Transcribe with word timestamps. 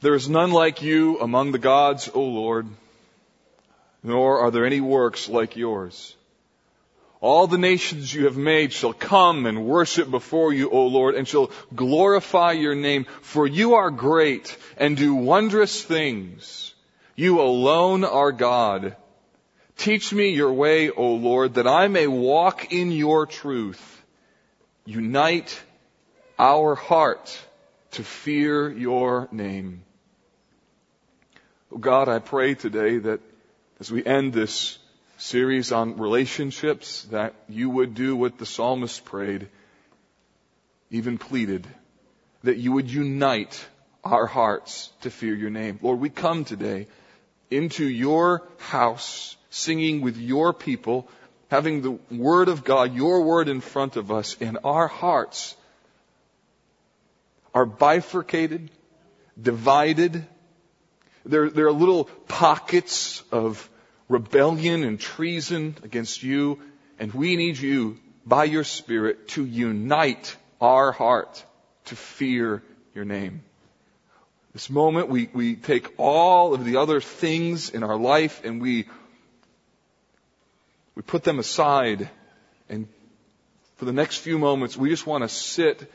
There 0.00 0.14
is 0.14 0.28
none 0.28 0.52
like 0.52 0.82
you 0.82 1.18
among 1.18 1.50
the 1.50 1.58
gods, 1.58 2.08
O 2.14 2.22
Lord, 2.22 2.68
nor 4.04 4.38
are 4.40 4.52
there 4.52 4.64
any 4.64 4.80
works 4.80 5.28
like 5.28 5.56
yours. 5.56 6.14
All 7.20 7.48
the 7.48 7.58
nations 7.58 8.14
you 8.14 8.26
have 8.26 8.36
made 8.36 8.72
shall 8.72 8.92
come 8.92 9.44
and 9.44 9.66
worship 9.66 10.08
before 10.08 10.52
you, 10.52 10.70
O 10.70 10.86
Lord, 10.86 11.16
and 11.16 11.26
shall 11.26 11.50
glorify 11.74 12.52
your 12.52 12.76
name, 12.76 13.06
for 13.22 13.44
you 13.44 13.74
are 13.74 13.90
great 13.90 14.56
and 14.76 14.96
do 14.96 15.16
wondrous 15.16 15.82
things. 15.82 16.72
You 17.16 17.40
alone 17.40 18.04
are 18.04 18.30
God. 18.30 18.94
Teach 19.76 20.12
me 20.12 20.28
your 20.28 20.52
way, 20.52 20.90
O 20.90 21.14
Lord, 21.14 21.54
that 21.54 21.66
I 21.66 21.88
may 21.88 22.06
walk 22.06 22.72
in 22.72 22.92
your 22.92 23.26
truth. 23.26 24.04
Unite 24.84 25.60
our 26.38 26.76
heart 26.76 27.36
to 27.92 28.04
fear 28.04 28.70
your 28.70 29.28
name. 29.32 29.82
God, 31.76 32.08
I 32.08 32.18
pray 32.18 32.54
today 32.54 32.98
that 32.98 33.20
as 33.78 33.90
we 33.90 34.04
end 34.04 34.32
this 34.32 34.78
series 35.18 35.70
on 35.70 35.98
relationships, 35.98 37.02
that 37.10 37.34
you 37.48 37.68
would 37.68 37.94
do 37.94 38.16
what 38.16 38.38
the 38.38 38.46
psalmist 38.46 39.04
prayed, 39.04 39.48
even 40.90 41.18
pleaded, 41.18 41.66
that 42.42 42.56
you 42.56 42.72
would 42.72 42.90
unite 42.90 43.66
our 44.02 44.26
hearts 44.26 44.90
to 45.02 45.10
fear 45.10 45.34
your 45.34 45.50
name. 45.50 45.78
Lord, 45.82 46.00
we 46.00 46.08
come 46.08 46.44
today 46.44 46.86
into 47.50 47.84
your 47.84 48.42
house, 48.58 49.36
singing 49.50 50.00
with 50.00 50.16
your 50.16 50.52
people, 50.52 51.06
having 51.50 51.82
the 51.82 51.98
word 52.14 52.48
of 52.48 52.64
God, 52.64 52.94
your 52.94 53.22
word 53.22 53.48
in 53.48 53.60
front 53.60 53.96
of 53.96 54.10
us, 54.10 54.36
and 54.40 54.58
our 54.64 54.88
hearts 54.88 55.54
are 57.52 57.66
bifurcated, 57.66 58.70
divided. 59.40 60.26
There, 61.28 61.50
there 61.50 61.66
are 61.66 61.72
little 61.72 62.04
pockets 62.26 63.22
of 63.30 63.68
rebellion 64.08 64.82
and 64.82 64.98
treason 64.98 65.76
against 65.82 66.22
you, 66.22 66.58
and 66.98 67.12
we 67.12 67.36
need 67.36 67.58
you, 67.58 67.98
by 68.24 68.44
your 68.44 68.64
Spirit, 68.64 69.28
to 69.28 69.44
unite 69.44 70.34
our 70.58 70.90
heart 70.90 71.44
to 71.86 71.96
fear 71.96 72.62
your 72.94 73.04
name. 73.04 73.42
This 74.54 74.70
moment, 74.70 75.10
we, 75.10 75.28
we 75.34 75.54
take 75.54 75.92
all 75.98 76.54
of 76.54 76.64
the 76.64 76.76
other 76.76 77.02
things 77.02 77.68
in 77.68 77.82
our 77.82 77.96
life 77.96 78.42
and 78.44 78.62
we, 78.62 78.86
we 80.94 81.02
put 81.02 81.24
them 81.24 81.38
aside. 81.38 82.08
And 82.70 82.88
for 83.76 83.84
the 83.84 83.92
next 83.92 84.16
few 84.16 84.38
moments, 84.38 84.78
we 84.78 84.88
just 84.88 85.06
want 85.06 85.24
to 85.24 85.28
sit 85.28 85.92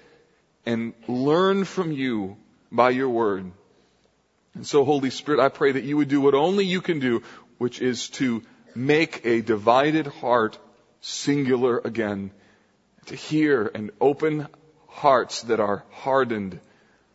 and 0.64 0.94
learn 1.08 1.66
from 1.66 1.92
you 1.92 2.38
by 2.72 2.92
your 2.92 3.10
word. 3.10 3.52
And 4.56 4.66
so, 4.66 4.86
Holy 4.86 5.10
Spirit, 5.10 5.40
I 5.40 5.50
pray 5.50 5.72
that 5.72 5.84
you 5.84 5.98
would 5.98 6.10
do 6.10 6.22
what 6.22 6.36
only 6.36 6.66
you 6.66 6.82
can 6.82 7.00
do, 7.00 7.24
which 7.58 7.82
is 7.82 8.10
to 8.10 8.44
make 8.76 9.26
a 9.26 9.42
divided 9.42 10.08
heart 10.08 10.58
singular 11.02 11.80
again, 11.84 12.32
to 13.08 13.16
hear 13.16 13.70
and 13.74 13.92
open 14.00 14.48
hearts 14.88 15.42
that 15.44 15.60
are 15.60 15.84
hardened 15.92 16.60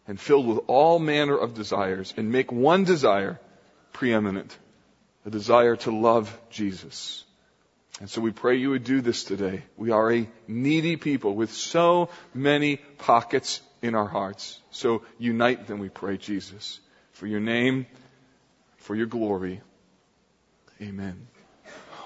and 0.07 0.21
filled 0.21 0.47
with 0.47 0.61
all 0.67 0.99
manner 0.99 1.37
of 1.37 1.55
desires 1.55 2.13
and 2.17 2.33
make 2.33 2.51
one 2.51 2.85
desire 2.85 3.39
preeminent, 3.93 4.57
a 5.25 5.31
desire 5.31 5.77
to 5.77 5.91
love 5.91 6.37
Jesus. 6.51 7.25
And 8.01 8.09
so 8.09 8.21
we 8.21 8.31
pray 8.31 8.57
you 8.57 8.71
would 8.71 8.85
do 8.85 9.01
this 9.01 9.25
today. 9.25 9.63
We 9.77 9.91
are 9.91 10.13
a 10.13 10.29
needy 10.47 10.97
people 10.97 11.35
with 11.35 11.53
so 11.53 12.11
many 12.33 12.77
pockets 12.77 13.61
in 13.83 13.95
our 13.95 14.07
hearts. 14.07 14.61
So 14.71 15.03
unite 15.19 15.67
them, 15.67 15.79
we 15.79 15.89
pray, 15.89 16.17
Jesus, 16.17 16.81
for 17.19 17.27
your 17.27 17.41
name, 17.41 17.85
for 18.77 18.95
your 18.95 19.07
glory. 19.07 19.61
Amen. 20.81 21.27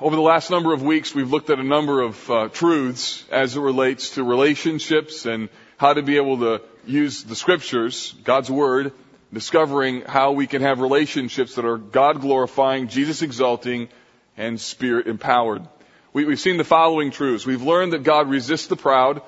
Over 0.01 0.17
the 0.17 0.23
last 0.23 0.51
number 0.51 0.73
of 0.73 0.83
weeks, 0.83 1.15
we've 1.15 1.31
looked 1.31 1.51
at 1.51 1.59
a 1.59 1.63
number 1.63 2.01
of 2.01 2.31
uh, 2.31 2.49
truths 2.49 3.23
as 3.31 3.55
it 3.55 3.61
relates 3.61 4.15
to 4.15 4.25
relationships 4.25 5.27
and 5.27 5.51
how 5.77 5.93
to 5.93 6.01
be 6.01 6.17
able 6.17 6.39
to 6.39 6.63
use 6.87 7.25
the 7.25 7.37
scriptures, 7.37 8.15
God's 8.25 8.51
Word, 8.51 8.93
discovering 9.35 10.01
how 10.01 10.33
we 10.33 10.47
can 10.47 10.63
have 10.63 10.81
relationships 10.81 11.57
that 11.57 11.67
are 11.67 11.77
God 11.77 12.23
glorifying, 12.23 12.89
Jesus 12.89 13.21
exalting, 13.21 13.91
and 14.39 14.59
Spirit 14.59 15.09
empowered. 15.09 15.69
We, 16.15 16.25
we've 16.25 16.41
seen 16.41 16.57
the 16.57 16.65
following 16.65 17.11
truths. 17.11 17.45
We've 17.45 17.61
learned 17.61 17.93
that 17.93 18.03
God 18.03 18.31
resists 18.31 18.69
the 18.69 18.77
proud, 18.77 19.21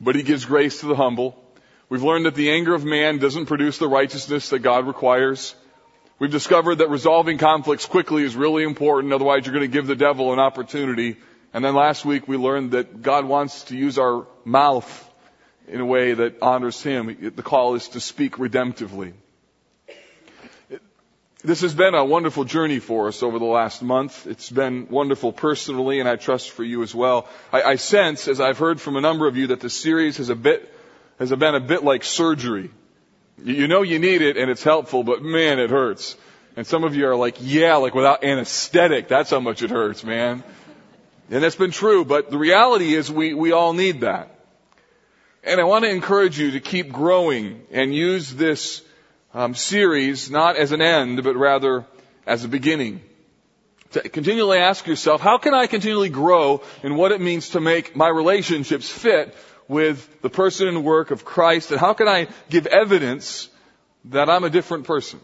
but 0.00 0.14
He 0.14 0.22
gives 0.22 0.44
grace 0.44 0.78
to 0.80 0.86
the 0.86 0.94
humble. 0.94 1.42
We've 1.88 2.02
learned 2.02 2.26
that 2.26 2.34
the 2.34 2.50
anger 2.50 2.74
of 2.74 2.84
man 2.84 3.18
doesn't 3.18 3.46
produce 3.46 3.78
the 3.78 3.86
righteousness 3.86 4.48
that 4.48 4.58
God 4.58 4.88
requires. 4.88 5.54
We've 6.18 6.30
discovered 6.30 6.76
that 6.76 6.90
resolving 6.90 7.38
conflicts 7.38 7.86
quickly 7.86 8.24
is 8.24 8.34
really 8.34 8.64
important, 8.64 9.12
otherwise 9.12 9.46
you're 9.46 9.54
going 9.54 9.70
to 9.70 9.72
give 9.72 9.86
the 9.86 9.94
devil 9.94 10.32
an 10.32 10.40
opportunity. 10.40 11.16
And 11.54 11.64
then 11.64 11.74
last 11.76 12.04
week 12.04 12.26
we 12.26 12.36
learned 12.36 12.72
that 12.72 13.02
God 13.02 13.24
wants 13.24 13.64
to 13.64 13.76
use 13.76 13.98
our 13.98 14.26
mouth 14.44 15.10
in 15.68 15.80
a 15.80 15.86
way 15.86 16.14
that 16.14 16.42
honors 16.42 16.82
Him. 16.82 17.32
The 17.34 17.42
call 17.42 17.76
is 17.76 17.88
to 17.88 18.00
speak 18.00 18.36
redemptively. 18.36 19.12
This 21.44 21.60
has 21.60 21.74
been 21.74 21.94
a 21.94 22.04
wonderful 22.04 22.42
journey 22.42 22.80
for 22.80 23.06
us 23.06 23.22
over 23.22 23.38
the 23.38 23.44
last 23.44 23.80
month. 23.80 24.26
It's 24.26 24.50
been 24.50 24.88
wonderful 24.88 25.32
personally, 25.32 26.00
and 26.00 26.08
I 26.08 26.16
trust 26.16 26.50
for 26.50 26.64
you 26.64 26.82
as 26.82 26.92
well. 26.92 27.28
I, 27.52 27.62
I 27.62 27.76
sense, 27.76 28.26
as 28.26 28.40
I've 28.40 28.58
heard 28.58 28.80
from 28.80 28.96
a 28.96 29.00
number 29.00 29.28
of 29.28 29.36
you, 29.36 29.48
that 29.48 29.60
the 29.60 29.70
series 29.70 30.16
has 30.16 30.28
a 30.28 30.34
bit 30.34 30.72
has 31.18 31.30
been 31.30 31.54
a 31.54 31.60
bit 31.60 31.84
like 31.84 32.04
surgery. 32.04 32.70
You 33.42 33.68
know 33.68 33.82
you 33.82 33.98
need 33.98 34.22
it 34.22 34.36
and 34.36 34.50
it's 34.50 34.62
helpful, 34.62 35.02
but 35.02 35.22
man, 35.22 35.58
it 35.58 35.70
hurts. 35.70 36.16
And 36.56 36.66
some 36.66 36.84
of 36.84 36.94
you 36.94 37.06
are 37.08 37.16
like, 37.16 37.36
yeah, 37.40 37.76
like 37.76 37.94
without 37.94 38.24
anesthetic, 38.24 39.08
that's 39.08 39.30
how 39.30 39.40
much 39.40 39.62
it 39.62 39.70
hurts, 39.70 40.04
man. 40.04 40.42
And 41.30 41.42
that's 41.42 41.56
been 41.56 41.70
true, 41.70 42.04
but 42.04 42.30
the 42.30 42.38
reality 42.38 42.94
is 42.94 43.10
we, 43.10 43.34
we 43.34 43.52
all 43.52 43.72
need 43.72 44.00
that. 44.00 44.32
And 45.44 45.60
I 45.60 45.64
want 45.64 45.84
to 45.84 45.90
encourage 45.90 46.38
you 46.38 46.52
to 46.52 46.60
keep 46.60 46.92
growing 46.92 47.62
and 47.70 47.94
use 47.94 48.34
this 48.34 48.82
um, 49.34 49.54
series 49.54 50.30
not 50.30 50.56
as 50.56 50.72
an 50.72 50.80
end, 50.80 51.22
but 51.22 51.36
rather 51.36 51.84
as 52.26 52.44
a 52.44 52.48
beginning. 52.48 53.02
To 53.92 54.08
continually 54.08 54.58
ask 54.58 54.86
yourself, 54.86 55.20
how 55.20 55.38
can 55.38 55.54
I 55.54 55.66
continually 55.66 56.08
grow 56.08 56.62
in 56.82 56.96
what 56.96 57.12
it 57.12 57.20
means 57.20 57.50
to 57.50 57.60
make 57.60 57.94
my 57.94 58.08
relationships 58.08 58.90
fit 58.90 59.36
with 59.68 60.22
the 60.22 60.30
person 60.30 60.68
and 60.68 60.84
work 60.84 61.10
of 61.10 61.24
Christ? 61.24 61.70
And 61.70 61.80
how 61.80 61.92
can 61.92 62.08
I 62.08 62.28
give 62.50 62.66
evidence 62.66 63.48
that 64.06 64.30
I'm 64.30 64.44
a 64.44 64.50
different 64.50 64.84
person? 64.84 65.20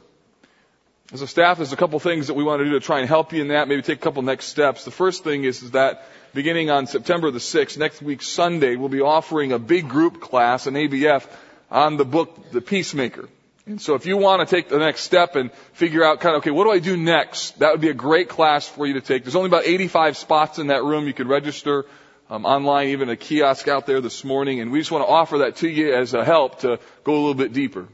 As 1.12 1.20
a 1.20 1.26
staff, 1.26 1.58
there's 1.58 1.74
a 1.74 1.76
couple 1.76 1.98
things 2.00 2.28
that 2.28 2.34
we 2.34 2.42
want 2.42 2.60
to 2.60 2.64
do 2.64 2.70
to 2.72 2.80
try 2.80 3.00
and 3.00 3.08
help 3.08 3.34
you 3.34 3.42
in 3.42 3.48
that, 3.48 3.68
maybe 3.68 3.82
take 3.82 3.98
a 3.98 4.02
couple 4.02 4.22
next 4.22 4.46
steps. 4.46 4.84
The 4.84 4.90
first 4.90 5.24
thing 5.24 5.44
is, 5.44 5.62
is 5.62 5.72
that 5.72 6.06
beginning 6.32 6.70
on 6.70 6.86
September 6.86 7.30
the 7.30 7.38
6th, 7.38 7.76
next 7.76 8.00
week 8.00 8.22
Sunday, 8.22 8.76
we'll 8.76 8.88
be 8.88 9.02
offering 9.02 9.52
a 9.52 9.58
big 9.58 9.88
group 9.88 10.20
class, 10.20 10.66
an 10.66 10.74
ABF, 10.74 11.26
on 11.70 11.98
the 11.98 12.06
book, 12.06 12.50
The 12.50 12.62
Peacemaker. 12.62 13.28
And 13.66 13.80
so 13.80 13.94
if 13.94 14.06
you 14.06 14.16
want 14.16 14.46
to 14.46 14.56
take 14.56 14.68
the 14.68 14.78
next 14.78 15.02
step 15.02 15.36
and 15.36 15.52
figure 15.74 16.02
out 16.02 16.20
kind 16.20 16.34
of, 16.34 16.42
okay, 16.42 16.50
what 16.50 16.64
do 16.64 16.72
I 16.72 16.80
do 16.80 16.96
next? 16.96 17.58
That 17.60 17.72
would 17.72 17.80
be 17.80 17.90
a 17.90 17.94
great 17.94 18.28
class 18.28 18.66
for 18.66 18.86
you 18.86 18.94
to 18.94 19.00
take. 19.00 19.22
There's 19.22 19.36
only 19.36 19.48
about 19.48 19.66
85 19.66 20.16
spots 20.16 20.58
in 20.58 20.68
that 20.68 20.82
room. 20.82 21.06
You 21.06 21.12
could 21.12 21.28
register 21.28 21.84
um, 22.32 22.46
online, 22.46 22.88
even 22.88 23.10
a 23.10 23.16
kiosk 23.16 23.68
out 23.68 23.84
there 23.84 24.00
this 24.00 24.24
morning, 24.24 24.60
and 24.60 24.72
we 24.72 24.78
just 24.78 24.90
want 24.90 25.04
to 25.06 25.12
offer 25.12 25.38
that 25.38 25.56
to 25.56 25.68
you 25.68 25.94
as 25.94 26.14
a 26.14 26.24
help 26.24 26.60
to 26.60 26.78
go 27.04 27.12
a 27.12 27.20
little 27.20 27.34
bit 27.34 27.52
deeper. 27.52 27.86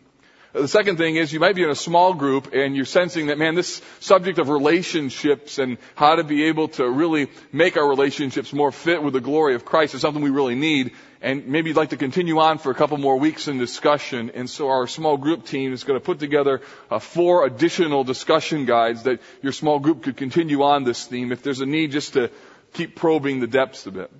The 0.53 0.69
second 0.69 0.97
thing 0.97 1.17
is 1.17 1.33
you 1.33 1.41
might 1.41 1.57
be 1.57 1.65
in 1.65 1.71
a 1.71 1.75
small 1.75 2.15
group 2.15 2.55
and 2.55 2.75
you're 2.75 2.85
sensing 2.85 3.27
that, 3.27 3.37
man, 3.37 3.57
this 3.57 3.83
subject 3.99 4.39
of 4.39 4.49
relationships 4.49 5.59
and 5.59 5.77
how 5.95 6.15
to 6.15 6.25
be 6.25 6.45
able 6.45 6.69
to 6.69 6.89
really 6.89 7.29
make 7.53 7.77
our 7.77 7.87
relationships 7.87 8.53
more 8.53 8.73
fit 8.73 9.03
with 9.03 9.13
the 9.13 9.21
glory 9.21 9.57
of 9.57 9.65
Christ 9.65 9.95
is 9.95 10.01
something 10.01 10.23
we 10.23 10.31
really 10.31 10.55
need. 10.55 10.93
And 11.21 11.49
maybe 11.49 11.71
you'd 11.71 11.77
like 11.77 11.91
to 11.91 11.97
continue 11.97 12.39
on 12.39 12.59
for 12.59 12.71
a 12.71 12.75
couple 12.75 12.97
more 12.97 13.19
weeks 13.19 13.47
in 13.47 13.59
discussion. 13.59 14.31
And 14.35 14.49
so 14.49 14.69
our 14.69 14.87
small 14.87 15.17
group 15.17 15.45
team 15.47 15.73
is 15.73 15.85
going 15.85 15.99
to 15.99 16.05
put 16.05 16.19
together 16.19 16.63
uh, 16.91 16.99
four 16.99 17.45
additional 17.45 18.05
discussion 18.05 18.65
guides 18.65 19.03
that 19.03 19.21
your 19.43 19.53
small 19.53 19.81
group 19.81 20.05
could 20.05 20.17
continue 20.17 20.63
on 20.63 20.85
this 20.85 21.07
theme 21.07 21.31
if 21.31 21.43
there's 21.43 21.61
a 21.61 21.67
need 21.67 21.91
just 21.91 22.15
to 22.15 22.31
keep 22.73 22.97
probing 22.97 23.41
the 23.41 23.47
depths 23.47 23.87
a 23.87 23.99
it. 23.99 24.11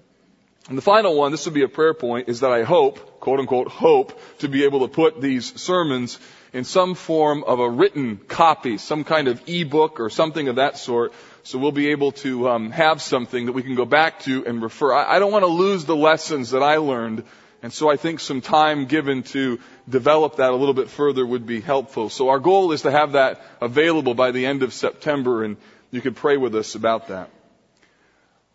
And 0.69 0.77
the 0.77 0.83
final 0.83 1.17
one, 1.17 1.33
this 1.33 1.47
would 1.47 1.55
be 1.55 1.63
a 1.63 1.69
prayer 1.69 1.95
point, 1.95 2.29
is 2.29 2.41
that 2.41 2.51
I 2.51 2.63
hope, 2.63 3.21
quote 3.21 3.41
unquote, 3.41 3.69
hope 3.69 4.21
to 4.41 4.49
be 4.49 4.65
able 4.65 4.81
to 4.81 4.89
put 4.89 5.19
these 5.19 5.59
sermons 5.59 6.19
in 6.53 6.65
some 6.65 6.95
form 6.95 7.43
of 7.45 7.59
a 7.59 7.69
written 7.69 8.19
copy, 8.19 8.77
some 8.77 9.05
kind 9.05 9.29
of 9.29 9.43
ebook 9.47 9.99
or 9.99 10.11
something 10.11 10.49
of 10.49 10.57
that 10.57 10.77
sort. 10.77 11.15
So 11.43 11.59
we'll 11.59 11.73
be 11.73 11.91
able 11.91 12.13
to 12.13 12.51
um, 12.51 12.71
have 12.71 13.01
something 13.01 13.47
that 13.47 13.53
we 13.53 13.63
can 13.63 13.77
go 13.77 13.87
back 13.87 14.21
to 14.21 14.45
and 14.47 14.61
refer. 14.61 14.93
I, 14.93 15.17
I 15.17 15.19
don't 15.19 15.33
want 15.33 15.45
to 15.45 15.51
lose 15.51 15.87
the 15.87 15.97
lessons 15.97 16.51
that 16.51 16.63
I 16.63 16.77
learned, 16.77 17.25
and 17.63 17.73
so 17.73 17.91
I 17.91 17.97
think 17.97 18.21
some 18.21 18.43
time 18.43 18.85
given 18.85 19.23
to 19.35 19.59
develop 19.89 20.37
that 20.37 20.51
a 20.51 20.57
little 20.57 20.75
bit 20.75 20.91
further 20.91 21.25
would 21.25 21.47
be 21.47 21.63
helpful. 21.63 22.11
So 22.11 22.29
our 22.29 22.41
goal 22.41 22.73
is 22.73 22.83
to 22.83 22.91
have 22.91 23.13
that 23.13 23.41
available 23.63 24.13
by 24.13 24.33
the 24.33 24.45
end 24.45 24.63
of 24.63 24.75
September, 24.75 25.45
and 25.45 25.57
you 25.91 26.03
could 26.03 26.17
pray 26.17 26.37
with 26.37 26.55
us 26.55 26.75
about 26.75 27.09
that. 27.09 27.31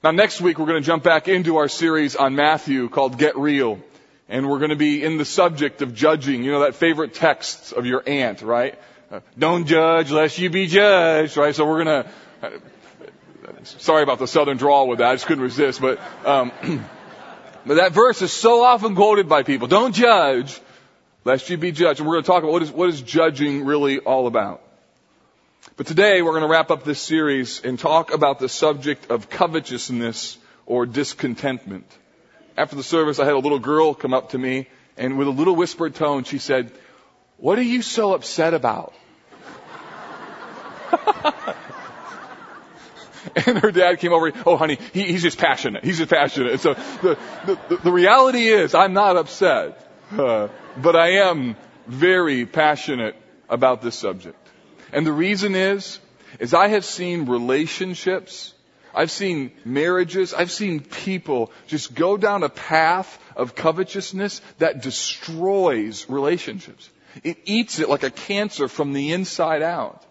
Now 0.03 0.11
next 0.11 0.41
week 0.41 0.59
we're 0.59 0.65
going 0.65 0.81
to 0.81 0.85
jump 0.85 1.01
back 1.01 1.29
into 1.29 1.55
our 1.55 1.69
series 1.69 2.17
on 2.17 2.35
Matthew 2.35 2.89
called 2.89 3.17
Get 3.17 3.38
Real. 3.38 3.79
And 4.27 4.50
we're 4.50 4.57
going 4.57 4.71
to 4.71 4.75
be 4.75 5.01
in 5.01 5.17
the 5.17 5.23
subject 5.23 5.81
of 5.81 5.95
judging, 5.95 6.44
you 6.44 6.51
know, 6.51 6.59
that 6.59 6.75
favorite 6.75 7.13
text 7.13 7.71
of 7.71 7.85
your 7.85 8.03
aunt, 8.05 8.41
right? 8.41 8.77
Uh, 9.09 9.21
don't 9.39 9.65
judge 9.65 10.11
lest 10.11 10.38
you 10.39 10.50
be 10.50 10.67
judged, 10.67 11.38
right? 11.38 11.55
So 11.55 11.65
we're 11.65 11.85
going 11.85 12.03
to, 12.03 12.09
uh, 12.41 12.50
sorry 13.63 14.03
about 14.03 14.19
the 14.19 14.27
southern 14.27 14.57
drawl 14.57 14.89
with 14.89 15.00
that, 15.00 15.07
I 15.07 15.15
just 15.15 15.25
couldn't 15.25 15.44
resist, 15.44 15.79
but, 15.79 16.01
um, 16.25 16.51
but 17.65 17.75
that 17.75 17.94
verse 17.94 18.21
is 18.21 18.33
so 18.33 18.61
often 18.61 18.95
quoted 18.95 19.29
by 19.29 19.44
people. 19.44 19.69
Don't 19.69 19.95
judge 19.95 20.59
lest 21.23 21.50
you 21.50 21.55
be 21.55 21.71
judged. 21.71 22.01
And 22.01 22.09
we're 22.09 22.15
going 22.15 22.23
to 22.25 22.27
talk 22.27 22.44
about 22.44 22.51
what 22.51 22.63
is, 22.63 22.71
what 22.71 22.89
is 22.89 23.01
judging 23.01 23.63
really 23.63 24.00
all 24.00 24.27
about. 24.27 24.62
But 25.75 25.88
today 25.88 26.21
we're 26.21 26.31
going 26.31 26.44
to 26.44 26.50
wrap 26.50 26.69
up 26.71 26.83
this 26.83 27.01
series 27.01 27.62
and 27.63 27.80
talk 27.80 28.13
about 28.13 28.38
the 28.38 28.50
subject 28.50 29.10
of 29.10 29.30
covetousness 29.30 30.38
or 30.65 30.86
discontentment. 30.86 31.86
After 32.56 32.75
the 32.75 32.83
service, 32.83 33.18
I 33.19 33.25
had 33.25 33.33
a 33.33 33.39
little 33.39 33.60
girl 33.60 33.95
come 33.95 34.13
up 34.13 34.30
to 34.31 34.38
me 34.38 34.68
and 34.98 35.18
with 35.18 35.27
a 35.27 35.31
little 35.31 35.56
whispered 35.56 35.95
tone, 35.95 36.25
she 36.25 36.38
said, 36.38 36.71
what 37.38 37.57
are 37.57 37.63
you 37.63 37.81
so 37.81 38.13
upset 38.13 38.54
about? 38.54 38.94
and 43.48 43.57
her 43.57 43.71
dad 43.71 44.00
came 44.00 44.13
over. 44.13 44.31
Oh, 44.45 44.57
honey, 44.57 44.77
he, 44.94 45.04
he's 45.04 45.24
just 45.24 45.39
passionate. 45.39 45.83
He's 45.83 45.98
just 45.98 46.12
passionate. 46.12 46.60
So 46.60 46.75
the, 46.75 47.18
the, 47.45 47.77
the 47.77 47.92
reality 47.92 48.48
is 48.48 48.75
I'm 48.75 48.94
not 48.94 49.18
upset, 49.18 49.89
uh, 50.12 50.50
but 50.77 50.95
I 50.95 51.13
am 51.27 51.56
very 51.88 52.45
passionate 52.45 53.15
about 53.50 53.81
this 53.81 53.95
subject. 53.95 54.42
And 54.93 55.05
the 55.05 55.11
reason 55.11 55.55
is, 55.55 55.99
is 56.39 56.53
I 56.53 56.67
have 56.67 56.85
seen 56.85 57.25
relationships, 57.25 58.53
I've 58.93 59.09
seen 59.09 59.51
marriages, 59.65 60.33
I've 60.33 60.51
seen 60.51 60.81
people 60.81 61.51
just 61.67 61.95
go 61.95 62.15
down 62.15 62.43
a 62.43 62.49
path 62.49 63.19
of 63.35 63.55
covetousness 63.55 64.41
that 64.59 64.83
destroys 64.83 66.07
relationships. 66.07 66.89
It 67.23 67.37
eats 67.45 67.79
it 67.79 67.89
like 67.89 68.03
a 68.03 68.11
cancer 68.11 68.67
from 68.67 68.93
the 68.93 69.13
inside 69.13 69.63
out. 69.63 70.05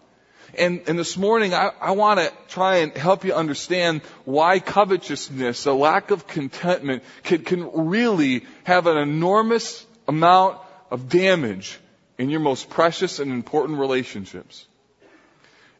And, 0.57 0.83
and 0.87 0.99
this 0.99 1.17
morning, 1.17 1.53
I, 1.53 1.71
I 1.81 1.91
want 1.91 2.19
to 2.19 2.31
try 2.49 2.77
and 2.77 2.95
help 2.95 3.23
you 3.23 3.33
understand 3.33 4.01
why 4.25 4.59
covetousness, 4.59 5.65
a 5.65 5.73
lack 5.73 6.11
of 6.11 6.27
contentment, 6.27 7.03
can, 7.23 7.43
can 7.43 7.89
really 7.89 8.45
have 8.63 8.85
an 8.87 8.97
enormous 8.97 9.85
amount 10.07 10.59
of 10.91 11.09
damage 11.09 11.79
in 12.17 12.29
your 12.29 12.41
most 12.41 12.69
precious 12.69 13.19
and 13.19 13.31
important 13.31 13.79
relationships. 13.79 14.67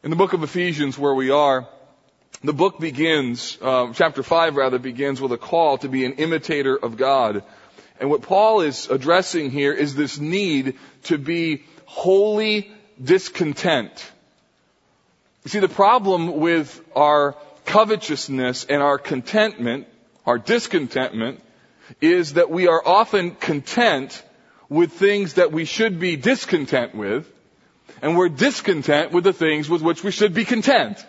In 0.03 0.09
the 0.09 0.17
book 0.17 0.33
of 0.33 0.43
Ephesians, 0.43 0.99
where 0.99 1.13
we 1.13 1.29
are, 1.29 1.65
the 2.43 2.51
book 2.51 2.77
begins, 2.77 3.57
uh, 3.61 3.93
chapter 3.93 4.21
5 4.21 4.57
rather, 4.57 4.77
begins 4.77 5.21
with 5.21 5.31
a 5.31 5.37
call 5.37 5.77
to 5.77 5.87
be 5.87 6.03
an 6.03 6.15
imitator 6.15 6.75
of 6.75 6.97
God. 6.97 7.41
And 8.01 8.09
what 8.09 8.21
Paul 8.21 8.59
is 8.59 8.89
addressing 8.89 9.49
here 9.49 9.71
is 9.71 9.95
this 9.95 10.19
need 10.19 10.77
to 11.03 11.17
be 11.17 11.63
wholly 11.85 12.69
discontent. 13.01 14.11
You 15.45 15.51
see, 15.51 15.59
the 15.59 15.69
problem 15.69 16.41
with 16.41 16.83
our 16.97 17.37
covetousness 17.63 18.65
and 18.65 18.83
our 18.83 18.97
contentment, 18.97 19.87
our 20.25 20.37
discontentment, 20.37 21.39
is 22.01 22.33
that 22.33 22.49
we 22.49 22.67
are 22.67 22.85
often 22.85 23.35
content 23.35 24.21
with 24.67 24.91
things 24.91 25.35
that 25.35 25.53
we 25.53 25.63
should 25.63 25.97
be 25.97 26.17
discontent 26.17 26.93
with, 26.93 27.32
and 28.03 28.17
we're 28.17 28.29
discontent 28.29 29.13
with 29.13 29.23
the 29.23 29.31
things 29.31 29.69
with 29.69 29.81
which 29.81 30.03
we 30.03 30.11
should 30.11 30.33
be 30.33 30.43
content. 30.43 31.03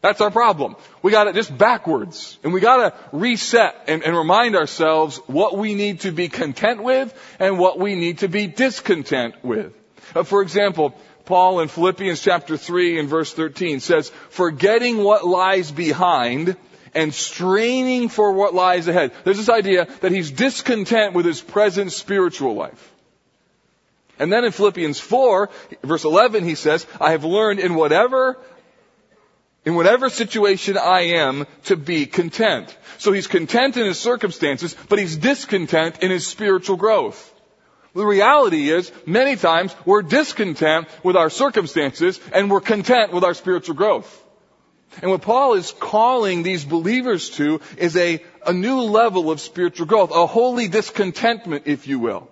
That's 0.00 0.20
our 0.20 0.32
problem. 0.32 0.74
We 1.00 1.12
got 1.12 1.28
it 1.28 1.36
just 1.36 1.56
backwards. 1.56 2.38
And 2.42 2.52
we 2.52 2.60
got 2.60 2.76
to 2.76 3.16
reset 3.16 3.84
and, 3.86 4.02
and, 4.02 4.16
remind 4.16 4.56
ourselves 4.56 5.18
what 5.26 5.56
we 5.56 5.74
need 5.74 6.00
to 6.00 6.10
be 6.10 6.28
content 6.28 6.82
with 6.82 7.14
and 7.38 7.58
what 7.58 7.78
we 7.78 7.94
need 7.94 8.18
to 8.18 8.28
be 8.28 8.48
discontent 8.48 9.36
with. 9.44 9.72
Uh, 10.14 10.24
for 10.24 10.42
example, 10.42 10.94
Paul 11.24 11.60
in 11.60 11.68
Philippians 11.68 12.20
chapter 12.20 12.56
3 12.56 12.98
and 12.98 13.08
verse 13.08 13.32
13 13.32 13.78
says, 13.78 14.10
forgetting 14.30 14.98
what 14.98 15.24
lies 15.24 15.70
behind 15.70 16.56
and 16.94 17.14
straining 17.14 18.08
for 18.08 18.32
what 18.32 18.54
lies 18.54 18.88
ahead. 18.88 19.12
There's 19.22 19.36
this 19.36 19.48
idea 19.48 19.86
that 20.00 20.10
he's 20.10 20.32
discontent 20.32 21.14
with 21.14 21.26
his 21.26 21.40
present 21.40 21.92
spiritual 21.92 22.54
life. 22.54 22.92
And 24.18 24.32
then 24.32 24.44
in 24.44 24.52
Philippians 24.52 24.98
4, 25.00 25.48
verse 25.82 26.04
11, 26.04 26.44
he 26.44 26.54
says, 26.54 26.86
I 27.00 27.12
have 27.12 27.24
learned 27.24 27.60
in 27.60 27.74
whatever, 27.74 28.38
in 29.64 29.74
whatever 29.74 30.10
situation 30.10 30.76
I 30.76 31.18
am 31.18 31.46
to 31.64 31.76
be 31.76 32.06
content. 32.06 32.76
So 32.98 33.12
he's 33.12 33.28
content 33.28 33.76
in 33.76 33.86
his 33.86 33.98
circumstances, 33.98 34.74
but 34.88 34.98
he's 34.98 35.16
discontent 35.16 36.02
in 36.02 36.10
his 36.10 36.26
spiritual 36.26 36.76
growth. 36.76 37.34
The 37.94 38.04
reality 38.04 38.70
is, 38.70 38.92
many 39.06 39.36
times 39.36 39.74
we're 39.84 40.02
discontent 40.02 40.88
with 41.02 41.16
our 41.16 41.30
circumstances 41.30 42.20
and 42.32 42.50
we're 42.50 42.60
content 42.60 43.12
with 43.12 43.24
our 43.24 43.34
spiritual 43.34 43.74
growth. 43.74 44.24
And 45.02 45.10
what 45.10 45.22
Paul 45.22 45.54
is 45.54 45.72
calling 45.72 46.42
these 46.42 46.64
believers 46.64 47.30
to 47.30 47.60
is 47.76 47.96
a, 47.96 48.22
a 48.46 48.52
new 48.52 48.82
level 48.82 49.30
of 49.30 49.40
spiritual 49.40 49.86
growth, 49.86 50.10
a 50.10 50.26
holy 50.26 50.68
discontentment, 50.68 51.64
if 51.66 51.86
you 51.86 51.98
will. 51.98 52.28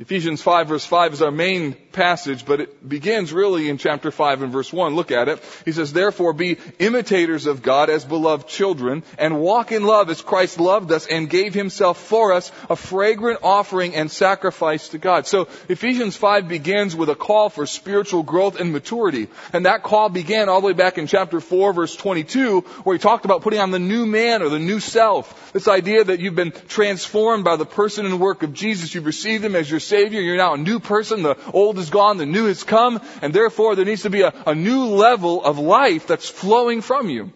Ephesians 0.00 0.42
5 0.42 0.66
verse 0.66 0.84
5 0.84 1.12
is 1.12 1.22
our 1.22 1.30
main 1.30 1.72
passage, 1.92 2.44
but 2.44 2.60
it 2.60 2.88
begins 2.88 3.32
really 3.32 3.68
in 3.68 3.78
chapter 3.78 4.10
5 4.10 4.42
and 4.42 4.52
verse 4.52 4.72
1. 4.72 4.96
Look 4.96 5.12
at 5.12 5.28
it. 5.28 5.40
He 5.64 5.70
says, 5.70 5.92
therefore 5.92 6.32
be 6.32 6.58
imitators 6.80 7.46
of 7.46 7.62
God 7.62 7.88
as 7.90 8.04
beloved 8.04 8.48
children 8.48 9.04
and 9.18 9.38
walk 9.38 9.70
in 9.70 9.84
love 9.84 10.10
as 10.10 10.20
Christ 10.20 10.58
loved 10.58 10.90
us 10.90 11.06
and 11.06 11.30
gave 11.30 11.54
himself 11.54 11.98
for 11.98 12.32
us 12.32 12.50
a 12.68 12.74
fragrant 12.74 13.38
offering 13.44 13.94
and 13.94 14.10
sacrifice 14.10 14.88
to 14.88 14.98
God. 14.98 15.28
So 15.28 15.46
Ephesians 15.68 16.16
5 16.16 16.48
begins 16.48 16.96
with 16.96 17.08
a 17.08 17.14
call 17.14 17.48
for 17.48 17.64
spiritual 17.64 18.24
growth 18.24 18.58
and 18.58 18.72
maturity. 18.72 19.28
And 19.52 19.64
that 19.66 19.84
call 19.84 20.08
began 20.08 20.48
all 20.48 20.60
the 20.60 20.66
way 20.66 20.72
back 20.72 20.98
in 20.98 21.06
chapter 21.06 21.38
4 21.40 21.72
verse 21.72 21.94
22 21.94 22.62
where 22.82 22.96
he 22.96 22.98
talked 22.98 23.26
about 23.26 23.42
putting 23.42 23.60
on 23.60 23.70
the 23.70 23.78
new 23.78 24.06
man 24.06 24.42
or 24.42 24.48
the 24.48 24.58
new 24.58 24.80
self. 24.80 25.52
This 25.52 25.68
idea 25.68 26.02
that 26.02 26.18
you've 26.18 26.34
been 26.34 26.50
transformed 26.50 27.44
by 27.44 27.54
the 27.54 27.64
person 27.64 28.06
and 28.06 28.18
work 28.18 28.42
of 28.42 28.52
Jesus. 28.54 28.92
You've 28.92 29.06
received 29.06 29.44
him 29.44 29.54
as 29.54 29.70
your 29.70 29.83
Savior. 29.86 30.20
You're 30.20 30.36
now 30.36 30.54
a 30.54 30.58
new 30.58 30.80
person. 30.80 31.22
The 31.22 31.36
old 31.52 31.78
is 31.78 31.90
gone. 31.90 32.16
The 32.16 32.26
new 32.26 32.46
has 32.46 32.64
come. 32.64 33.00
And 33.22 33.32
therefore 33.32 33.76
there 33.76 33.84
needs 33.84 34.02
to 34.02 34.10
be 34.10 34.22
a, 34.22 34.32
a 34.46 34.54
new 34.54 34.86
level 34.86 35.44
of 35.44 35.58
life 35.58 36.06
that's 36.06 36.28
flowing 36.28 36.80
from 36.80 37.10
you. 37.10 37.32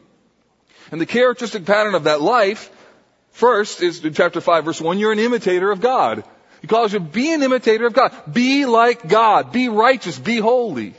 And 0.91 1.00
the 1.00 1.06
characteristic 1.06 1.65
pattern 1.65 1.95
of 1.95 2.05
that 2.05 2.21
life, 2.21 2.71
first 3.31 3.83
is 3.83 4.05
in 4.05 4.15
chapter 4.15 4.41
5 4.41 4.65
verse 4.65 4.81
1, 4.81 4.99
you're 4.99 5.12
an 5.12 5.19
imitator 5.19 5.71
of 5.71 5.81
God. 5.81 6.25
He 6.61 6.67
calls 6.67 6.93
you, 6.93 7.00
be 7.00 7.33
an 7.33 7.43
imitator 7.43 7.87
of 7.87 7.93
God. 7.93 8.12
Be 8.33 8.67
like 8.67 9.09
God. 9.09 9.53
Be 9.53 9.69
righteous. 9.69 10.19
Be 10.19 10.39
holy. 10.39 10.95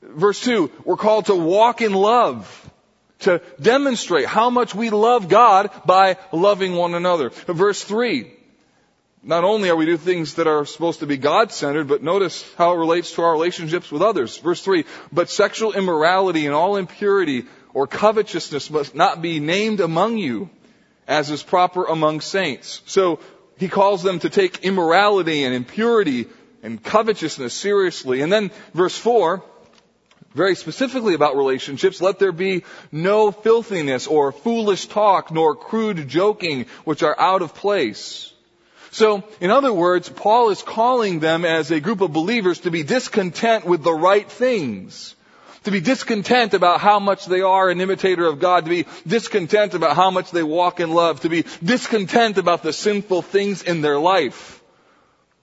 Verse 0.00 0.40
2, 0.40 0.70
we're 0.84 0.96
called 0.96 1.26
to 1.26 1.34
walk 1.34 1.82
in 1.82 1.92
love. 1.92 2.64
To 3.20 3.42
demonstrate 3.60 4.26
how 4.26 4.48
much 4.48 4.76
we 4.76 4.90
love 4.90 5.28
God 5.28 5.70
by 5.84 6.18
loving 6.32 6.76
one 6.76 6.94
another. 6.94 7.30
Verse 7.30 7.82
3, 7.82 8.32
not 9.28 9.44
only 9.44 9.68
are 9.68 9.76
we 9.76 9.84
doing 9.84 9.98
things 9.98 10.34
that 10.36 10.46
are 10.46 10.64
supposed 10.64 11.00
to 11.00 11.06
be 11.06 11.18
God-centered, 11.18 11.86
but 11.86 12.02
notice 12.02 12.50
how 12.56 12.72
it 12.72 12.78
relates 12.78 13.12
to 13.12 13.22
our 13.22 13.32
relationships 13.32 13.92
with 13.92 14.00
others. 14.00 14.38
Verse 14.38 14.62
3, 14.62 14.86
but 15.12 15.28
sexual 15.28 15.74
immorality 15.74 16.46
and 16.46 16.54
all 16.54 16.76
impurity 16.76 17.44
or 17.74 17.86
covetousness 17.86 18.70
must 18.70 18.94
not 18.94 19.20
be 19.20 19.38
named 19.38 19.80
among 19.80 20.16
you 20.16 20.48
as 21.06 21.30
is 21.30 21.42
proper 21.42 21.84
among 21.84 22.22
saints. 22.22 22.80
So 22.86 23.20
he 23.58 23.68
calls 23.68 24.02
them 24.02 24.18
to 24.20 24.30
take 24.30 24.64
immorality 24.64 25.44
and 25.44 25.54
impurity 25.54 26.24
and 26.62 26.82
covetousness 26.82 27.52
seriously. 27.52 28.22
And 28.22 28.32
then 28.32 28.50
verse 28.72 28.96
4, 28.96 29.44
very 30.32 30.54
specifically 30.54 31.12
about 31.12 31.36
relationships, 31.36 32.00
let 32.00 32.18
there 32.18 32.32
be 32.32 32.64
no 32.90 33.30
filthiness 33.30 34.06
or 34.06 34.32
foolish 34.32 34.86
talk 34.86 35.30
nor 35.30 35.54
crude 35.54 36.08
joking 36.08 36.64
which 36.84 37.02
are 37.02 37.20
out 37.20 37.42
of 37.42 37.54
place 37.54 38.32
so, 38.90 39.22
in 39.40 39.50
other 39.50 39.72
words, 39.72 40.08
Paul 40.08 40.50
is 40.50 40.62
calling 40.62 41.20
them 41.20 41.44
as 41.44 41.70
a 41.70 41.80
group 41.80 42.00
of 42.00 42.12
believers 42.12 42.60
to 42.60 42.70
be 42.70 42.82
discontent 42.82 43.64
with 43.64 43.82
the 43.82 43.92
right 43.92 44.30
things. 44.30 45.14
To 45.64 45.70
be 45.70 45.80
discontent 45.80 46.54
about 46.54 46.80
how 46.80 46.98
much 46.98 47.26
they 47.26 47.42
are 47.42 47.68
an 47.68 47.80
imitator 47.80 48.26
of 48.26 48.38
God, 48.38 48.64
to 48.64 48.70
be 48.70 48.86
discontent 49.06 49.74
about 49.74 49.96
how 49.96 50.10
much 50.10 50.30
they 50.30 50.42
walk 50.42 50.80
in 50.80 50.90
love, 50.90 51.20
to 51.20 51.28
be 51.28 51.44
discontent 51.62 52.38
about 52.38 52.62
the 52.62 52.72
sinful 52.72 53.22
things 53.22 53.62
in 53.62 53.82
their 53.82 53.98
life. 53.98 54.62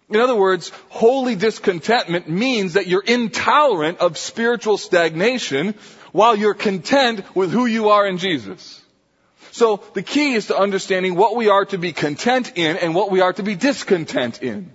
In 0.10 0.18
other 0.18 0.36
words, 0.36 0.72
holy 0.90 1.36
discontentment 1.36 2.30
means 2.30 2.74
that 2.74 2.88
you're 2.88 3.04
intolerant 3.04 4.00
of 4.00 4.18
spiritual 4.18 4.78
stagnation 4.78 5.75
while 6.12 6.36
you're 6.36 6.54
content 6.54 7.36
with 7.36 7.52
who 7.52 7.66
you 7.66 7.90
are 7.90 8.08
in 8.08 8.18
Jesus. 8.18 8.82
So 9.56 9.82
the 9.94 10.04
key 10.04 10.34
is 10.34 10.48
to 10.48 10.58
understanding 10.58 11.16
what 11.16 11.38
we 11.38 11.48
are 11.48 11.64
to 11.68 11.78
be 11.78 11.94
content 11.94 12.52
in 12.58 12.76
and 12.76 12.94
what 12.94 13.10
we 13.10 13.22
are 13.22 13.32
to 13.32 13.42
be 13.42 13.56
discontent 13.56 14.44
in. 14.44 14.74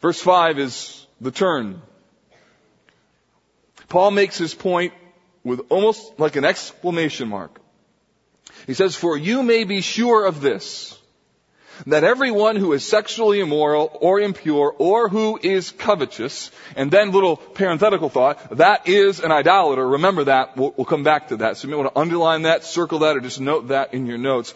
Verse 0.00 0.20
5 0.20 0.60
is 0.60 1.04
the 1.20 1.32
turn. 1.32 1.82
Paul 3.88 4.12
makes 4.12 4.38
his 4.38 4.54
point 4.54 4.92
with 5.42 5.62
almost 5.68 6.20
like 6.20 6.36
an 6.36 6.44
exclamation 6.44 7.26
mark. 7.26 7.60
He 8.68 8.74
says, 8.74 8.94
for 8.94 9.16
you 9.16 9.42
may 9.42 9.64
be 9.64 9.80
sure 9.80 10.24
of 10.26 10.40
this. 10.40 10.96
That 11.86 12.04
everyone 12.04 12.56
who 12.56 12.72
is 12.72 12.84
sexually 12.84 13.40
immoral 13.40 13.96
or 14.00 14.20
impure 14.20 14.74
or 14.78 15.08
who 15.08 15.38
is 15.42 15.70
covetous, 15.72 16.50
and 16.76 16.90
then 16.90 17.10
little 17.10 17.36
parenthetical 17.36 18.08
thought, 18.08 18.56
that 18.56 18.88
is 18.88 19.20
an 19.20 19.32
idolater. 19.32 19.86
Remember 19.86 20.24
that. 20.24 20.56
We'll, 20.56 20.74
we'll 20.76 20.84
come 20.84 21.02
back 21.02 21.28
to 21.28 21.38
that. 21.38 21.56
So 21.56 21.66
you 21.66 21.70
may 21.72 21.82
want 21.82 21.94
to 21.94 22.00
underline 22.00 22.42
that, 22.42 22.64
circle 22.64 23.00
that, 23.00 23.16
or 23.16 23.20
just 23.20 23.40
note 23.40 23.68
that 23.68 23.94
in 23.94 24.06
your 24.06 24.18
notes. 24.18 24.54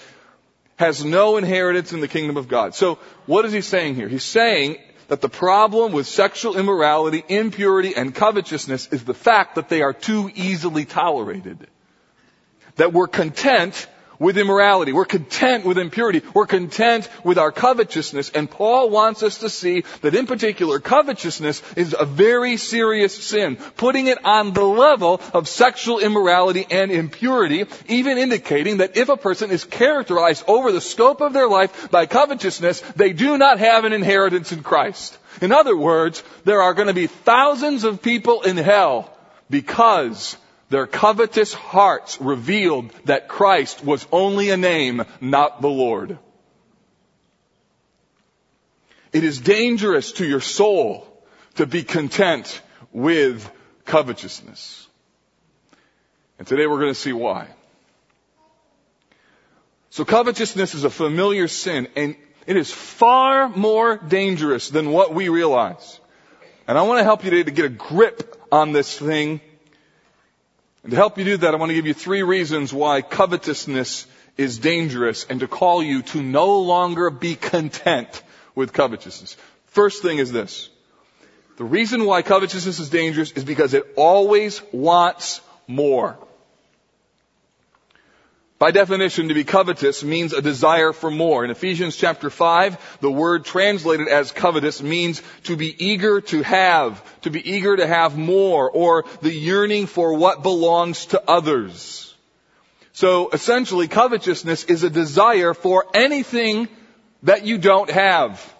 Has 0.76 1.04
no 1.04 1.36
inheritance 1.36 1.92
in 1.92 2.00
the 2.00 2.08
kingdom 2.08 2.36
of 2.36 2.46
God. 2.46 2.74
So 2.74 2.98
what 3.26 3.44
is 3.44 3.52
he 3.52 3.62
saying 3.62 3.96
here? 3.96 4.08
He's 4.08 4.22
saying 4.24 4.78
that 5.08 5.20
the 5.20 5.28
problem 5.28 5.92
with 5.92 6.06
sexual 6.06 6.56
immorality, 6.56 7.24
impurity, 7.28 7.96
and 7.96 8.14
covetousness 8.14 8.88
is 8.92 9.04
the 9.04 9.14
fact 9.14 9.56
that 9.56 9.68
they 9.68 9.82
are 9.82 9.92
too 9.92 10.30
easily 10.34 10.84
tolerated. 10.84 11.66
That 12.76 12.92
we're 12.92 13.08
content 13.08 13.88
with 14.18 14.38
immorality. 14.38 14.92
We're 14.92 15.04
content 15.04 15.64
with 15.64 15.78
impurity. 15.78 16.22
We're 16.34 16.46
content 16.46 17.08
with 17.24 17.38
our 17.38 17.52
covetousness. 17.52 18.30
And 18.30 18.50
Paul 18.50 18.90
wants 18.90 19.22
us 19.22 19.38
to 19.38 19.50
see 19.50 19.84
that 20.02 20.14
in 20.14 20.26
particular, 20.26 20.80
covetousness 20.80 21.62
is 21.76 21.94
a 21.98 22.04
very 22.04 22.56
serious 22.56 23.14
sin, 23.14 23.56
putting 23.76 24.06
it 24.06 24.24
on 24.24 24.52
the 24.52 24.64
level 24.64 25.20
of 25.32 25.48
sexual 25.48 25.98
immorality 25.98 26.66
and 26.70 26.90
impurity, 26.90 27.66
even 27.86 28.18
indicating 28.18 28.78
that 28.78 28.96
if 28.96 29.08
a 29.08 29.16
person 29.16 29.50
is 29.50 29.64
characterized 29.64 30.44
over 30.48 30.72
the 30.72 30.80
scope 30.80 31.20
of 31.20 31.32
their 31.32 31.48
life 31.48 31.90
by 31.90 32.06
covetousness, 32.06 32.80
they 32.96 33.12
do 33.12 33.38
not 33.38 33.58
have 33.58 33.84
an 33.84 33.92
inheritance 33.92 34.52
in 34.52 34.62
Christ. 34.62 35.16
In 35.40 35.52
other 35.52 35.76
words, 35.76 36.22
there 36.44 36.62
are 36.62 36.74
going 36.74 36.88
to 36.88 36.94
be 36.94 37.06
thousands 37.06 37.84
of 37.84 38.02
people 38.02 38.42
in 38.42 38.56
hell 38.56 39.12
because 39.48 40.36
their 40.70 40.86
covetous 40.86 41.54
hearts 41.54 42.20
revealed 42.20 42.90
that 43.06 43.28
Christ 43.28 43.84
was 43.84 44.06
only 44.12 44.50
a 44.50 44.56
name, 44.56 45.04
not 45.20 45.62
the 45.62 45.68
Lord. 45.68 46.18
It 49.12 49.24
is 49.24 49.40
dangerous 49.40 50.12
to 50.12 50.26
your 50.26 50.40
soul 50.40 51.06
to 51.54 51.66
be 51.66 51.82
content 51.82 52.60
with 52.92 53.50
covetousness. 53.86 54.86
And 56.38 56.46
today 56.46 56.66
we're 56.66 56.80
going 56.80 56.92
to 56.92 57.00
see 57.00 57.12
why. 57.12 57.48
So 59.90 60.04
covetousness 60.04 60.74
is 60.74 60.84
a 60.84 60.90
familiar 60.90 61.48
sin 61.48 61.88
and 61.96 62.14
it 62.46 62.56
is 62.56 62.70
far 62.70 63.48
more 63.48 63.96
dangerous 63.96 64.68
than 64.68 64.90
what 64.90 65.14
we 65.14 65.30
realize. 65.30 65.98
And 66.66 66.76
I 66.76 66.82
want 66.82 67.00
to 67.00 67.04
help 67.04 67.24
you 67.24 67.30
today 67.30 67.44
to 67.44 67.50
get 67.50 67.64
a 67.64 67.70
grip 67.70 68.40
on 68.52 68.72
this 68.72 68.96
thing 68.98 69.40
and 70.82 70.90
to 70.90 70.96
help 70.96 71.18
you 71.18 71.24
do 71.24 71.36
that, 71.38 71.54
I 71.54 71.56
want 71.56 71.70
to 71.70 71.74
give 71.74 71.86
you 71.86 71.94
three 71.94 72.22
reasons 72.22 72.72
why 72.72 73.02
covetousness 73.02 74.06
is 74.36 74.58
dangerous 74.58 75.26
and 75.28 75.40
to 75.40 75.48
call 75.48 75.82
you 75.82 76.02
to 76.02 76.22
no 76.22 76.60
longer 76.60 77.10
be 77.10 77.34
content 77.34 78.22
with 78.54 78.72
covetousness. 78.72 79.36
First 79.66 80.02
thing 80.02 80.18
is 80.18 80.30
this. 80.32 80.68
The 81.56 81.64
reason 81.64 82.04
why 82.04 82.22
covetousness 82.22 82.78
is 82.78 82.88
dangerous 82.88 83.32
is 83.32 83.44
because 83.44 83.74
it 83.74 83.84
always 83.96 84.62
wants 84.72 85.40
more. 85.66 86.16
By 88.58 88.72
definition, 88.72 89.28
to 89.28 89.34
be 89.34 89.44
covetous 89.44 90.02
means 90.02 90.32
a 90.32 90.42
desire 90.42 90.92
for 90.92 91.12
more. 91.12 91.44
In 91.44 91.52
Ephesians 91.52 91.94
chapter 91.96 92.28
5, 92.28 92.98
the 93.00 93.10
word 93.10 93.44
translated 93.44 94.08
as 94.08 94.32
covetous 94.32 94.82
means 94.82 95.22
to 95.44 95.56
be 95.56 95.72
eager 95.84 96.20
to 96.22 96.42
have, 96.42 97.00
to 97.20 97.30
be 97.30 97.48
eager 97.48 97.76
to 97.76 97.86
have 97.86 98.18
more, 98.18 98.68
or 98.68 99.04
the 99.22 99.32
yearning 99.32 99.86
for 99.86 100.14
what 100.14 100.42
belongs 100.42 101.06
to 101.06 101.22
others. 101.30 102.12
So 102.92 103.30
essentially, 103.30 103.86
covetousness 103.86 104.64
is 104.64 104.82
a 104.82 104.90
desire 104.90 105.54
for 105.54 105.86
anything 105.94 106.66
that 107.22 107.46
you 107.46 107.58
don't 107.58 107.90
have, 107.90 108.54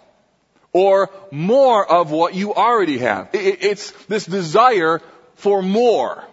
or 0.71 1.09
more 1.29 1.85
of 1.85 2.09
what 2.11 2.35
you 2.35 2.53
already 2.53 2.99
have. 2.99 3.31
It's 3.33 3.91
this 4.05 4.25
desire 4.25 5.01
for 5.35 5.61
more. 5.61 6.23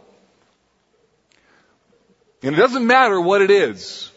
And 2.43 2.55
it 2.55 2.59
doesn't 2.59 2.87
matter 2.87 3.21
what 3.21 3.43
it 3.43 3.51
is. 3.51 4.11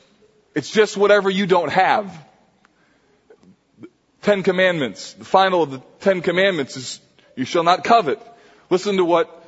It's 0.55 0.69
just 0.69 0.97
whatever 0.97 1.29
you 1.29 1.45
don't 1.45 1.71
have. 1.71 2.15
Ten 4.21 4.43
Commandments. 4.43 5.13
The 5.13 5.25
final 5.25 5.63
of 5.63 5.71
the 5.71 5.81
Ten 6.01 6.21
Commandments 6.21 6.75
is, 6.75 6.99
you 7.35 7.45
shall 7.45 7.63
not 7.63 7.83
covet. 7.83 8.19
Listen 8.69 8.97
to 8.97 9.05
what 9.05 9.43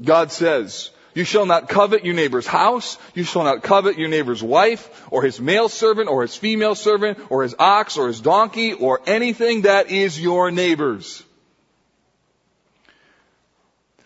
God 0.00 0.30
says. 0.30 0.90
You 1.14 1.24
shall 1.24 1.46
not 1.46 1.68
covet 1.68 2.04
your 2.04 2.14
neighbor's 2.14 2.46
house. 2.46 2.98
You 3.14 3.24
shall 3.24 3.42
not 3.44 3.62
covet 3.62 3.98
your 3.98 4.08
neighbor's 4.08 4.42
wife, 4.42 5.06
or 5.10 5.22
his 5.22 5.40
male 5.40 5.70
servant, 5.70 6.08
or 6.10 6.22
his 6.22 6.36
female 6.36 6.74
servant, 6.74 7.18
or 7.30 7.42
his 7.42 7.54
ox, 7.58 7.96
or 7.96 8.06
his 8.06 8.20
donkey, 8.20 8.74
or 8.74 9.00
anything 9.06 9.62
that 9.62 9.90
is 9.90 10.20
your 10.20 10.50
neighbor's. 10.50 11.24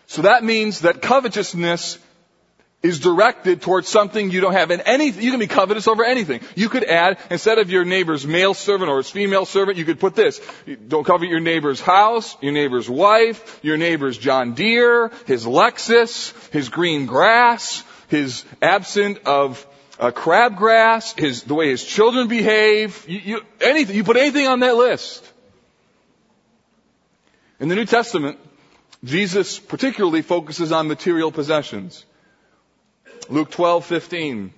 So 0.07 0.23
that 0.23 0.43
means 0.43 0.81
that 0.81 1.01
covetousness 1.01 1.99
is 2.83 2.99
directed 2.99 3.61
towards 3.61 3.87
something 3.87 4.31
you 4.31 4.41
don't 4.41 4.53
have. 4.53 4.71
And 4.71 4.81
anything, 4.85 5.23
you 5.23 5.31
can 5.31 5.39
be 5.39 5.47
covetous 5.47 5.87
over 5.87 6.03
anything. 6.03 6.41
You 6.55 6.67
could 6.67 6.83
add, 6.83 7.19
instead 7.29 7.59
of 7.59 7.69
your 7.69 7.85
neighbor's 7.85 8.25
male 8.25 8.53
servant 8.53 8.89
or 8.89 8.97
his 8.97 9.09
female 9.09 9.45
servant, 9.45 9.77
you 9.77 9.85
could 9.85 9.99
put 9.99 10.15
this. 10.15 10.41
Don't 10.87 11.03
covet 11.03 11.29
your 11.29 11.39
neighbor's 11.39 11.79
house, 11.79 12.35
your 12.41 12.53
neighbor's 12.53 12.89
wife, 12.89 13.59
your 13.61 13.77
neighbor's 13.77 14.17
John 14.17 14.53
Deere, 14.53 15.11
his 15.27 15.45
Lexus, 15.45 16.33
his 16.51 16.69
green 16.69 17.05
grass, 17.05 17.83
his 18.07 18.43
absent 18.61 19.19
of 19.25 19.65
uh, 19.99 20.09
crabgrass, 20.09 21.17
his, 21.17 21.43
the 21.43 21.53
way 21.53 21.69
his 21.69 21.83
children 21.83 22.27
behave, 22.27 23.05
you, 23.07 23.19
you, 23.19 23.41
anything, 23.61 23.95
you 23.95 24.03
put 24.03 24.17
anything 24.17 24.47
on 24.47 24.61
that 24.61 24.75
list. 24.75 25.23
In 27.59 27.69
the 27.69 27.75
New 27.75 27.85
Testament, 27.85 28.39
Jesus 29.03 29.59
particularly 29.59 30.23
focuses 30.23 30.71
on 30.71 30.87
material 30.87 31.31
possessions. 31.31 32.05
Luke 33.29 33.51
12:15. 33.51 34.51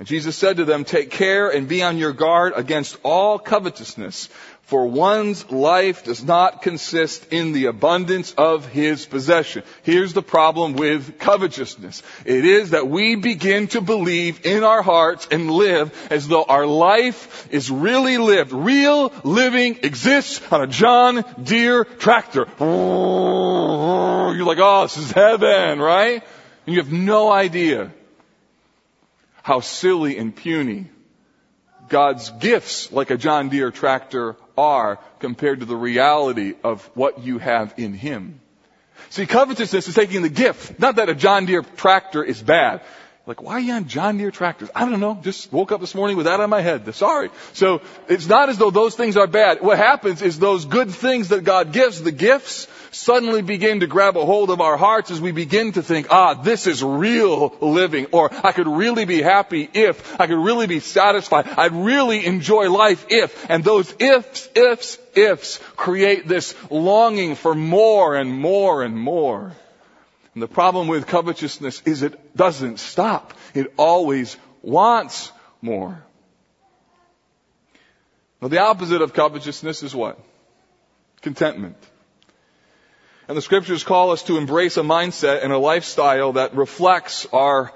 And 0.00 0.08
Jesus 0.08 0.34
said 0.34 0.56
to 0.56 0.64
them, 0.64 0.84
take 0.86 1.10
care 1.10 1.50
and 1.50 1.68
be 1.68 1.82
on 1.82 1.98
your 1.98 2.14
guard 2.14 2.54
against 2.56 2.96
all 3.02 3.38
covetousness, 3.38 4.30
for 4.62 4.86
one's 4.86 5.50
life 5.50 6.04
does 6.04 6.24
not 6.24 6.62
consist 6.62 7.30
in 7.34 7.52
the 7.52 7.66
abundance 7.66 8.32
of 8.38 8.66
his 8.66 9.04
possession. 9.04 9.62
Here's 9.82 10.14
the 10.14 10.22
problem 10.22 10.72
with 10.72 11.18
covetousness. 11.18 12.02
It 12.24 12.46
is 12.46 12.70
that 12.70 12.88
we 12.88 13.16
begin 13.16 13.66
to 13.68 13.82
believe 13.82 14.46
in 14.46 14.64
our 14.64 14.80
hearts 14.80 15.28
and 15.30 15.50
live 15.50 15.92
as 16.10 16.26
though 16.28 16.44
our 16.44 16.66
life 16.66 17.52
is 17.52 17.70
really 17.70 18.16
lived. 18.16 18.52
Real 18.52 19.12
living 19.22 19.80
exists 19.82 20.40
on 20.50 20.62
a 20.62 20.66
John 20.66 21.26
Deere 21.42 21.84
tractor. 21.84 22.46
You're 22.58 24.46
like, 24.46 24.58
oh, 24.60 24.82
this 24.84 24.96
is 24.96 25.12
heaven, 25.12 25.78
right? 25.78 26.22
And 26.66 26.74
you 26.74 26.80
have 26.80 26.92
no 26.92 27.30
idea 27.30 27.90
how 29.42 29.60
silly 29.60 30.18
and 30.18 30.34
puny 30.34 30.86
God's 31.88 32.30
gifts, 32.30 32.92
like 32.92 33.10
a 33.10 33.16
John 33.16 33.48
Deere 33.48 33.70
tractor, 33.70 34.36
are 34.56 34.98
compared 35.18 35.60
to 35.60 35.66
the 35.66 35.76
reality 35.76 36.54
of 36.62 36.84
what 36.94 37.24
you 37.24 37.38
have 37.38 37.74
in 37.76 37.92
Him. 37.92 38.40
See, 39.08 39.26
covetousness 39.26 39.88
is 39.88 39.94
taking 39.94 40.22
the 40.22 40.28
gift. 40.28 40.78
Not 40.78 40.96
that 40.96 41.08
a 41.08 41.14
John 41.14 41.46
Deere 41.46 41.62
tractor 41.62 42.22
is 42.22 42.40
bad. 42.40 42.82
Like, 43.30 43.42
why 43.42 43.52
are 43.52 43.60
you 43.60 43.74
on 43.74 43.86
John 43.86 44.18
Deere 44.18 44.32
tractors? 44.32 44.70
I 44.74 44.90
don't 44.90 44.98
know. 44.98 45.16
Just 45.22 45.52
woke 45.52 45.70
up 45.70 45.80
this 45.80 45.94
morning 45.94 46.16
with 46.16 46.26
that 46.26 46.40
on 46.40 46.50
my 46.50 46.62
head. 46.62 46.92
Sorry. 46.96 47.30
So 47.52 47.80
it's 48.08 48.26
not 48.26 48.48
as 48.48 48.58
though 48.58 48.72
those 48.72 48.96
things 48.96 49.16
are 49.16 49.28
bad. 49.28 49.60
What 49.60 49.78
happens 49.78 50.20
is 50.20 50.36
those 50.36 50.64
good 50.64 50.90
things 50.90 51.28
that 51.28 51.44
God 51.44 51.72
gives, 51.72 52.02
the 52.02 52.10
gifts, 52.10 52.66
suddenly 52.90 53.40
begin 53.42 53.78
to 53.80 53.86
grab 53.86 54.16
a 54.16 54.26
hold 54.26 54.50
of 54.50 54.60
our 54.60 54.76
hearts 54.76 55.12
as 55.12 55.20
we 55.20 55.30
begin 55.30 55.70
to 55.74 55.80
think, 55.80 56.08
ah, 56.10 56.34
this 56.34 56.66
is 56.66 56.82
real 56.82 57.56
living, 57.60 58.06
or 58.10 58.30
I 58.44 58.50
could 58.50 58.66
really 58.66 59.04
be 59.04 59.22
happy 59.22 59.70
if, 59.74 60.20
I 60.20 60.26
could 60.26 60.44
really 60.44 60.66
be 60.66 60.80
satisfied, 60.80 61.46
I'd 61.46 61.70
really 61.70 62.26
enjoy 62.26 62.68
life 62.68 63.06
if, 63.10 63.48
and 63.48 63.62
those 63.62 63.94
ifs, 64.00 64.48
ifs, 64.56 64.98
ifs 65.14 65.58
create 65.76 66.26
this 66.26 66.56
longing 66.68 67.36
for 67.36 67.54
more 67.54 68.16
and 68.16 68.32
more 68.32 68.82
and 68.82 68.98
more. 68.98 69.52
And 70.40 70.48
the 70.48 70.54
problem 70.54 70.88
with 70.88 71.06
covetousness 71.06 71.82
is 71.84 72.02
it 72.02 72.34
doesn't 72.34 72.80
stop. 72.80 73.34
It 73.52 73.74
always 73.76 74.38
wants 74.62 75.30
more. 75.60 76.02
Now 78.40 78.48
the 78.48 78.60
opposite 78.60 79.02
of 79.02 79.12
covetousness 79.12 79.82
is 79.82 79.94
what? 79.94 80.18
Contentment. 81.20 81.76
And 83.28 83.36
the 83.36 83.42
scriptures 83.42 83.84
call 83.84 84.12
us 84.12 84.22
to 84.22 84.38
embrace 84.38 84.78
a 84.78 84.80
mindset 84.80 85.44
and 85.44 85.52
a 85.52 85.58
lifestyle 85.58 86.32
that 86.32 86.56
reflects 86.56 87.26
our 87.34 87.70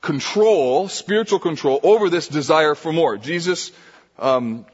control, 0.00 0.88
spiritual 0.88 1.38
control 1.38 1.78
over 1.84 2.10
this 2.10 2.26
desire 2.26 2.74
for 2.74 2.92
more. 2.92 3.18
Jesus 3.18 3.70
um, 4.18 4.66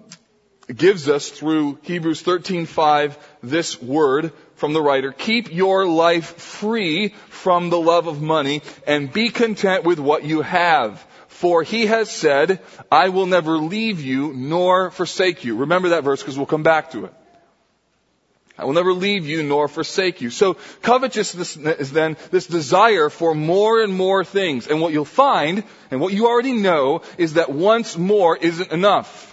gives 0.75 1.07
us 1.07 1.29
through 1.29 1.81
Hebrews 1.83 2.23
13:5 2.23 3.19
this 3.43 3.83
word 3.83 4.33
from 4.61 4.75
the 4.75 4.83
writer, 4.83 5.11
keep 5.11 5.53
your 5.53 5.87
life 5.87 6.37
free 6.37 7.09
from 7.29 7.71
the 7.71 7.81
love 7.81 8.07
of 8.07 8.21
money 8.21 8.61
and 8.87 9.11
be 9.11 9.31
content 9.31 9.85
with 9.85 9.99
what 9.99 10.23
you 10.23 10.43
have. 10.43 11.05
For 11.29 11.63
he 11.63 11.87
has 11.87 12.11
said, 12.11 12.61
I 12.93 13.09
will 13.09 13.25
never 13.25 13.57
leave 13.57 14.03
you 14.03 14.35
nor 14.35 14.91
forsake 14.91 15.45
you. 15.45 15.57
Remember 15.57 15.89
that 15.91 16.05
verse 16.05 16.21
because 16.21 16.37
we'll 16.37 16.45
come 16.45 16.63
back 16.63 16.91
to 16.91 17.07
it. 17.07 17.15
I 18.59 18.67
will 18.67 18.75
never 18.75 18.93
leave 18.93 19.27
you 19.27 19.43
nor 19.43 19.67
forsake 19.67 20.21
you. 20.21 20.29
So 20.29 20.59
covetousness 20.83 21.57
is 21.57 21.93
then 21.93 22.19
this 22.31 22.47
desire 22.47 23.09
for 23.09 23.35
more 23.35 23.83
and 23.83 23.95
more 23.95 24.23
things. 24.23 24.67
And 24.67 24.83
what 24.83 24.93
you'll 24.93 25.07
find, 25.07 25.65
and 25.91 26.03
what 26.03 26.13
you 26.13 26.27
already 26.27 26.53
know, 26.53 27.01
is 27.17 27.35
that 27.35 27.51
once 27.51 27.97
more 27.97 28.37
isn't 28.37 28.71
enough. 28.71 29.30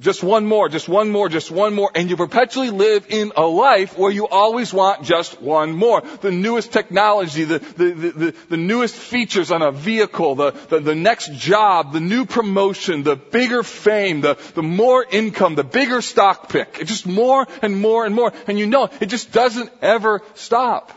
Just 0.00 0.22
one 0.22 0.46
more, 0.46 0.68
just 0.68 0.88
one 0.88 1.10
more, 1.10 1.28
just 1.28 1.50
one 1.50 1.74
more, 1.74 1.90
and 1.92 2.08
you 2.08 2.16
perpetually 2.16 2.70
live 2.70 3.06
in 3.08 3.32
a 3.36 3.44
life 3.44 3.98
where 3.98 4.12
you 4.12 4.28
always 4.28 4.72
want 4.72 5.02
just 5.02 5.42
one 5.42 5.72
more. 5.72 6.02
The 6.20 6.30
newest 6.30 6.72
technology, 6.72 7.42
the, 7.42 7.58
the, 7.58 7.90
the, 7.90 8.34
the, 8.48 8.56
newest 8.56 8.94
features 8.94 9.50
on 9.50 9.60
a 9.60 9.72
vehicle, 9.72 10.36
the, 10.36 10.52
the, 10.52 10.78
the 10.78 10.94
next 10.94 11.32
job, 11.32 11.92
the 11.92 12.00
new 12.00 12.26
promotion, 12.26 13.02
the 13.02 13.16
bigger 13.16 13.64
fame, 13.64 14.20
the, 14.20 14.38
the 14.54 14.62
more 14.62 15.04
income, 15.10 15.56
the 15.56 15.64
bigger 15.64 16.00
stock 16.00 16.48
pick. 16.48 16.78
It's 16.80 16.90
just 16.90 17.06
more 17.06 17.48
and 17.60 17.80
more 17.80 18.06
and 18.06 18.14
more. 18.14 18.32
And 18.46 18.56
you 18.56 18.68
know, 18.68 18.90
it 19.00 19.06
just 19.06 19.32
doesn't 19.32 19.72
ever 19.82 20.22
stop. 20.34 20.92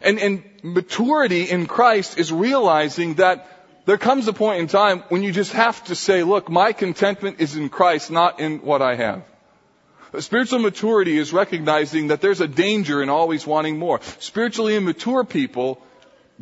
And, 0.00 0.20
and 0.20 0.44
maturity 0.62 1.50
in 1.50 1.66
Christ 1.66 2.16
is 2.16 2.32
realizing 2.32 3.14
that 3.14 3.59
there 3.86 3.98
comes 3.98 4.28
a 4.28 4.32
point 4.32 4.60
in 4.60 4.66
time 4.66 5.00
when 5.08 5.22
you 5.22 5.32
just 5.32 5.52
have 5.52 5.82
to 5.84 5.94
say, 5.94 6.22
look, 6.22 6.48
my 6.48 6.72
contentment 6.72 7.40
is 7.40 7.56
in 7.56 7.68
Christ, 7.68 8.10
not 8.10 8.40
in 8.40 8.58
what 8.58 8.82
I 8.82 8.94
have. 8.94 9.22
Spiritual 10.18 10.58
maturity 10.58 11.16
is 11.16 11.32
recognizing 11.32 12.08
that 12.08 12.20
there's 12.20 12.40
a 12.40 12.48
danger 12.48 13.02
in 13.02 13.08
always 13.08 13.46
wanting 13.46 13.78
more. 13.78 14.00
Spiritually 14.18 14.76
immature 14.76 15.24
people 15.24 15.80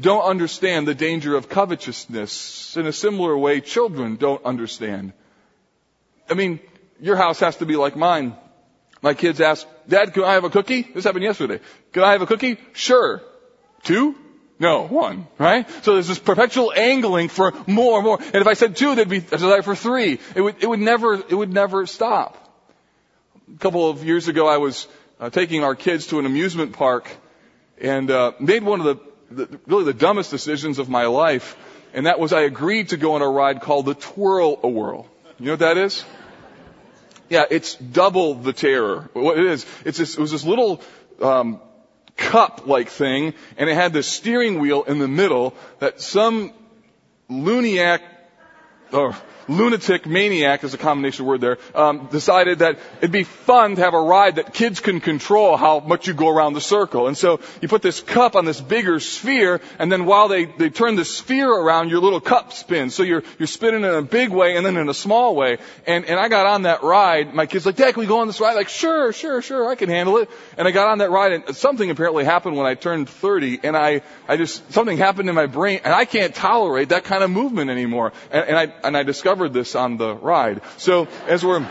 don't 0.01 0.23
understand 0.23 0.89
the 0.89 0.95
danger 0.95 1.37
of 1.37 1.49
covetousness. 1.49 2.77
In 2.77 2.87
a 2.87 2.93
similar 2.93 3.37
way, 3.37 3.61
children 3.61 4.17
don't 4.17 4.43
understand. 4.45 5.13
I 6.31 6.35
mean, 6.35 6.61
your 7.01 7.17
house 7.17 7.41
has 7.41 7.57
to 7.57 7.67
be 7.67 7.77
like 7.77 7.97
mine. 7.97 8.37
My 9.03 9.15
kids 9.15 9.41
ask, 9.41 9.67
Dad, 9.87 10.15
can 10.15 10.25
I 10.25 10.35
have 10.35 10.45
a 10.45 10.51
cookie? 10.51 10.83
This 10.83 11.05
happened 11.05 11.25
yesterday. 11.25 11.61
Can 11.93 12.03
I 12.03 12.13
have 12.13 12.23
a 12.23 12.27
cookie? 12.27 12.59
Sure. 12.73 13.23
Two? 13.83 14.17
No, 14.61 14.87
one, 14.87 15.29
right? 15.39 15.71
So 15.85 15.95
there's 15.95 16.09
this 16.09 16.19
perpetual 16.19 16.73
angling 16.75 17.29
for 17.29 17.53
more 17.67 17.99
and 17.99 18.05
more. 18.05 18.19
And 18.21 18.37
if 18.37 18.47
I 18.47 18.55
said 18.55 18.75
two, 18.75 18.97
there'd 18.97 19.09
be 19.09 19.19
a 19.19 19.21
desire 19.21 19.63
for 19.63 19.77
three. 19.77 20.19
It 20.35 20.41
would, 20.41 20.57
it 20.61 20.67
would 20.69 20.81
never, 20.81 21.15
it 21.15 21.35
would 21.35 21.53
never 21.53 21.87
stop. 21.87 22.37
A 23.55 23.59
couple 23.59 23.89
of 23.89 24.05
years 24.05 24.27
ago, 24.27 24.49
I 24.49 24.57
was 24.57 24.89
uh, 25.21 25.31
taking 25.31 25.63
our 25.63 25.77
kids 25.77 26.09
to 26.09 26.19
an 26.19 26.27
amusement 26.27 26.73
park 26.73 27.09
and 27.81 28.11
uh, 28.11 28.33
made 28.41 28.65
one 28.65 28.81
of 28.81 28.87
the, 29.31 29.47
the, 29.47 29.61
really 29.67 29.85
the 29.85 29.95
dumbest 29.95 30.33
decisions 30.33 30.81
of 30.81 30.89
my 30.89 31.07
life. 31.07 31.57
And 31.95 32.07
that 32.07 32.19
was 32.19 32.33
I 32.33 32.41
agreed 32.43 32.89
to 32.89 32.97
go 32.97 33.15
on 33.15 33.23
a 33.23 33.29
ride 33.29 33.61
called 33.61 33.87
the 33.87 33.95
Twirl 33.95 34.59
a 34.63 34.69
Whirl. 34.69 35.07
You 35.39 35.47
know 35.47 35.53
what 35.53 35.61
that 35.61 35.79
is? 35.79 36.05
Yeah, 37.29 37.45
it's 37.49 37.77
double 37.77 38.35
the 38.35 38.53
terror. 38.53 39.09
What 39.13 39.39
it 39.39 39.47
is, 39.47 39.67
it's 39.85 39.99
this, 39.99 40.17
it 40.17 40.21
was 40.21 40.33
this 40.33 40.45
little 40.45 40.83
um, 41.23 41.61
cup-like 42.19 42.91
thing, 42.91 43.33
and 43.57 43.71
it 43.71 43.75
had 43.75 43.95
this 43.95 44.07
steering 44.07 44.59
wheel 44.59 44.83
in 44.83 44.99
the 44.99 45.09
middle 45.09 45.55
that 45.79 46.03
some 46.03 46.53
luniac, 47.31 48.01
or 48.93 49.17
lunatic 49.49 50.07
maniac 50.07 50.65
is 50.65 50.75
a 50.75 50.79
combination 50.79 51.25
word 51.27 51.41
there, 51.41 51.59
um, 51.75 52.07
decided 52.11 52.61
that 52.61 52.79
it'd 52.99 53.13
be 53.13 53.25
fun 53.25 53.77
to 53.77 53.83
have 53.83 53.95
a 53.95 54.01
ride 54.01 54.37
that 54.37 54.55
kids 54.55 54.81
can 54.81 55.01
control 55.01 55.57
how 55.57 55.81
much 55.81 56.07
you 56.07 56.15
go 56.15 56.29
around 56.29 56.53
the 56.53 56.61
circle. 56.61 57.09
And 57.09 57.17
so 57.17 57.41
you 57.61 57.69
put 57.69 57.83
this 57.83 58.01
cup 58.01 58.37
on 58.37 58.45
this 58.45 58.61
bigger 58.61 59.01
sphere, 59.01 59.61
and 59.79 59.91
then 59.91 60.05
while 60.05 60.29
they, 60.29 60.45
they 60.45 60.71
turn 60.71 60.97
the 60.97 61.05
sphere 61.05 61.51
around, 61.51 61.91
your 61.91 62.01
little 62.01 62.21
cup 62.21 62.53
spins. 62.53 62.95
So 62.95 63.03
you're, 63.03 63.23
you're 63.39 63.47
spinning 63.47 63.85
in 63.85 63.91
a 63.91 64.03
big 64.03 64.31
way 64.31 64.57
and 64.57 64.65
then 64.65 64.77
in 64.77 64.89
a 64.89 64.95
small 64.95 65.35
way. 65.35 65.59
And, 65.87 66.05
and 66.05 66.21
I 66.21 66.29
got 66.29 66.47
on 66.47 66.63
that 66.63 66.83
ride. 66.83 67.35
My 67.35 67.47
kid's 67.47 67.65
like, 67.65 67.77
Dad, 67.77 67.95
can 67.95 68.01
we 68.01 68.07
go 68.07 68.21
on 68.21 68.27
this 68.27 68.41
ride? 68.41 68.55
Like, 68.55 68.69
sure, 68.69 69.13
sure, 69.13 69.41
sure, 69.41 69.69
I 69.69 69.75
can 69.75 69.89
handle 69.89 70.19
it. 70.19 70.29
And 70.57 70.69
I 70.69 70.71
got 70.71 70.89
on 70.89 70.99
that 70.99 71.11
ride 71.11 71.33
and 71.33 71.57
something 71.57 71.91
apparently 71.91 72.25
happened 72.25 72.57
when 72.57 72.67
I 72.67 72.75
turned 72.75 73.09
30 73.09 73.61
and 73.63 73.77
I, 73.77 74.03
I 74.29 74.37
just, 74.37 74.73
something 74.73 74.99
happened 74.99 75.29
in 75.29 75.35
my 75.35 75.47
brain 75.47 75.81
and 75.85 75.95
I 75.95 76.05
can't 76.05 76.35
tolerate 76.35 76.91
that 76.91 77.05
kind 77.05 77.23
of 77.23 77.31
movement 77.31 77.71
anymore. 77.71 78.13
And, 78.31 78.49
and 78.49 78.57
I, 78.59 78.75
and 78.85 78.97
I 78.97 79.03
discovered 79.03 79.38
this 79.47 79.75
on 79.75 79.99
the 79.99 80.15
ride. 80.15 80.63
So 80.79 81.07
as 81.27 81.45
we're, 81.45 81.69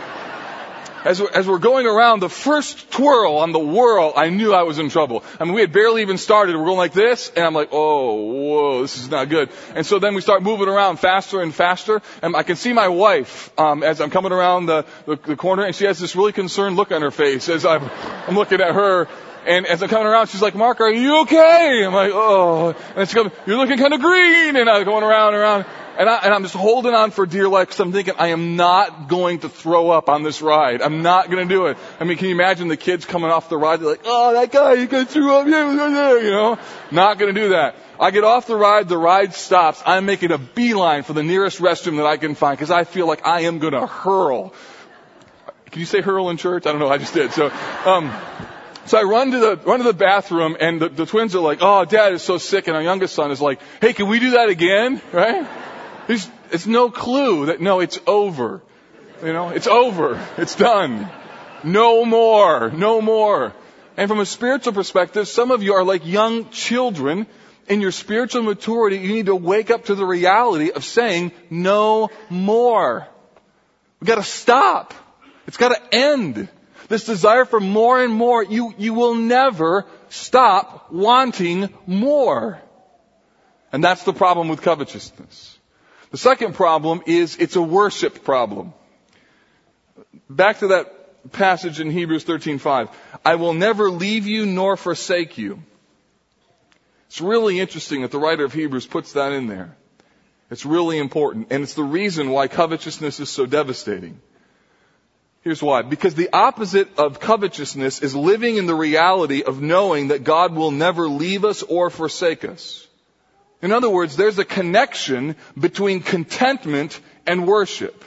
as 1.03 1.19
we're, 1.19 1.32
as 1.32 1.47
we're 1.47 1.58
going 1.58 1.88
around 1.88 2.19
the 2.19 2.30
first 2.30 2.91
twirl 2.91 3.38
on 3.38 3.53
the 3.53 3.60
whirl, 3.60 4.13
I 4.15 4.30
knew 4.30 4.53
I 4.53 4.63
was 4.63 4.77
in 4.77 4.89
trouble. 4.89 5.23
I 5.39 5.45
mean, 5.45 5.53
we 5.53 5.62
had 5.62 5.71
barely 5.71 6.03
even 6.03 6.17
started. 6.17 6.56
We're 6.56 6.65
going 6.65 6.77
like 6.77 6.93
this, 6.93 7.32
and 7.36 7.45
I'm 7.45 7.53
like, 7.53 7.69
oh, 7.71 8.15
whoa, 8.15 8.82
this 8.82 8.97
is 8.97 9.10
not 9.10 9.30
good. 9.30 9.49
And 9.73 9.86
so 9.86 9.99
then 9.99 10.15
we 10.15 10.21
start 10.21 10.43
moving 10.43 10.67
around 10.67 10.97
faster 10.97 11.41
and 11.41 11.56
faster, 11.56 12.01
and 12.21 12.36
I 12.36 12.43
can 12.43 12.58
see 12.58 12.73
my 12.73 12.89
wife 12.89 13.58
um, 13.58 13.84
as 13.84 14.01
I'm 14.01 14.10
coming 14.10 14.32
around 14.32 14.65
the, 14.65 14.86
the, 15.06 15.15
the 15.15 15.36
corner, 15.36 15.63
and 15.63 15.73
she 15.73 15.86
has 15.86 15.97
this 15.97 16.15
really 16.15 16.34
concerned 16.34 16.75
look 16.75 16.91
on 16.91 17.01
her 17.01 17.12
face 17.12 17.49
as 17.49 17.65
I'm, 17.65 17.89
I'm 18.27 18.36
looking 18.36 18.62
at 18.62 18.73
her, 18.73 19.08
and 19.47 19.65
as 19.65 19.82
I'm 19.82 19.88
coming 19.88 20.08
around, 20.08 20.27
she's 20.27 20.41
like, 20.41 20.56
Mark, 20.56 20.82
are 20.82 20.91
you 20.91 21.21
okay? 21.21 21.82
I'm 21.86 21.93
like, 21.93 22.12
oh. 22.13 22.75
And 22.97 23.08
she's 23.08 23.15
going, 23.15 23.32
you're 23.45 23.56
looking 23.56 23.77
kind 23.77 23.93
of 23.93 24.01
green. 24.01 24.58
And 24.58 24.69
I'm 24.69 24.84
going 24.84 25.06
around 25.06 25.36
and 25.36 25.41
around. 25.41 25.65
And, 25.97 26.07
I, 26.07 26.36
am 26.36 26.43
just 26.43 26.53
holding 26.53 26.93
on 26.93 27.10
for 27.10 27.25
dear 27.25 27.49
life 27.49 27.69
because 27.69 27.79
I'm 27.79 27.91
thinking 27.91 28.13
I 28.19 28.27
am 28.27 28.55
not 28.55 29.07
going 29.07 29.39
to 29.39 29.49
throw 29.49 29.89
up 29.89 30.10
on 30.10 30.21
this 30.21 30.43
ride. 30.43 30.83
I'm 30.83 31.01
not 31.01 31.31
going 31.31 31.47
to 31.47 31.51
do 31.51 31.65
it. 31.65 31.77
I 31.99 32.03
mean, 32.03 32.17
can 32.17 32.27
you 32.27 32.36
imagine 32.36 32.67
the 32.67 32.77
kids 32.77 33.03
coming 33.03 33.31
off 33.31 33.49
the 33.49 33.57
ride? 33.57 33.79
They're 33.79 33.89
like, 33.89 34.03
oh, 34.05 34.33
that 34.33 34.51
guy, 34.51 34.75
he 34.77 34.86
got 34.86 35.10
threw 35.10 35.33
up. 35.33 35.47
Yeah, 35.47 36.19
you 36.19 36.29
know, 36.29 36.60
not 36.91 37.17
going 37.17 37.33
to 37.33 37.41
do 37.41 37.49
that. 37.49 37.75
I 37.99 38.12
get 38.12 38.23
off 38.23 38.45
the 38.45 38.55
ride, 38.55 38.88
the 38.88 38.97
ride 38.97 39.33
stops. 39.33 39.81
I'm 39.88 40.05
making 40.05 40.31
a 40.31 40.38
beeline 40.38 41.01
for 41.01 41.13
the 41.13 41.23
nearest 41.23 41.57
restroom 41.57 41.97
that 41.97 42.05
I 42.05 42.17
can 42.17 42.36
find 42.36 42.55
because 42.55 42.69
I 42.69 42.83
feel 42.83 43.07
like 43.07 43.25
I 43.25 43.41
am 43.41 43.57
going 43.57 43.73
to 43.73 43.88
hurl. 43.88 44.53
Can 45.71 45.79
you 45.79 45.88
say 45.88 46.01
hurl 46.01 46.29
in 46.29 46.38
church? 46.38 46.67
I 46.67 46.71
don't 46.71 46.79
know. 46.79 46.89
I 46.89 46.99
just 46.99 47.15
did. 47.15 47.31
So, 47.31 47.51
um, 47.86 48.15
so 48.86 48.99
I 48.99 49.01
run 49.01 49.31
to 49.31 49.39
the 49.39 49.57
run 49.65 49.79
to 49.79 49.83
the 49.83 49.93
bathroom, 49.93 50.57
and 50.60 50.79
the, 50.79 50.89
the 50.89 51.05
twins 51.07 51.36
are 51.36 51.39
like, 51.39 51.57
"Oh, 51.62 51.86
Dad 51.86 52.13
is 52.13 52.21
so 52.21 52.38
sick," 52.38 52.67
and 52.67 52.77
our 52.77 52.83
youngest 52.83 53.15
son 53.15 53.31
is 53.31 53.41
like, 53.41 53.60
"Hey, 53.81 53.93
can 53.93 54.07
we 54.07 54.19
do 54.19 54.31
that 54.31 54.49
again?" 54.49 55.01
Right? 55.12 55.45
There's, 56.08 56.30
it's 56.52 56.65
no 56.65 56.89
clue 56.89 57.48
that 57.48 57.62
no, 57.62 57.82
it's 57.82 58.00
over. 58.08 58.62
You 59.24 59.34
know, 59.34 59.50
it's 59.50 59.67
over. 59.67 60.26
It's 60.38 60.56
done. 60.56 61.10
No 61.63 62.06
more. 62.06 62.70
No 62.70 63.02
more. 63.02 63.54
And 63.98 64.10
from 64.10 64.20
a 64.20 64.26
spiritual 64.26 64.74
perspective, 64.74 65.28
some 65.28 65.52
of 65.52 65.63
you 65.63 65.74
are 65.74 65.84
like 65.84 66.06
young 66.06 66.50
children. 66.50 67.28
In 67.67 67.82
your 67.82 67.91
spiritual 67.91 68.43
maturity, 68.43 68.98
you 68.98 69.12
need 69.12 69.26
to 69.26 69.36
wake 69.36 69.72
up 69.72 69.86
to 69.86 69.96
the 69.96 70.06
reality 70.06 70.72
of 70.72 70.86
saying 70.86 71.34
no 71.50 72.10
more. 72.30 73.06
We 74.00 74.06
gotta 74.06 74.24
stop. 74.24 74.93
It's 75.48 75.58
gotta 75.58 75.82
end. 75.91 76.48
This 76.88 77.04
desire 77.04 77.43
for 77.43 77.60
more 77.60 78.02
and 78.02 78.13
more, 78.13 78.41
you, 78.41 78.74
you 78.78 78.93
will 78.93 79.15
never 79.15 79.86
stop 80.08 80.91
wanting 80.91 81.70
more. 81.86 82.62
And 83.74 83.84
that's 83.84 84.04
the 84.04 84.13
problem 84.13 84.48
with 84.48 84.62
covetousness. 84.62 85.57
The 86.12 86.17
second 86.17 86.56
problem 86.56 87.02
is 87.06 87.36
it's 87.38 87.56
a 87.56 87.62
worship 87.62 88.24
problem. 88.24 88.74
Back 90.30 90.60
to 90.60 90.67
that 90.67 91.32
passage 91.32 91.80
in 91.80 91.91
Hebrews 91.91 92.24
13:5. 92.24 92.89
I 93.26 93.36
will 93.36 93.54
never 93.54 93.91
leave 93.91 94.28
you 94.28 94.46
nor 94.46 94.78
forsake 94.78 95.38
you. 95.38 95.60
It's 97.08 97.22
really 97.22 97.60
interesting 97.60 98.02
that 98.02 98.12
the 98.12 98.20
writer 98.20 98.43
of 98.43 98.54
Hebrews 98.54 98.86
puts 98.86 99.13
that 99.13 99.32
in 99.32 99.48
there. 99.48 99.76
It's 100.50 100.65
really 100.65 100.98
important, 100.98 101.48
and 101.50 101.63
it's 101.63 101.74
the 101.74 101.84
reason 101.84 102.30
why 102.30 102.48
covetousness 102.48 103.20
is 103.20 103.30
so 103.30 103.46
devastating. 103.46 104.20
Here's 105.41 105.62
why. 105.62 105.82
Because 105.82 106.15
the 106.15 106.30
opposite 106.32 106.98
of 106.98 107.20
covetousness 107.20 108.02
is 108.02 108.15
living 108.15 108.58
in 108.58 108.65
the 108.65 108.76
reality 108.76 109.43
of 109.43 109.62
knowing 109.62 110.10
that 110.10 110.24
God 110.24 110.54
will 110.54 110.72
never 110.72 111.08
leave 111.08 111.46
us 111.46 111.63
or 111.63 111.89
forsake 111.89 112.46
us. 112.46 112.87
In 113.62 113.72
other 113.72 113.89
words, 113.89 114.15
there's 114.15 114.38
a 114.38 114.46
connection 114.46 115.36
between 115.60 116.02
contentment 116.02 117.00
and 117.26 117.48
worship. 117.48 118.04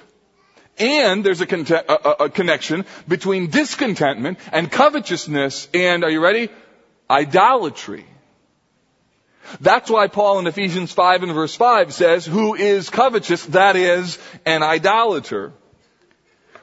And 0.79 1.25
there's 1.25 1.41
a, 1.41 1.47
con- 1.47 1.67
a, 1.69 2.25
a, 2.25 2.31
connection 2.31 2.87
between 3.07 3.51
discontentment 3.51 4.39
and 4.53 4.71
covetousness 4.71 5.69
and, 5.75 6.05
are 6.05 6.11
you 6.11 6.23
ready? 6.23 6.49
Idolatry. 7.11 8.07
That's 9.61 9.91
why 9.91 10.07
Paul 10.07 10.39
in 10.39 10.47
Ephesians 10.47 10.93
5 10.93 11.25
and 11.25 11.33
verse 11.35 11.55
5 11.55 11.93
says, 11.93 12.25
who 12.25 12.55
is 12.55 12.89
covetous, 12.89 13.45
that 13.47 13.75
is 13.75 14.19
an 14.47 14.63
idolater. 14.63 15.53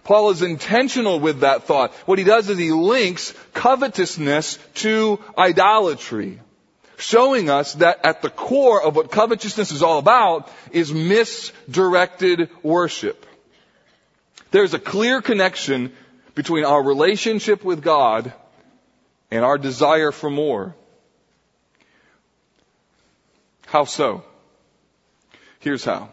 Paul 0.06 0.30
is 0.30 0.42
intentional 0.42 1.20
with 1.20 1.42
that 1.42 1.64
thought. 1.64 1.92
What 2.08 2.18
he 2.18 2.24
does 2.24 2.50
is 2.50 2.58
he 2.58 2.72
links 2.72 3.34
covetousness 3.54 4.58
to 4.76 5.20
idolatry 5.38 6.40
showing 6.98 7.50
us 7.50 7.74
that 7.76 8.04
at 8.04 8.22
the 8.22 8.30
core 8.30 8.82
of 8.84 8.96
what 8.96 9.12
covetousness 9.12 9.72
is 9.72 9.84
all 9.84 10.00
about 10.00 10.52
is 10.72 10.92
misdirected 10.92 12.50
worship. 12.64 13.26
There's 14.52 14.74
a 14.74 14.80
clear 14.80 15.22
connection 15.22 15.94
between 16.36 16.66
our 16.66 16.82
relationship 16.82 17.64
with 17.64 17.84
God 17.84 18.34
and 19.30 19.46
our 19.46 19.58
desire 19.58 20.12
for 20.12 20.30
more. 20.30 20.76
How 23.68 23.86
so? 23.86 24.24
Here's 25.60 25.84
how. 25.84 26.10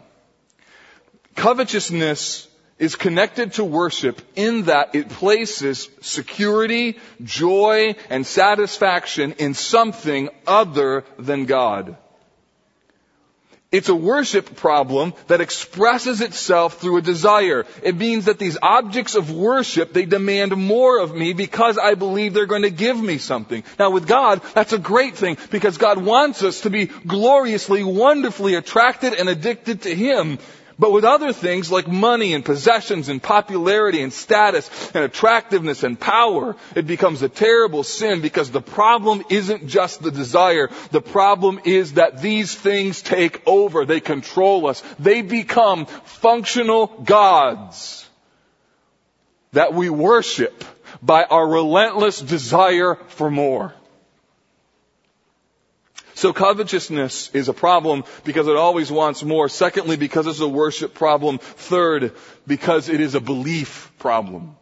Covetousness 1.35 2.47
is 2.77 2.95
connected 2.95 3.53
to 3.53 3.63
worship 3.63 4.21
in 4.35 4.63
that 4.63 4.95
it 4.95 5.09
places 5.09 5.89
security, 6.01 6.97
joy, 7.23 7.95
and 8.09 8.25
satisfaction 8.25 9.33
in 9.33 9.53
something 9.53 10.29
other 10.45 11.05
than 11.17 11.45
God. 11.45 11.97
It's 13.71 13.89
a 13.89 13.95
worship 13.95 14.55
problem 14.55 15.13
that 15.27 15.41
expresses 15.41 16.21
itself 16.21 16.79
through 16.79 16.97
a 16.97 17.01
desire. 17.01 17.65
It 17.83 17.95
means 17.97 18.25
that 18.25 18.39
these 18.39 18.57
objects 18.61 19.15
of 19.15 19.31
worship, 19.31 19.91
they 19.91 20.05
demand 20.05 20.55
more 20.55 20.99
of 20.99 21.13
me 21.13 21.33
because 21.33 21.77
I 21.77 21.95
believe 21.95 22.33
they're 22.33 22.45
going 22.45 22.61
to 22.61 22.69
give 22.69 22.97
me 22.97 23.17
something. 23.17 23.63
Now 23.77 23.89
with 23.89 24.07
God, 24.07 24.41
that's 24.53 24.71
a 24.71 24.77
great 24.77 25.17
thing 25.17 25.37
because 25.51 25.77
God 25.77 25.97
wants 25.97 26.41
us 26.41 26.61
to 26.61 26.69
be 26.69 26.85
gloriously, 26.85 27.83
wonderfully 27.83 28.55
attracted 28.55 29.13
and 29.13 29.27
addicted 29.27 29.81
to 29.81 29.93
Him. 29.93 30.39
But 30.77 30.91
with 30.91 31.05
other 31.05 31.31
things 31.31 31.71
like 31.71 31.87
money 31.87 32.33
and 32.33 32.43
possessions 32.43 33.07
and 33.07 33.23
popularity 33.23 34.01
and 34.01 34.11
status 34.11 34.69
and 34.93 35.05
attractiveness 35.05 35.83
and 35.83 35.97
power, 35.97 36.57
it 36.75 36.85
becomes 36.85 37.21
a 37.21 37.29
terrible 37.29 37.83
sin 37.83 38.19
because 38.19 38.51
the 38.51 38.61
problem 38.61 39.23
isn't 39.29 39.67
just 39.67 40.03
the 40.03 40.11
desire. 40.11 40.69
The 40.91 41.01
problem 41.01 41.61
is 41.63 41.93
that 41.93 42.21
these 42.21 42.53
things 42.53 43.01
take 43.01 43.41
over. 43.47 43.85
They 43.85 44.01
control 44.01 44.67
us. 44.67 44.83
They 44.99 45.21
become 45.21 45.85
functional 45.85 46.87
gods 46.87 48.05
that 49.53 49.73
we 49.73 49.89
worship 49.89 50.65
by 51.01 51.23
our 51.23 51.47
relentless 51.47 52.19
desire 52.19 52.95
for 53.07 53.31
more. 53.31 53.73
So 56.15 56.31
covetousness 56.31 57.31
is 57.33 57.49
a 57.49 57.53
problem 57.53 58.05
because 58.23 58.47
it 58.47 58.55
always 58.55 58.89
wants 58.89 59.21
more. 59.21 59.49
Secondly, 59.49 59.97
because 59.97 60.27
it's 60.27 60.39
a 60.39 60.47
worship 60.47 60.93
problem. 60.93 61.39
Third, 61.39 62.13
because 62.47 62.87
it 62.87 63.01
is 63.01 63.15
a 63.15 63.19
belief 63.19 63.91
problem. 63.99 64.55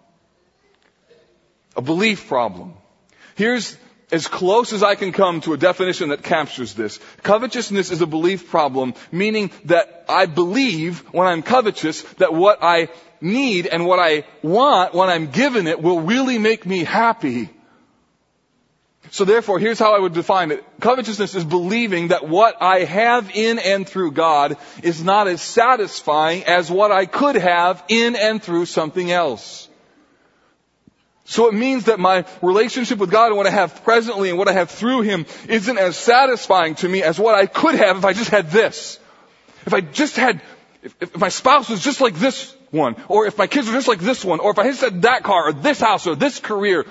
A 1.76 1.82
belief 1.82 2.28
problem. 2.28 2.74
Here's 3.36 3.78
as 4.12 4.28
close 4.28 4.74
as 4.74 4.82
I 4.82 4.96
can 4.96 5.12
come 5.12 5.42
to 5.42 5.54
a 5.54 5.58
definition 5.58 6.10
that 6.10 6.24
captures 6.24 6.74
this. 6.74 7.00
Covetousness 7.22 7.92
is 7.92 8.02
a 8.02 8.08
belief 8.08 8.50
problem, 8.50 8.96
meaning 9.12 9.52
that 9.66 10.06
I 10.10 10.26
believe 10.26 11.00
when 11.14 11.28
I'm 11.28 11.44
covetous 11.44 12.02
that 12.18 12.34
what 12.34 12.60
I 12.64 12.90
need 13.22 13.68
and 13.68 13.86
what 13.86 14.00
I 14.00 14.26
want 14.42 14.94
when 14.94 15.10
I'm 15.10 15.32
given 15.32 15.68
it 15.68 15.82
will 15.82 16.02
really 16.02 16.40
make 16.40 16.66
me 16.66 16.84
happy. 16.84 17.50
So 19.14 19.26
therefore, 19.26 19.60
here's 19.60 19.78
how 19.78 19.96
I 19.96 20.00
would 20.00 20.16
define 20.16 20.50
it. 20.50 20.66
Covetousness 20.80 21.36
is 21.36 21.44
believing 21.46 22.08
that 22.08 22.28
what 22.28 22.60
I 22.64 22.80
have 22.80 23.30
in 23.36 23.60
and 23.60 23.88
through 23.88 24.14
God 24.14 24.58
is 24.82 25.04
not 25.04 25.28
as 25.28 25.40
satisfying 25.40 26.46
as 26.46 26.72
what 26.72 26.92
I 26.92 27.06
could 27.06 27.36
have 27.36 27.84
in 27.90 28.16
and 28.16 28.42
through 28.42 28.66
something 28.66 29.12
else. 29.12 29.70
So 31.26 31.48
it 31.48 31.54
means 31.54 31.86
that 31.86 32.00
my 32.00 32.26
relationship 32.42 32.98
with 32.98 33.12
God 33.12 33.28
and 33.28 33.38
what 33.38 33.46
I 33.46 33.52
have 33.52 33.84
presently 33.84 34.30
and 34.30 34.40
what 34.40 34.48
I 34.48 34.54
have 34.54 34.72
through 34.72 35.02
Him 35.02 35.28
isn't 35.48 35.78
as 35.78 35.96
satisfying 35.96 36.74
to 36.78 36.90
me 36.90 37.04
as 37.04 37.20
what 37.20 37.36
I 37.36 37.46
could 37.46 37.76
have 37.76 37.98
if 37.98 38.06
I 38.06 38.14
just 38.14 38.32
had 38.32 38.50
this. 38.50 39.00
If 39.68 39.76
I 39.76 39.82
just 39.82 40.16
had, 40.16 40.42
if, 40.82 40.96
if 41.00 41.18
my 41.20 41.30
spouse 41.30 41.70
was 41.70 41.84
just 41.84 42.02
like 42.02 42.16
this 42.16 42.52
one, 42.72 42.96
or 43.10 43.28
if 43.28 43.38
my 43.38 43.46
kids 43.46 43.68
were 43.68 43.74
just 43.74 43.88
like 43.88 44.00
this 44.00 44.26
one, 44.26 44.40
or 44.40 44.50
if 44.50 44.58
I 44.58 44.64
just 44.64 44.82
had 44.82 45.04
that 45.04 45.22
car, 45.22 45.50
or 45.50 45.54
this 45.54 45.80
house, 45.80 46.08
or 46.08 46.16
this 46.16 46.40
career, 46.40 46.88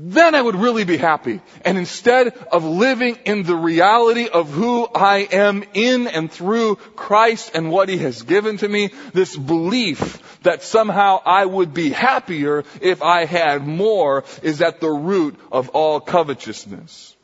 then 0.00 0.36
I 0.36 0.40
would 0.40 0.54
really 0.54 0.84
be 0.84 0.96
happy. 0.96 1.40
And 1.64 1.76
instead 1.76 2.28
of 2.52 2.62
living 2.64 3.18
in 3.24 3.42
the 3.42 3.56
reality 3.56 4.28
of 4.28 4.48
who 4.48 4.86
I 4.86 5.26
am 5.32 5.64
in 5.74 6.06
and 6.06 6.30
through 6.30 6.76
Christ 6.76 7.50
and 7.54 7.68
what 7.72 7.88
He 7.88 7.98
has 7.98 8.22
given 8.22 8.58
to 8.58 8.68
me, 8.68 8.90
this 9.12 9.36
belief 9.36 10.38
that 10.44 10.62
somehow 10.62 11.20
I 11.26 11.44
would 11.44 11.74
be 11.74 11.90
happier 11.90 12.62
if 12.80 13.02
I 13.02 13.24
had 13.24 13.66
more 13.66 14.22
is 14.44 14.62
at 14.62 14.80
the 14.80 14.88
root 14.88 15.34
of 15.50 15.70
all 15.70 15.98
covetousness. 15.98 17.16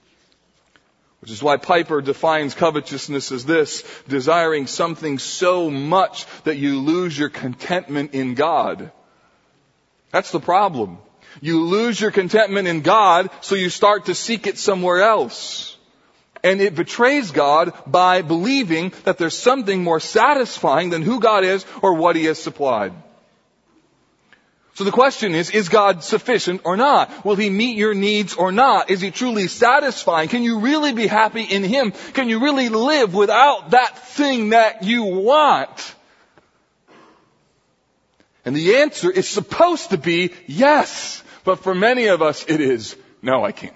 Which 1.21 1.31
is 1.31 1.45
why 1.45 1.59
Piper 1.59 2.03
defines 2.03 2.55
covetousness 2.55 3.31
as 3.31 3.45
this, 3.45 3.85
desiring 4.09 4.67
something 4.67 5.21
so 5.21 5.71
much 5.71 6.27
that 6.43 6.57
you 6.57 6.81
lose 6.81 7.17
your 7.17 7.31
contentment 7.31 8.15
in 8.15 8.35
God. 8.35 8.91
That's 10.11 10.33
the 10.33 10.41
problem. 10.41 10.99
You 11.41 11.65
lose 11.65 12.01
your 12.01 12.11
contentment 12.11 12.69
in 12.69 12.81
God, 12.81 13.31
so 13.41 13.55
you 13.55 13.71
start 13.71 14.07
to 14.07 14.15
seek 14.15 14.47
it 14.47 14.59
somewhere 14.59 15.03
else. 15.03 15.77
And 16.43 16.61
it 16.61 16.75
betrays 16.75 17.31
God 17.31 17.73
by 17.87 18.21
believing 18.21 18.93
that 19.05 19.17
there's 19.17 19.37
something 19.37 19.83
more 19.83 20.01
satisfying 20.01 20.91
than 20.91 21.03
who 21.03 21.19
God 21.19 21.43
is 21.43 21.65
or 21.81 21.95
what 21.95 22.17
He 22.17 22.27
has 22.27 22.39
supplied. 22.39 22.93
So 24.75 24.83
the 24.83 24.91
question 24.91 25.35
is, 25.35 25.51
is 25.51 25.69
God 25.69 26.03
sufficient 26.03 26.63
or 26.65 26.77
not? 26.77 27.25
Will 27.25 27.37
He 27.37 27.49
meet 27.49 27.77
your 27.77 27.95
needs 27.95 28.35
or 28.35 28.53
not? 28.53 28.91
Is 28.91 29.01
He 29.01 29.11
truly 29.11 29.47
satisfying? 29.47 30.29
Can 30.29 30.43
you 30.43 30.59
really 30.61 30.93
be 30.93 31.07
happy 31.07 31.45
in 31.45 31.63
Him? 31.63 31.93
Can 32.13 32.29
you 32.29 32.41
really 32.41 32.69
live 32.69 33.15
without 33.15 33.71
that 33.71 33.97
thing 33.99 34.51
that 34.51 34.83
you 34.83 35.05
want? 35.05 35.95
And 38.45 38.55
the 38.55 38.77
answer 38.77 39.11
is 39.11 39.29
supposed 39.29 39.91
to 39.91 39.97
be 39.97 40.33
yes. 40.47 41.23
But 41.45 41.61
for 41.61 41.75
many 41.75 42.07
of 42.07 42.23
us, 42.23 42.45
it 42.49 42.61
is, 42.61 42.97
no, 43.23 43.45
I 43.45 43.53
can't. 43.53 43.75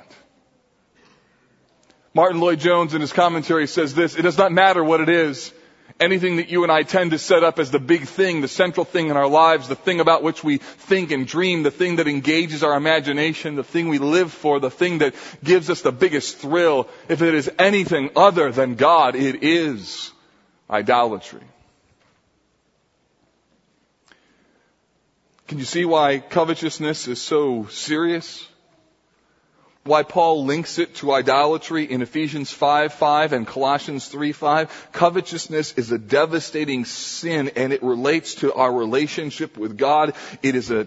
Martyn 2.14 2.40
Lloyd-Jones 2.40 2.94
in 2.94 3.00
his 3.00 3.12
commentary 3.12 3.66
says 3.66 3.94
this, 3.94 4.16
it 4.16 4.22
does 4.22 4.38
not 4.38 4.50
matter 4.50 4.82
what 4.82 5.00
it 5.00 5.08
is. 5.08 5.52
Anything 6.00 6.36
that 6.36 6.48
you 6.48 6.62
and 6.62 6.70
I 6.70 6.82
tend 6.82 7.10
to 7.10 7.18
set 7.18 7.42
up 7.42 7.58
as 7.58 7.70
the 7.70 7.80
big 7.80 8.06
thing, 8.06 8.40
the 8.40 8.48
central 8.48 8.84
thing 8.84 9.08
in 9.08 9.16
our 9.16 9.26
lives, 9.26 9.68
the 9.68 9.74
thing 9.74 10.00
about 10.00 10.22
which 10.22 10.44
we 10.44 10.58
think 10.58 11.10
and 11.10 11.26
dream, 11.26 11.64
the 11.64 11.72
thing 11.72 11.96
that 11.96 12.06
engages 12.06 12.62
our 12.62 12.76
imagination, 12.76 13.56
the 13.56 13.64
thing 13.64 13.88
we 13.88 13.98
live 13.98 14.32
for, 14.32 14.60
the 14.60 14.70
thing 14.70 14.98
that 14.98 15.14
gives 15.42 15.70
us 15.70 15.82
the 15.82 15.92
biggest 15.92 16.38
thrill, 16.38 16.88
if 17.08 17.20
it 17.20 17.34
is 17.34 17.50
anything 17.58 18.10
other 18.14 18.52
than 18.52 18.76
God, 18.76 19.16
it 19.16 19.42
is 19.42 20.12
idolatry. 20.70 21.42
Can 25.48 25.58
you 25.58 25.64
see 25.64 25.86
why 25.86 26.18
covetousness 26.18 27.08
is 27.08 27.22
so 27.22 27.68
serious? 27.70 28.46
Why 29.82 30.02
Paul 30.02 30.44
links 30.44 30.78
it 30.78 30.96
to 30.96 31.10
idolatry 31.14 31.90
in 31.90 32.02
Ephesians 32.02 32.50
5 32.50 32.92
5 32.92 33.32
and 33.32 33.46
Colossians 33.46 34.06
3 34.08 34.32
5. 34.32 34.88
Covetousness 34.92 35.72
is 35.78 35.90
a 35.90 35.96
devastating 35.96 36.84
sin 36.84 37.52
and 37.56 37.72
it 37.72 37.82
relates 37.82 38.34
to 38.36 38.52
our 38.52 38.70
relationship 38.70 39.56
with 39.56 39.78
God. 39.78 40.12
It 40.42 40.54
is 40.54 40.70
a 40.70 40.86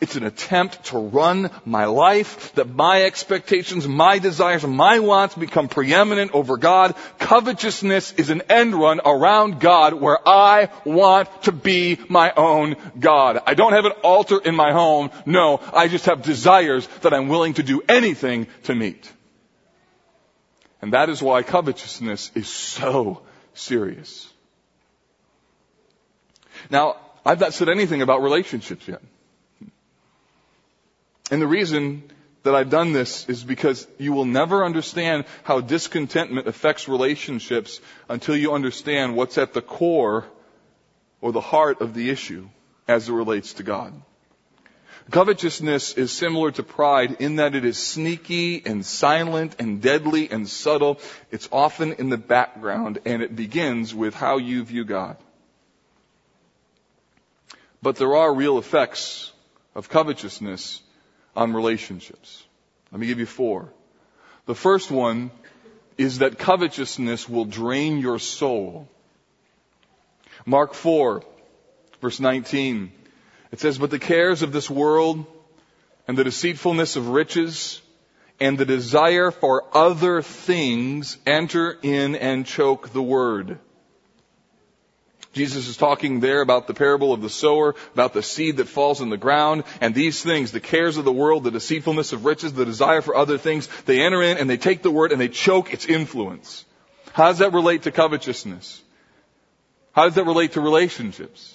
it's 0.00 0.16
an 0.16 0.24
attempt 0.24 0.84
to 0.86 0.98
run 0.98 1.50
my 1.64 1.86
life, 1.86 2.52
that 2.54 2.68
my 2.68 3.02
expectations, 3.02 3.88
my 3.88 4.18
desires, 4.18 4.64
my 4.66 4.98
wants 4.98 5.34
become 5.34 5.68
preeminent 5.68 6.32
over 6.34 6.58
God. 6.58 6.94
Covetousness 7.18 8.12
is 8.12 8.28
an 8.30 8.42
end 8.50 8.74
run 8.74 9.00
around 9.04 9.58
God 9.58 9.94
where 9.94 10.18
I 10.28 10.68
want 10.84 11.30
to 11.44 11.52
be 11.52 11.98
my 12.08 12.32
own 12.36 12.76
God. 12.98 13.42
I 13.46 13.54
don't 13.54 13.72
have 13.72 13.86
an 13.86 13.92
altar 14.02 14.38
in 14.38 14.54
my 14.54 14.72
home. 14.72 15.10
No, 15.24 15.60
I 15.72 15.88
just 15.88 16.06
have 16.06 16.22
desires 16.22 16.86
that 17.00 17.14
I'm 17.14 17.28
willing 17.28 17.54
to 17.54 17.62
do 17.62 17.82
anything 17.88 18.48
to 18.64 18.74
meet. 18.74 19.10
And 20.82 20.92
that 20.92 21.08
is 21.08 21.22
why 21.22 21.42
covetousness 21.42 22.32
is 22.34 22.48
so 22.48 23.22
serious. 23.54 24.28
Now, 26.70 26.96
I've 27.24 27.40
not 27.40 27.54
said 27.54 27.68
anything 27.68 28.02
about 28.02 28.22
relationships 28.22 28.86
yet. 28.86 29.00
And 31.30 31.42
the 31.42 31.46
reason 31.46 32.10
that 32.44 32.54
I've 32.54 32.70
done 32.70 32.92
this 32.92 33.28
is 33.28 33.42
because 33.42 33.86
you 33.98 34.12
will 34.12 34.24
never 34.24 34.64
understand 34.64 35.24
how 35.42 35.60
discontentment 35.60 36.46
affects 36.46 36.86
relationships 36.88 37.80
until 38.08 38.36
you 38.36 38.52
understand 38.52 39.16
what's 39.16 39.36
at 39.36 39.52
the 39.52 39.62
core 39.62 40.24
or 41.20 41.32
the 41.32 41.40
heart 41.40 41.80
of 41.80 41.92
the 41.92 42.10
issue 42.10 42.48
as 42.86 43.08
it 43.08 43.12
relates 43.12 43.54
to 43.54 43.64
God. 43.64 43.92
Covetousness 45.10 45.94
is 45.94 46.12
similar 46.12 46.50
to 46.52 46.62
pride 46.62 47.16
in 47.20 47.36
that 47.36 47.54
it 47.54 47.64
is 47.64 47.78
sneaky 47.78 48.64
and 48.64 48.84
silent 48.84 49.56
and 49.58 49.80
deadly 49.80 50.30
and 50.30 50.48
subtle. 50.48 51.00
It's 51.30 51.48
often 51.52 51.94
in 51.94 52.10
the 52.10 52.16
background 52.16 52.98
and 53.04 53.22
it 53.22 53.34
begins 53.34 53.94
with 53.94 54.14
how 54.14 54.38
you 54.38 54.64
view 54.64 54.84
God. 54.84 55.16
But 57.82 57.96
there 57.96 58.16
are 58.16 58.34
real 58.34 58.58
effects 58.58 59.32
of 59.76 59.88
covetousness 59.88 60.82
on 61.36 61.52
relationships. 61.52 62.44
Let 62.90 63.00
me 63.00 63.06
give 63.06 63.18
you 63.18 63.26
four. 63.26 63.68
The 64.46 64.54
first 64.54 64.90
one 64.90 65.30
is 65.98 66.18
that 66.18 66.38
covetousness 66.38 67.28
will 67.28 67.44
drain 67.44 67.98
your 67.98 68.18
soul. 68.18 68.88
Mark 70.44 70.74
4, 70.74 71.22
verse 72.00 72.20
19. 72.20 72.92
It 73.52 73.60
says, 73.60 73.78
But 73.78 73.90
the 73.90 73.98
cares 73.98 74.42
of 74.42 74.52
this 74.52 74.70
world 74.70 75.24
and 76.06 76.16
the 76.16 76.24
deceitfulness 76.24 76.96
of 76.96 77.08
riches 77.08 77.80
and 78.38 78.58
the 78.58 78.66
desire 78.66 79.30
for 79.30 79.64
other 79.72 80.22
things 80.22 81.16
enter 81.26 81.76
in 81.82 82.14
and 82.16 82.44
choke 82.44 82.90
the 82.92 83.02
word, 83.02 83.58
Jesus 85.36 85.68
is 85.68 85.76
talking 85.76 86.20
there 86.20 86.40
about 86.40 86.66
the 86.66 86.72
parable 86.72 87.12
of 87.12 87.20
the 87.20 87.28
sower, 87.28 87.74
about 87.92 88.14
the 88.14 88.22
seed 88.22 88.56
that 88.56 88.68
falls 88.68 89.02
in 89.02 89.10
the 89.10 89.18
ground, 89.18 89.64
and 89.82 89.94
these 89.94 90.22
things, 90.22 90.50
the 90.50 90.60
cares 90.60 90.96
of 90.96 91.04
the 91.04 91.12
world, 91.12 91.44
the 91.44 91.50
deceitfulness 91.50 92.14
of 92.14 92.24
riches, 92.24 92.54
the 92.54 92.64
desire 92.64 93.02
for 93.02 93.14
other 93.14 93.36
things, 93.36 93.68
they 93.82 94.00
enter 94.00 94.22
in 94.22 94.38
and 94.38 94.48
they 94.48 94.56
take 94.56 94.80
the 94.80 94.90
word 94.90 95.12
and 95.12 95.20
they 95.20 95.28
choke 95.28 95.74
its 95.74 95.84
influence. 95.84 96.64
How 97.12 97.26
does 97.26 97.40
that 97.40 97.52
relate 97.52 97.82
to 97.82 97.92
covetousness? 97.92 98.82
How 99.92 100.04
does 100.04 100.14
that 100.14 100.24
relate 100.24 100.52
to 100.52 100.62
relationships? 100.62 101.54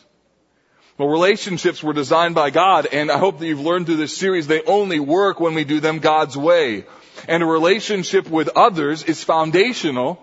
Well, 0.99 1.09
relationships 1.09 1.81
were 1.81 1.93
designed 1.93 2.35
by 2.35 2.51
God, 2.51 2.85
and 2.85 3.09
I 3.09 3.17
hope 3.17 3.39
that 3.39 3.47
you've 3.47 3.61
learned 3.61 3.87
through 3.87 3.95
this 3.95 4.15
series 4.15 4.45
they 4.45 4.61
only 4.61 4.99
work 4.99 5.39
when 5.39 5.55
we 5.55 5.63
do 5.63 5.79
them 5.79 5.97
God's 5.97 6.37
way. 6.37 6.85
And 7.27 7.41
a 7.41 7.47
relationship 7.47 8.29
with 8.29 8.49
others 8.49 9.01
is 9.01 9.23
foundational 9.23 10.21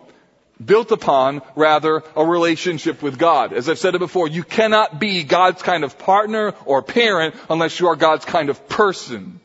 built 0.64 0.90
upon, 0.92 1.42
rather, 1.54 2.02
a 2.16 2.24
relationship 2.24 3.02
with 3.02 3.18
God. 3.18 3.52
As 3.52 3.68
I've 3.68 3.78
said 3.78 3.94
it 3.94 3.98
before, 3.98 4.28
you 4.28 4.42
cannot 4.42 4.98
be 4.98 5.22
God's 5.24 5.62
kind 5.62 5.84
of 5.84 5.98
partner 5.98 6.54
or 6.64 6.82
parent 6.82 7.34
unless 7.48 7.78
you 7.80 7.88
are 7.88 7.96
God's 7.96 8.24
kind 8.24 8.50
of 8.50 8.68
person. 8.68 9.40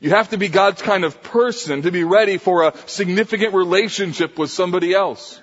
You 0.00 0.10
have 0.10 0.30
to 0.30 0.36
be 0.36 0.48
God's 0.48 0.82
kind 0.82 1.04
of 1.04 1.22
person 1.22 1.82
to 1.82 1.92
be 1.92 2.02
ready 2.02 2.36
for 2.36 2.64
a 2.64 2.74
significant 2.86 3.54
relationship 3.54 4.36
with 4.36 4.50
somebody 4.50 4.92
else. 4.92 5.40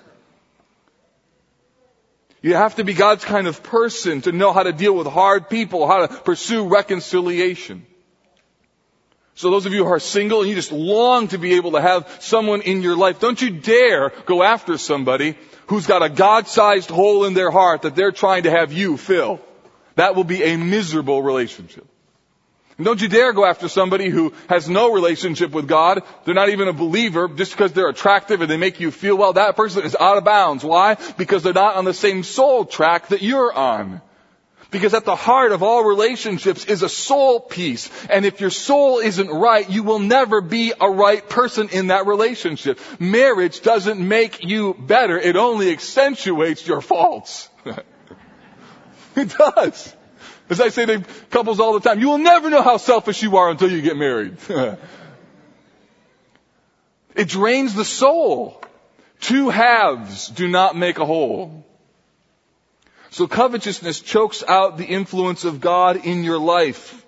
You 2.41 2.55
have 2.55 2.75
to 2.75 2.83
be 2.83 2.93
God's 2.93 3.23
kind 3.23 3.47
of 3.47 3.63
person 3.63 4.21
to 4.21 4.31
know 4.31 4.53
how 4.53 4.63
to 4.63 4.73
deal 4.73 4.95
with 4.95 5.07
hard 5.07 5.49
people, 5.49 5.87
how 5.87 6.05
to 6.05 6.13
pursue 6.13 6.67
reconciliation. 6.67 7.85
So 9.39 9.49
those 9.49 9.65
of 9.65 9.71
you 9.71 9.85
who 9.85 9.93
are 9.93 10.01
single 10.01 10.41
and 10.41 10.49
you 10.49 10.55
just 10.55 10.73
long 10.73 11.29
to 11.29 11.37
be 11.37 11.53
able 11.53 11.71
to 11.71 11.81
have 11.81 12.17
someone 12.19 12.61
in 12.61 12.81
your 12.81 12.97
life, 12.97 13.21
don't 13.21 13.41
you 13.41 13.49
dare 13.49 14.09
go 14.25 14.43
after 14.43 14.77
somebody 14.77 15.37
who's 15.67 15.87
got 15.87 16.03
a 16.03 16.09
God-sized 16.09 16.89
hole 16.89 17.23
in 17.23 17.35
their 17.35 17.49
heart 17.49 17.83
that 17.83 17.95
they're 17.95 18.11
trying 18.11 18.43
to 18.43 18.51
have 18.51 18.73
you 18.73 18.97
fill. 18.97 19.39
That 19.95 20.17
will 20.17 20.25
be 20.25 20.43
a 20.43 20.57
miserable 20.57 21.23
relationship. 21.23 21.87
And 22.77 22.83
don't 22.83 23.01
you 23.01 23.07
dare 23.07 23.31
go 23.31 23.45
after 23.45 23.69
somebody 23.69 24.09
who 24.09 24.33
has 24.49 24.67
no 24.67 24.91
relationship 24.91 25.51
with 25.51 25.69
God. 25.69 26.03
They're 26.25 26.35
not 26.35 26.49
even 26.49 26.67
a 26.67 26.73
believer 26.73 27.29
just 27.29 27.53
because 27.53 27.71
they're 27.71 27.87
attractive 27.87 28.41
and 28.41 28.51
they 28.51 28.57
make 28.57 28.81
you 28.81 28.91
feel 28.91 29.17
well. 29.17 29.31
That 29.31 29.55
person 29.55 29.85
is 29.85 29.95
out 29.97 30.17
of 30.17 30.25
bounds. 30.25 30.65
Why? 30.65 30.97
Because 31.17 31.43
they're 31.43 31.53
not 31.53 31.77
on 31.77 31.85
the 31.85 31.93
same 31.93 32.23
soul 32.23 32.65
track 32.65 33.07
that 33.07 33.21
you're 33.21 33.53
on. 33.53 34.01
Because 34.71 34.93
at 34.93 35.03
the 35.03 35.15
heart 35.15 35.51
of 35.51 35.63
all 35.63 35.83
relationships 35.83 36.65
is 36.65 36.83
a 36.83 36.89
soul 36.89 37.39
piece. 37.39 37.89
And 38.07 38.23
if 38.23 38.39
your 38.39 38.51
soul 38.51 38.99
isn't 38.99 39.29
right, 39.29 39.67
you 39.67 39.81
will 39.81 39.97
never 39.97 40.41
be 40.41 40.73
a 40.79 40.89
right 40.89 41.27
person 41.27 41.69
in 41.69 41.87
that 41.87 42.05
relationship. 42.05 42.79
Marriage 42.99 43.61
doesn't 43.61 43.99
make 43.99 44.43
you 44.43 44.75
better. 44.75 45.17
It 45.17 45.35
only 45.35 45.71
accentuates 45.71 46.67
your 46.67 46.81
faults. 46.81 47.49
it 49.15 49.35
does. 49.35 49.95
As 50.49 50.61
I 50.61 50.69
say 50.69 50.85
to 50.85 51.03
couples 51.31 51.59
all 51.59 51.73
the 51.73 51.79
time, 51.79 51.99
you 51.99 52.09
will 52.09 52.19
never 52.19 52.51
know 52.51 52.61
how 52.61 52.77
selfish 52.77 53.23
you 53.23 53.37
are 53.37 53.49
until 53.49 53.71
you 53.71 53.81
get 53.81 53.97
married. 53.97 54.37
it 57.15 57.27
drains 57.27 57.73
the 57.73 57.85
soul. 57.85 58.61
Two 59.19 59.49
halves 59.49 60.27
do 60.27 60.47
not 60.47 60.75
make 60.75 60.99
a 60.99 61.05
whole. 61.05 61.65
So 63.11 63.27
covetousness 63.27 64.01
chokes 64.01 64.43
out 64.47 64.77
the 64.77 64.85
influence 64.85 65.43
of 65.45 65.61
God 65.61 66.05
in 66.05 66.23
your 66.23 66.39
life. 66.39 67.05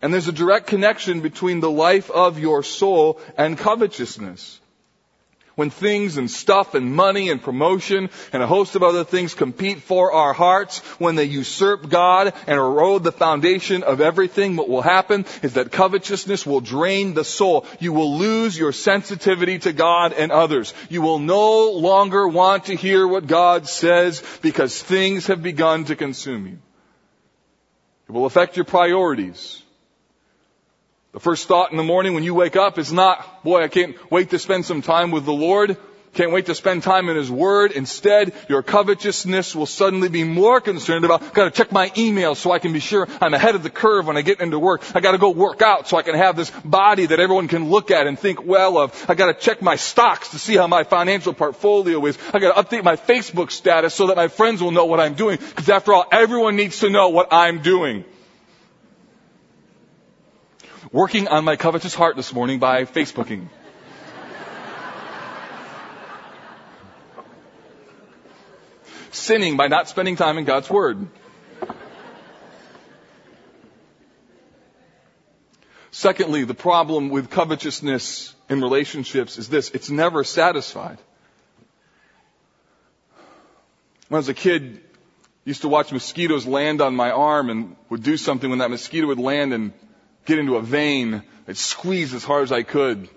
And 0.00 0.14
there's 0.14 0.28
a 0.28 0.32
direct 0.32 0.68
connection 0.68 1.20
between 1.20 1.60
the 1.60 1.70
life 1.70 2.10
of 2.10 2.38
your 2.38 2.62
soul 2.62 3.20
and 3.36 3.58
covetousness 3.58 4.60
when 5.58 5.70
things 5.70 6.18
and 6.18 6.30
stuff 6.30 6.76
and 6.76 6.94
money 6.94 7.30
and 7.30 7.42
promotion 7.42 8.10
and 8.32 8.44
a 8.44 8.46
host 8.46 8.76
of 8.76 8.84
other 8.84 9.02
things 9.02 9.34
compete 9.34 9.82
for 9.82 10.12
our 10.12 10.32
hearts, 10.32 10.78
when 11.00 11.16
they 11.16 11.24
usurp 11.24 11.88
God 11.88 12.32
and 12.46 12.60
erode 12.60 13.02
the 13.02 13.10
foundation 13.10 13.82
of 13.82 14.00
everything, 14.00 14.54
what 14.54 14.68
will 14.68 14.82
happen 14.82 15.26
is 15.42 15.54
that 15.54 15.72
covetousness 15.72 16.46
will 16.46 16.60
drain 16.60 17.14
the 17.14 17.24
soul. 17.24 17.66
You 17.80 17.92
will 17.92 18.18
lose 18.18 18.56
your 18.56 18.70
sensitivity 18.70 19.58
to 19.58 19.72
God 19.72 20.12
and 20.12 20.30
others. 20.30 20.72
You 20.88 21.02
will 21.02 21.18
no 21.18 21.72
longer 21.72 22.28
want 22.28 22.66
to 22.66 22.76
hear 22.76 23.08
what 23.08 23.26
God 23.26 23.68
says 23.68 24.22
because 24.40 24.80
things 24.80 25.26
have 25.26 25.42
begun 25.42 25.86
to 25.86 25.96
consume 25.96 26.46
you. 26.46 26.58
It 28.08 28.12
will 28.12 28.26
affect 28.26 28.54
your 28.54 28.64
priorities. 28.64 29.60
The 31.18 31.24
first 31.24 31.48
thought 31.48 31.72
in 31.72 31.76
the 31.76 31.82
morning 31.82 32.14
when 32.14 32.22
you 32.22 32.32
wake 32.32 32.54
up 32.54 32.78
is 32.78 32.92
not, 32.92 33.42
boy, 33.42 33.64
I 33.64 33.66
can't 33.66 33.96
wait 34.08 34.30
to 34.30 34.38
spend 34.38 34.64
some 34.64 34.82
time 34.82 35.10
with 35.10 35.24
the 35.24 35.32
Lord. 35.32 35.76
Can't 36.12 36.30
wait 36.30 36.46
to 36.46 36.54
spend 36.54 36.84
time 36.84 37.08
in 37.08 37.16
His 37.16 37.28
Word. 37.28 37.72
Instead, 37.72 38.32
your 38.48 38.62
covetousness 38.62 39.52
will 39.56 39.66
suddenly 39.66 40.08
be 40.08 40.22
more 40.22 40.60
concerned 40.60 41.04
about, 41.04 41.34
gotta 41.34 41.50
check 41.50 41.72
my 41.72 41.90
email 41.98 42.36
so 42.36 42.52
I 42.52 42.60
can 42.60 42.72
be 42.72 42.78
sure 42.78 43.08
I'm 43.20 43.34
ahead 43.34 43.56
of 43.56 43.64
the 43.64 43.68
curve 43.68 44.06
when 44.06 44.16
I 44.16 44.22
get 44.22 44.40
into 44.40 44.60
work. 44.60 44.84
I 44.94 45.00
gotta 45.00 45.18
go 45.18 45.30
work 45.30 45.60
out 45.60 45.88
so 45.88 45.96
I 45.96 46.02
can 46.02 46.14
have 46.14 46.36
this 46.36 46.52
body 46.64 47.06
that 47.06 47.18
everyone 47.18 47.48
can 47.48 47.68
look 47.68 47.90
at 47.90 48.06
and 48.06 48.16
think 48.16 48.46
well 48.46 48.78
of. 48.78 49.10
I 49.10 49.16
gotta 49.16 49.34
check 49.34 49.60
my 49.60 49.74
stocks 49.74 50.28
to 50.28 50.38
see 50.38 50.54
how 50.54 50.68
my 50.68 50.84
financial 50.84 51.32
portfolio 51.32 52.06
is. 52.06 52.16
I 52.32 52.38
gotta 52.38 52.62
update 52.62 52.84
my 52.84 52.94
Facebook 52.94 53.50
status 53.50 53.92
so 53.92 54.06
that 54.06 54.16
my 54.16 54.28
friends 54.28 54.62
will 54.62 54.70
know 54.70 54.84
what 54.84 55.00
I'm 55.00 55.14
doing. 55.14 55.38
Because 55.38 55.68
after 55.68 55.92
all, 55.94 56.06
everyone 56.12 56.54
needs 56.54 56.78
to 56.78 56.90
know 56.90 57.08
what 57.08 57.32
I'm 57.32 57.60
doing 57.60 58.04
working 60.92 61.28
on 61.28 61.44
my 61.44 61.56
covetous 61.56 61.94
heart 61.94 62.16
this 62.16 62.32
morning 62.32 62.58
by 62.58 62.84
Facebooking. 62.84 63.48
Sinning 69.10 69.56
by 69.56 69.68
not 69.68 69.88
spending 69.88 70.16
time 70.16 70.38
in 70.38 70.44
God's 70.44 70.70
Word. 70.70 71.08
Secondly, 75.90 76.44
the 76.44 76.54
problem 76.54 77.10
with 77.10 77.28
covetousness 77.28 78.34
in 78.48 78.60
relationships 78.60 79.36
is 79.36 79.48
this 79.48 79.70
it's 79.70 79.90
never 79.90 80.22
satisfied. 80.24 80.98
When 84.08 84.16
I 84.16 84.20
was 84.20 84.28
a 84.28 84.34
kid, 84.34 84.80
I 84.80 84.88
used 85.44 85.62
to 85.62 85.68
watch 85.68 85.92
mosquitoes 85.92 86.46
land 86.46 86.80
on 86.80 86.94
my 86.94 87.10
arm 87.10 87.50
and 87.50 87.76
would 87.90 88.02
do 88.02 88.16
something 88.16 88.48
when 88.48 88.60
that 88.60 88.70
mosquito 88.70 89.08
would 89.08 89.18
land 89.18 89.52
and 89.52 89.72
get 90.28 90.38
into 90.38 90.56
a 90.56 90.62
vein. 90.62 91.22
I'd 91.48 91.56
squeeze 91.56 92.14
as 92.14 92.22
hard 92.22 92.44
as 92.44 92.52
I 92.52 92.62
could. 92.62 93.08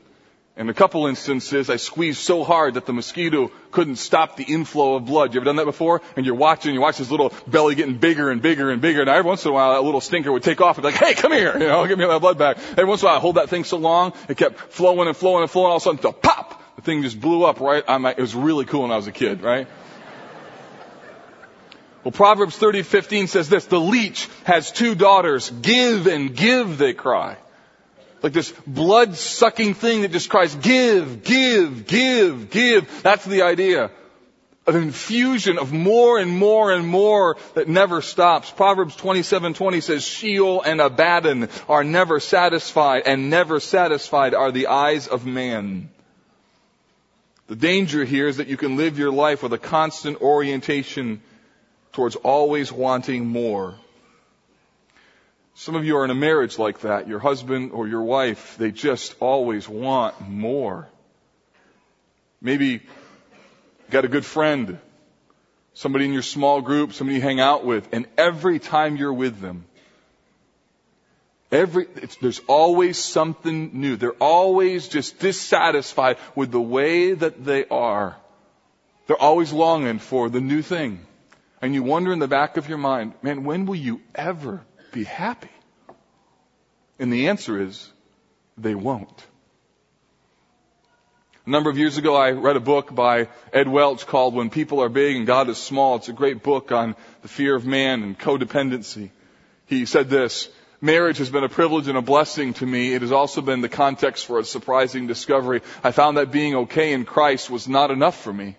In 0.58 0.70
a 0.70 0.74
couple 0.74 1.08
instances, 1.08 1.70
I 1.70 1.78
squeezed 1.78 2.20
so 2.20 2.44
hard 2.44 2.76
that 2.76 2.86
the 2.86 2.94
mosquito 2.94 3.52
couldn't 3.72 3.98
stop 3.98 4.38
the 4.38 4.44
inflow 4.44 4.96
of 4.96 5.06
blood. 5.06 5.34
You 5.34 5.40
ever 5.40 5.46
done 5.46 5.56
that 5.58 5.66
before? 5.66 6.02
And 6.16 6.26
you're 6.26 6.36
watching, 6.36 6.74
you 6.74 6.82
watch 6.82 6.98
this 6.98 7.10
little 7.10 7.34
belly 7.48 7.76
getting 7.76 7.98
bigger 7.98 8.30
and 8.30 8.42
bigger 8.42 8.70
and 8.70 8.82
bigger. 8.82 9.02
And 9.02 9.10
every 9.10 9.28
once 9.28 9.46
in 9.46 9.52
a 9.52 9.54
while, 9.54 9.74
that 9.74 9.84
little 9.84 10.02
stinker 10.02 10.32
would 10.32 10.44
take 10.44 10.62
off 10.62 10.78
and 10.78 10.84
be 10.84 10.92
like, 10.92 11.00
hey, 11.00 11.14
come 11.14 11.32
here, 11.32 11.54
you 11.54 11.68
know, 11.68 11.86
give 11.88 11.98
me 11.98 12.06
my 12.06 12.20
blood 12.20 12.38
back. 12.38 12.58
Every 12.72 12.86
once 12.86 13.02
in 13.02 13.08
a 13.08 13.10
while, 13.10 13.18
I 13.18 13.22
hold 13.22 13.36
that 13.36 13.50
thing 13.50 13.64
so 13.64 13.78
long, 13.78 14.14
it 14.30 14.38
kept 14.38 14.60
flowing 14.74 15.08
and 15.08 15.16
flowing 15.16 15.42
and 15.42 15.52
flowing. 15.52 15.72
All 15.72 15.78
of 15.78 15.82
a 15.82 15.84
sudden, 15.84 16.14
pop, 16.22 16.62
the 16.76 16.82
thing 16.82 17.02
just 17.02 17.20
blew 17.20 17.44
up 17.44 17.60
right 17.60 17.84
on 17.88 18.04
my, 18.04 18.12
it 18.12 18.20
was 18.20 18.36
really 18.36 18.66
cool 18.66 18.84
when 18.84 18.92
I 18.92 18.98
was 18.98 19.08
a 19.08 19.12
kid, 19.12 19.42
right? 19.42 19.68
Well, 22.04 22.12
Proverbs 22.12 22.58
30:15 22.58 23.28
says 23.28 23.48
this, 23.48 23.66
the 23.66 23.80
leech 23.80 24.28
has 24.44 24.72
two 24.72 24.96
daughters, 24.96 25.50
give 25.50 26.08
and 26.08 26.36
give 26.36 26.78
they 26.78 26.94
cry. 26.94 27.38
Like 28.24 28.34
this 28.34 28.54
blood 28.66 29.16
sucking 29.16 29.74
thing 29.76 30.02
that 30.02 30.12
just 30.12 30.30
cries, 30.30 30.54
give, 30.56 31.24
give, 31.24 31.88
give, 31.88 32.50
give. 32.50 33.02
That's 33.04 33.26
the 33.26 33.44
idea. 33.44 33.92
An 34.68 34.76
infusion 34.76 35.58
of 35.58 35.74
more 35.74 36.20
and 36.20 36.30
more 36.30 36.72
and 36.72 36.88
more 36.88 37.38
that 37.56 37.68
never 37.68 38.02
stops. 38.02 38.52
Proverbs 38.52 38.96
27:20 38.96 39.82
says, 39.82 40.04
Sheol 40.06 40.62
and 40.62 40.80
Abaddon 40.82 41.50
are 41.68 41.84
never 41.84 42.20
satisfied, 42.20 43.04
and 43.06 43.30
never 43.30 43.60
satisfied 43.60 44.36
are 44.36 44.52
the 44.52 44.68
eyes 44.68 45.08
of 45.08 45.26
man. 45.26 45.90
The 47.48 47.56
danger 47.56 48.06
here 48.06 48.28
is 48.28 48.38
that 48.38 48.48
you 48.48 48.58
can 48.58 48.78
live 48.78 49.00
your 49.00 49.12
life 49.12 49.44
with 49.44 49.54
a 49.54 49.58
constant 49.58 50.22
orientation 50.22 51.22
towards 51.92 52.16
always 52.16 52.72
wanting 52.72 53.26
more. 53.26 53.76
Some 55.56 55.76
of 55.76 55.86
you 55.86 55.98
are 55.98 56.06
in 56.06 56.12
a 56.12 56.16
marriage 56.16 56.58
like 56.58 56.82
that. 56.82 57.08
Your 57.08 57.20
husband 57.20 57.72
or 57.74 57.88
your 57.88 58.04
wife, 58.04 58.56
they 58.58 58.72
just 58.72 59.16
always 59.20 59.68
want 59.68 60.20
more. 60.28 60.88
Maybe 62.42 62.68
you 62.68 62.80
got 63.92 64.06
a 64.06 64.08
good 64.08 64.26
friend, 64.26 64.80
somebody 65.74 66.06
in 66.06 66.14
your 66.14 66.24
small 66.24 66.62
group, 66.62 66.94
somebody 66.94 67.18
you 67.18 67.22
hang 67.22 67.40
out 67.40 67.66
with, 67.66 67.88
and 67.92 68.08
every 68.18 68.58
time 68.58 68.96
you're 68.96 69.14
with 69.14 69.40
them, 69.40 69.66
every, 71.52 71.88
there's 72.22 72.40
always 72.48 72.98
something 72.98 73.72
new. 73.74 73.98
They're 73.98 74.14
always 74.14 74.88
just 74.88 75.20
dissatisfied 75.20 76.18
with 76.36 76.52
the 76.52 76.62
way 76.62 77.14
that 77.14 77.44
they 77.44 77.66
are. 77.68 78.16
They're 79.06 79.22
always 79.22 79.52
longing 79.52 80.00
for 80.00 80.30
the 80.30 80.42
new 80.42 80.62
thing 80.62 81.06
and 81.62 81.74
you 81.74 81.84
wonder 81.84 82.12
in 82.12 82.20
the 82.20 82.28
back 82.28 82.58
of 82.58 82.68
your 82.68 82.78
mind, 82.78 83.14
man, 83.22 83.44
when 83.44 83.66
will 83.66 83.76
you 83.76 84.02
ever 84.16 84.62
be 84.92 85.04
happy? 85.04 85.50
And 87.00 87.12
the 87.12 87.30
answer 87.30 87.62
is, 87.62 87.92
they 88.58 88.76
won't. 88.76 89.28
A 91.46 91.50
number 91.50 91.70
of 91.70 91.78
years 91.78 91.98
ago, 91.98 92.16
I 92.16 92.32
read 92.32 92.56
a 92.56 92.62
book 92.62 92.94
by 92.94 93.28
Ed 93.52 93.68
Welch 93.68 94.06
called 94.06 94.36
When 94.36 94.52
People 94.52 94.82
Are 94.82 94.90
Big 94.90 95.16
and 95.16 95.26
God 95.26 95.50
is 95.50 95.58
Small. 95.58 95.96
It's 95.96 96.10
a 96.10 96.14
great 96.14 96.44
book 96.44 96.72
on 96.72 96.96
the 97.24 97.28
fear 97.28 97.56
of 97.56 97.66
man 97.66 98.04
and 98.04 98.18
codependency. 98.18 99.10
He 99.66 99.86
said 99.86 100.10
this, 100.10 100.50
Marriage 100.82 101.18
has 101.18 101.30
been 101.30 101.44
a 101.44 101.50
privilege 101.50 101.88
and 101.88 101.98
a 101.98 102.02
blessing 102.02 102.54
to 102.56 102.66
me. 102.66 102.94
It 102.94 103.02
has 103.02 103.12
also 103.12 103.42
been 103.42 103.62
the 103.62 103.70
context 103.70 104.26
for 104.26 104.40
a 104.40 104.44
surprising 104.44 105.08
discovery. 105.08 105.62
I 105.84 105.92
found 105.92 106.18
that 106.18 106.32
being 106.32 106.56
okay 106.56 106.94
in 106.94 107.06
Christ 107.06 107.50
was 107.50 107.68
not 107.68 107.92
enough 107.92 108.20
for 108.20 108.34
me. 108.34 108.56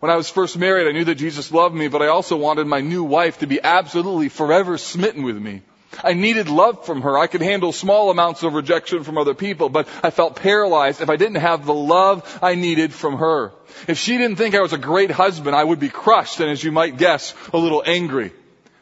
When 0.00 0.10
I 0.10 0.16
was 0.16 0.30
first 0.30 0.56
married, 0.56 0.86
I 0.86 0.92
knew 0.92 1.04
that 1.04 1.16
Jesus 1.16 1.50
loved 1.50 1.74
me, 1.74 1.88
but 1.88 2.02
I 2.02 2.06
also 2.06 2.36
wanted 2.36 2.66
my 2.66 2.80
new 2.80 3.02
wife 3.02 3.38
to 3.38 3.46
be 3.46 3.60
absolutely 3.62 4.28
forever 4.28 4.78
smitten 4.78 5.24
with 5.24 5.36
me. 5.36 5.62
I 6.04 6.12
needed 6.12 6.48
love 6.48 6.86
from 6.86 7.02
her. 7.02 7.18
I 7.18 7.26
could 7.26 7.42
handle 7.42 7.72
small 7.72 8.10
amounts 8.10 8.44
of 8.44 8.54
rejection 8.54 9.02
from 9.02 9.18
other 9.18 9.34
people, 9.34 9.68
but 9.68 9.88
I 10.02 10.10
felt 10.10 10.36
paralyzed 10.36 11.00
if 11.00 11.10
I 11.10 11.16
didn't 11.16 11.40
have 11.40 11.66
the 11.66 11.74
love 11.74 12.38
I 12.40 12.54
needed 12.54 12.92
from 12.92 13.16
her. 13.18 13.52
If 13.88 13.98
she 13.98 14.16
didn't 14.18 14.36
think 14.36 14.54
I 14.54 14.60
was 14.60 14.72
a 14.72 14.78
great 14.78 15.10
husband, 15.10 15.56
I 15.56 15.64
would 15.64 15.80
be 15.80 15.88
crushed 15.88 16.38
and 16.40 16.50
as 16.50 16.62
you 16.62 16.70
might 16.70 16.98
guess, 16.98 17.34
a 17.52 17.58
little 17.58 17.82
angry. 17.84 18.32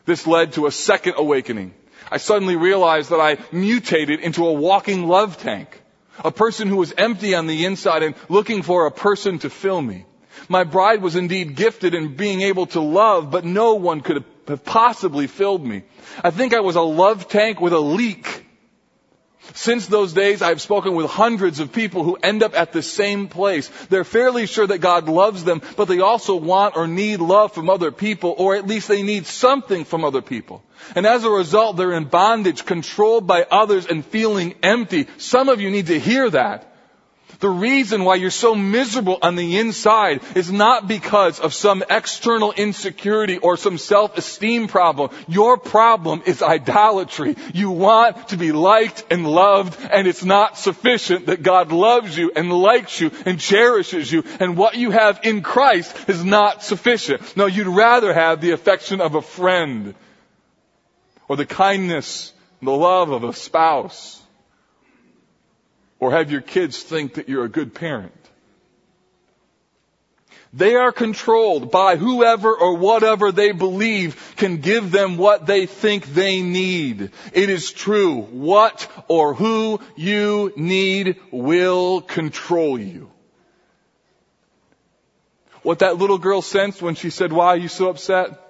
This 0.04 0.26
led 0.26 0.52
to 0.54 0.66
a 0.66 0.72
second 0.72 1.14
awakening. 1.16 1.72
I 2.10 2.18
suddenly 2.18 2.56
realized 2.56 3.10
that 3.10 3.20
I 3.20 3.38
mutated 3.50 4.20
into 4.20 4.46
a 4.46 4.52
walking 4.52 5.08
love 5.08 5.38
tank. 5.38 5.80
A 6.24 6.30
person 6.30 6.68
who 6.68 6.76
was 6.76 6.94
empty 6.96 7.34
on 7.34 7.46
the 7.46 7.64
inside 7.64 8.02
and 8.02 8.14
looking 8.28 8.62
for 8.62 8.86
a 8.86 8.92
person 8.92 9.38
to 9.40 9.50
fill 9.50 9.80
me. 9.80 10.04
My 10.48 10.64
bride 10.64 11.02
was 11.02 11.16
indeed 11.16 11.56
gifted 11.56 11.94
in 11.94 12.16
being 12.16 12.42
able 12.42 12.66
to 12.68 12.80
love, 12.80 13.30
but 13.30 13.44
no 13.44 13.74
one 13.74 14.00
could 14.00 14.24
have 14.48 14.64
possibly 14.64 15.26
filled 15.26 15.64
me. 15.64 15.82
I 16.22 16.30
think 16.30 16.54
I 16.54 16.60
was 16.60 16.76
a 16.76 16.82
love 16.82 17.28
tank 17.28 17.60
with 17.60 17.72
a 17.72 17.80
leak. 17.80 18.44
Since 19.54 19.86
those 19.86 20.12
days, 20.12 20.42
I've 20.42 20.60
spoken 20.60 20.94
with 20.94 21.06
hundreds 21.06 21.60
of 21.60 21.72
people 21.72 22.02
who 22.02 22.16
end 22.20 22.42
up 22.42 22.58
at 22.58 22.72
the 22.72 22.82
same 22.82 23.28
place. 23.28 23.68
They're 23.88 24.04
fairly 24.04 24.46
sure 24.46 24.66
that 24.66 24.78
God 24.78 25.08
loves 25.08 25.44
them, 25.44 25.62
but 25.76 25.86
they 25.86 26.00
also 26.00 26.36
want 26.36 26.76
or 26.76 26.88
need 26.88 27.20
love 27.20 27.52
from 27.52 27.70
other 27.70 27.92
people, 27.92 28.34
or 28.36 28.56
at 28.56 28.66
least 28.66 28.88
they 28.88 29.02
need 29.02 29.26
something 29.26 29.84
from 29.84 30.04
other 30.04 30.22
people. 30.22 30.62
And 30.94 31.06
as 31.06 31.24
a 31.24 31.30
result, 31.30 31.76
they're 31.76 31.92
in 31.92 32.06
bondage, 32.06 32.64
controlled 32.64 33.26
by 33.26 33.46
others, 33.48 33.86
and 33.86 34.04
feeling 34.04 34.54
empty. 34.62 35.06
Some 35.18 35.48
of 35.48 35.60
you 35.60 35.70
need 35.70 35.86
to 35.86 35.98
hear 35.98 36.28
that. 36.30 36.75
The 37.40 37.48
reason 37.48 38.04
why 38.04 38.14
you're 38.16 38.30
so 38.30 38.54
miserable 38.54 39.18
on 39.20 39.36
the 39.36 39.58
inside 39.58 40.22
is 40.34 40.50
not 40.50 40.88
because 40.88 41.40
of 41.40 41.52
some 41.52 41.84
external 41.88 42.52
insecurity 42.52 43.38
or 43.38 43.56
some 43.56 43.78
self-esteem 43.78 44.68
problem. 44.68 45.10
Your 45.28 45.56
problem 45.56 46.22
is 46.26 46.42
idolatry. 46.42 47.36
You 47.52 47.70
want 47.70 48.28
to 48.28 48.36
be 48.36 48.52
liked 48.52 49.04
and 49.10 49.26
loved 49.26 49.78
and 49.90 50.06
it's 50.06 50.24
not 50.24 50.58
sufficient 50.58 51.26
that 51.26 51.42
God 51.42 51.72
loves 51.72 52.16
you 52.16 52.32
and 52.34 52.52
likes 52.52 53.00
you 53.00 53.10
and 53.24 53.38
cherishes 53.38 54.10
you 54.10 54.24
and 54.40 54.56
what 54.56 54.76
you 54.76 54.90
have 54.90 55.20
in 55.22 55.42
Christ 55.42 56.08
is 56.08 56.24
not 56.24 56.62
sufficient. 56.62 57.36
No, 57.36 57.46
you'd 57.46 57.66
rather 57.66 58.12
have 58.12 58.40
the 58.40 58.52
affection 58.52 59.00
of 59.00 59.14
a 59.14 59.22
friend 59.22 59.94
or 61.28 61.36
the 61.36 61.46
kindness 61.46 62.32
and 62.60 62.68
the 62.68 62.72
love 62.72 63.10
of 63.10 63.24
a 63.24 63.32
spouse 63.32 64.22
or 65.98 66.12
have 66.12 66.30
your 66.30 66.40
kids 66.40 66.82
think 66.82 67.14
that 67.14 67.28
you're 67.28 67.44
a 67.44 67.48
good 67.48 67.74
parent. 67.74 68.12
They 70.52 70.74
are 70.74 70.92
controlled 70.92 71.70
by 71.70 71.96
whoever 71.96 72.54
or 72.54 72.76
whatever 72.76 73.30
they 73.30 73.52
believe 73.52 74.34
can 74.36 74.58
give 74.58 74.90
them 74.90 75.18
what 75.18 75.44
they 75.44 75.66
think 75.66 76.06
they 76.06 76.40
need. 76.40 77.10
It 77.34 77.50
is 77.50 77.72
true. 77.72 78.22
What 78.22 78.88
or 79.08 79.34
who 79.34 79.80
you 79.96 80.52
need 80.56 81.20
will 81.30 82.00
control 82.00 82.78
you. 82.78 83.10
What 85.62 85.80
that 85.80 85.98
little 85.98 86.18
girl 86.18 86.42
sensed 86.42 86.80
when 86.80 86.94
she 86.94 87.10
said, 87.10 87.32
why 87.32 87.48
are 87.48 87.56
you 87.56 87.68
so 87.68 87.90
upset? 87.90 88.45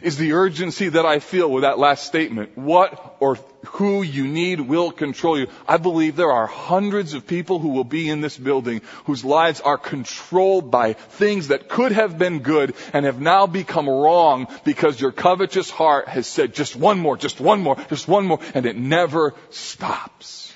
Is 0.00 0.16
the 0.16 0.32
urgency 0.32 0.88
that 0.88 1.04
I 1.04 1.18
feel 1.18 1.50
with 1.50 1.62
that 1.62 1.78
last 1.78 2.06
statement. 2.06 2.56
What 2.56 3.16
or 3.20 3.36
who 3.66 4.02
you 4.02 4.26
need 4.26 4.60
will 4.60 4.90
control 4.90 5.38
you. 5.38 5.48
I 5.68 5.76
believe 5.76 6.16
there 6.16 6.32
are 6.32 6.46
hundreds 6.46 7.14
of 7.14 7.26
people 7.26 7.58
who 7.58 7.68
will 7.68 7.84
be 7.84 8.08
in 8.08 8.20
this 8.20 8.36
building 8.36 8.80
whose 9.04 9.24
lives 9.24 9.60
are 9.60 9.78
controlled 9.78 10.70
by 10.70 10.94
things 10.94 11.48
that 11.48 11.68
could 11.68 11.92
have 11.92 12.18
been 12.18 12.40
good 12.40 12.74
and 12.92 13.04
have 13.04 13.20
now 13.20 13.46
become 13.46 13.88
wrong 13.88 14.48
because 14.64 15.00
your 15.00 15.12
covetous 15.12 15.70
heart 15.70 16.08
has 16.08 16.26
said 16.26 16.54
just 16.54 16.74
one 16.74 16.98
more, 16.98 17.16
just 17.16 17.40
one 17.40 17.60
more, 17.60 17.76
just 17.88 18.08
one 18.08 18.26
more, 18.26 18.40
and 18.54 18.66
it 18.66 18.76
never 18.76 19.34
stops. 19.50 20.52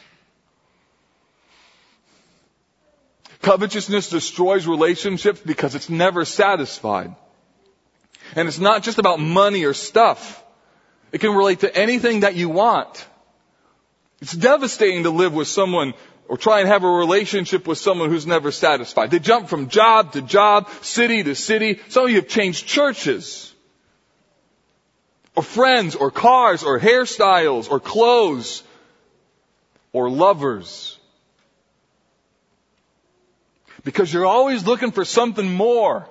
Covetousness 3.42 4.11
destroys 4.11 4.66
relationships 4.66 5.40
because 5.40 5.77
it's 5.77 5.88
never 5.88 6.25
satisfied. 6.25 7.14
And 8.34 8.48
it's 8.48 8.58
not 8.58 8.82
just 8.82 8.98
about 8.98 9.20
money 9.20 9.64
or 9.64 9.74
stuff. 9.74 10.42
It 11.12 11.18
can 11.18 11.34
relate 11.34 11.60
to 11.60 11.74
anything 11.74 12.20
that 12.20 12.34
you 12.34 12.48
want. 12.48 13.06
It's 14.20 14.32
devastating 14.32 15.04
to 15.04 15.10
live 15.10 15.34
with 15.34 15.48
someone 15.48 15.94
or 16.28 16.36
try 16.36 16.60
and 16.60 16.68
have 16.68 16.82
a 16.82 16.88
relationship 16.88 17.66
with 17.66 17.78
someone 17.78 18.10
who's 18.10 18.26
never 18.26 18.50
satisfied. 18.50 19.10
They 19.10 19.18
jump 19.18 19.48
from 19.48 19.68
job 19.68 20.12
to 20.12 20.22
job, 20.22 20.68
city 20.82 21.22
to 21.22 21.34
city. 21.34 21.80
Some 21.88 22.04
of 22.04 22.10
you 22.10 22.16
have 22.16 22.28
changed 22.28 22.66
churches. 22.66 23.54
Or 25.36 25.42
friends, 25.42 25.94
or 25.94 26.10
cars, 26.10 26.64
or 26.64 26.80
hairstyles, 26.80 27.70
or 27.70 27.78
clothes, 27.78 28.62
or 29.92 30.10
lovers. 30.10 30.98
Because 33.84 34.12
you're 34.12 34.26
always 34.26 34.66
looking 34.66 34.90
for 34.90 35.04
something 35.04 35.52
more. 35.52 36.08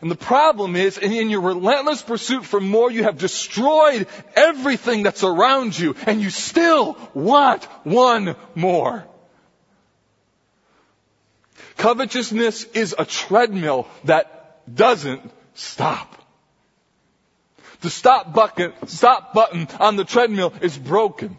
And 0.00 0.10
the 0.10 0.16
problem 0.16 0.76
is, 0.76 0.96
in 0.96 1.30
your 1.30 1.40
relentless 1.40 2.02
pursuit 2.02 2.44
for 2.44 2.60
more, 2.60 2.90
you 2.90 3.02
have 3.04 3.18
destroyed 3.18 4.06
everything 4.34 5.02
that's 5.02 5.24
around 5.24 5.78
you, 5.78 5.96
and 6.06 6.20
you 6.20 6.30
still 6.30 6.96
want 7.14 7.64
one 7.84 8.36
more. 8.54 9.04
Covetousness 11.78 12.64
is 12.74 12.94
a 12.98 13.04
treadmill 13.04 13.88
that 14.04 14.62
doesn't 14.72 15.22
stop. 15.54 16.14
The 17.80 17.90
stop 17.90 18.32
button, 18.32 18.72
stop 18.86 19.32
button 19.32 19.68
on 19.78 19.96
the 19.96 20.04
treadmill 20.04 20.52
is 20.60 20.76
broken. 20.76 21.38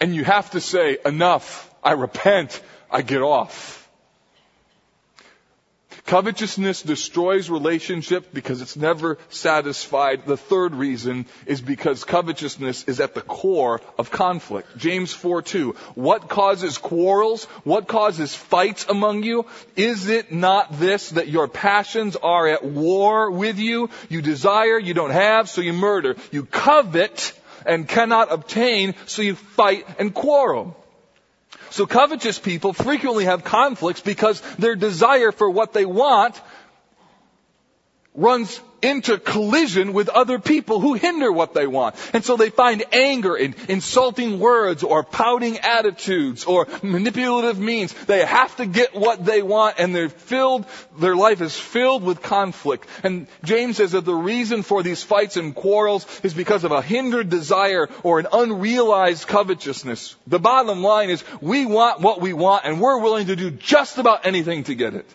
And 0.00 0.14
you 0.14 0.24
have 0.24 0.50
to 0.50 0.60
say, 0.60 0.98
enough, 1.04 1.70
I 1.82 1.92
repent, 1.92 2.62
I 2.90 3.02
get 3.02 3.20
off. 3.20 3.87
Covetousness 6.08 6.80
destroys 6.80 7.50
relationship 7.50 8.32
because 8.32 8.62
it's 8.62 8.76
never 8.76 9.18
satisfied. 9.28 10.24
The 10.24 10.38
third 10.38 10.74
reason 10.74 11.26
is 11.44 11.60
because 11.60 12.02
covetousness 12.04 12.84
is 12.84 12.98
at 12.98 13.12
the 13.12 13.20
core 13.20 13.82
of 13.98 14.10
conflict. 14.10 14.78
James 14.78 15.12
4 15.12 15.42
2. 15.42 15.72
What 15.96 16.30
causes 16.30 16.78
quarrels? 16.78 17.44
What 17.64 17.88
causes 17.88 18.34
fights 18.34 18.86
among 18.88 19.22
you? 19.22 19.44
Is 19.76 20.08
it 20.08 20.32
not 20.32 20.80
this 20.80 21.10
that 21.10 21.28
your 21.28 21.46
passions 21.46 22.16
are 22.16 22.48
at 22.48 22.64
war 22.64 23.30
with 23.30 23.58
you? 23.58 23.90
You 24.08 24.22
desire, 24.22 24.78
you 24.78 24.94
don't 24.94 25.10
have, 25.10 25.50
so 25.50 25.60
you 25.60 25.74
murder. 25.74 26.16
You 26.30 26.46
covet 26.46 27.38
and 27.66 27.86
cannot 27.86 28.32
obtain, 28.32 28.94
so 29.04 29.20
you 29.20 29.34
fight 29.34 29.86
and 29.98 30.14
quarrel. 30.14 30.74
So 31.70 31.86
covetous 31.86 32.38
people 32.38 32.72
frequently 32.72 33.24
have 33.24 33.44
conflicts 33.44 34.00
because 34.00 34.40
their 34.58 34.76
desire 34.76 35.32
for 35.32 35.50
what 35.50 35.72
they 35.72 35.84
want 35.84 36.40
runs 38.14 38.60
into 38.82 39.18
collision 39.18 39.92
with 39.92 40.08
other 40.08 40.38
people 40.38 40.80
who 40.80 40.94
hinder 40.94 41.32
what 41.32 41.54
they 41.54 41.66
want. 41.66 41.96
And 42.12 42.24
so 42.24 42.36
they 42.36 42.50
find 42.50 42.84
anger 42.92 43.36
in 43.36 43.54
insulting 43.68 44.38
words 44.38 44.84
or 44.84 45.02
pouting 45.02 45.58
attitudes 45.58 46.44
or 46.44 46.68
manipulative 46.82 47.58
means. 47.58 47.92
They 47.92 48.24
have 48.24 48.54
to 48.56 48.66
get 48.66 48.94
what 48.94 49.24
they 49.24 49.42
want 49.42 49.76
and 49.78 49.94
they're 49.94 50.08
filled, 50.08 50.66
their 50.98 51.16
life 51.16 51.40
is 51.40 51.58
filled 51.58 52.04
with 52.04 52.22
conflict. 52.22 52.88
And 53.02 53.26
James 53.42 53.78
says 53.78 53.92
that 53.92 54.04
the 54.04 54.14
reason 54.14 54.62
for 54.62 54.82
these 54.82 55.02
fights 55.02 55.36
and 55.36 55.54
quarrels 55.54 56.06
is 56.22 56.34
because 56.34 56.64
of 56.64 56.72
a 56.72 56.82
hindered 56.82 57.28
desire 57.28 57.88
or 58.02 58.20
an 58.20 58.28
unrealized 58.32 59.26
covetousness. 59.26 60.16
The 60.26 60.38
bottom 60.38 60.82
line 60.82 61.10
is 61.10 61.24
we 61.40 61.66
want 61.66 62.00
what 62.00 62.20
we 62.20 62.32
want 62.32 62.64
and 62.64 62.80
we're 62.80 62.98
willing 62.98 63.26
to 63.26 63.36
do 63.36 63.50
just 63.50 63.98
about 63.98 64.24
anything 64.24 64.64
to 64.64 64.74
get 64.74 64.94
it. 64.94 65.06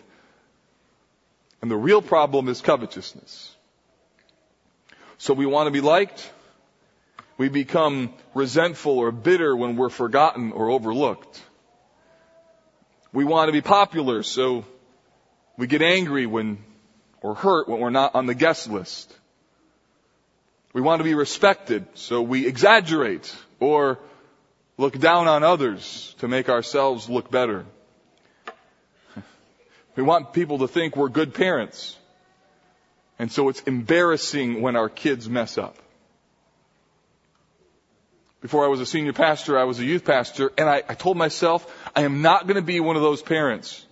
And 1.64 1.70
the 1.70 1.78
real 1.78 2.02
problem 2.02 2.50
is 2.50 2.60
covetousness. 2.60 3.56
So 5.16 5.32
we 5.32 5.46
want 5.46 5.66
to 5.66 5.70
be 5.70 5.80
liked. 5.80 6.30
We 7.38 7.48
become 7.48 8.12
resentful 8.34 8.98
or 8.98 9.10
bitter 9.10 9.56
when 9.56 9.76
we're 9.76 9.88
forgotten 9.88 10.52
or 10.52 10.68
overlooked. 10.68 11.42
We 13.14 13.24
want 13.24 13.48
to 13.48 13.52
be 13.52 13.62
popular, 13.62 14.22
so 14.22 14.66
we 15.56 15.66
get 15.66 15.80
angry 15.80 16.26
when, 16.26 16.58
or 17.22 17.34
hurt 17.34 17.66
when 17.66 17.80
we're 17.80 17.88
not 17.88 18.14
on 18.14 18.26
the 18.26 18.34
guest 18.34 18.70
list. 18.70 19.10
We 20.74 20.82
want 20.82 21.00
to 21.00 21.04
be 21.04 21.14
respected, 21.14 21.86
so 21.94 22.20
we 22.20 22.46
exaggerate 22.46 23.34
or 23.58 24.00
look 24.76 24.98
down 24.98 25.28
on 25.28 25.42
others 25.42 26.14
to 26.18 26.28
make 26.28 26.50
ourselves 26.50 27.08
look 27.08 27.30
better. 27.30 27.64
We 29.96 30.02
want 30.02 30.32
people 30.32 30.58
to 30.58 30.68
think 30.68 30.96
we're 30.96 31.08
good 31.08 31.34
parents. 31.34 31.96
And 33.18 33.30
so 33.30 33.48
it's 33.48 33.60
embarrassing 33.62 34.60
when 34.60 34.76
our 34.76 34.88
kids 34.88 35.28
mess 35.28 35.56
up. 35.56 35.76
Before 38.40 38.64
I 38.64 38.68
was 38.68 38.80
a 38.80 38.86
senior 38.86 39.12
pastor, 39.12 39.58
I 39.58 39.64
was 39.64 39.78
a 39.78 39.84
youth 39.84 40.04
pastor, 40.04 40.52
and 40.58 40.68
I, 40.68 40.82
I 40.86 40.94
told 40.94 41.16
myself, 41.16 41.66
I 41.96 42.02
am 42.02 42.20
not 42.20 42.46
going 42.46 42.56
to 42.56 42.62
be 42.62 42.78
one 42.80 42.96
of 42.96 43.02
those 43.02 43.22
parents. 43.22 43.86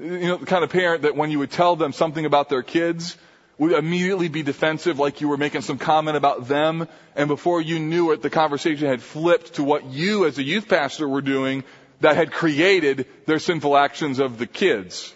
You 0.00 0.18
know, 0.18 0.36
the 0.38 0.46
kind 0.46 0.64
of 0.64 0.70
parent 0.70 1.02
that 1.02 1.14
when 1.14 1.30
you 1.30 1.38
would 1.38 1.52
tell 1.52 1.76
them 1.76 1.92
something 1.92 2.24
about 2.24 2.48
their 2.48 2.62
kids, 2.62 3.16
would 3.58 3.72
immediately 3.72 4.28
be 4.28 4.42
defensive 4.42 4.98
like 4.98 5.20
you 5.20 5.28
were 5.28 5.36
making 5.36 5.62
some 5.62 5.78
comment 5.78 6.16
about 6.16 6.48
them, 6.48 6.88
and 7.14 7.28
before 7.28 7.60
you 7.60 7.78
knew 7.78 8.10
it, 8.12 8.22
the 8.22 8.30
conversation 8.30 8.88
had 8.88 9.02
flipped 9.02 9.54
to 9.54 9.64
what 9.64 9.84
you 9.84 10.26
as 10.26 10.38
a 10.38 10.42
youth 10.42 10.68
pastor 10.68 11.08
were 11.08 11.22
doing 11.22 11.64
that 12.00 12.16
had 12.16 12.32
created 12.32 13.06
their 13.24 13.38
sinful 13.38 13.76
actions 13.76 14.18
of 14.18 14.36
the 14.36 14.46
kids. 14.46 15.14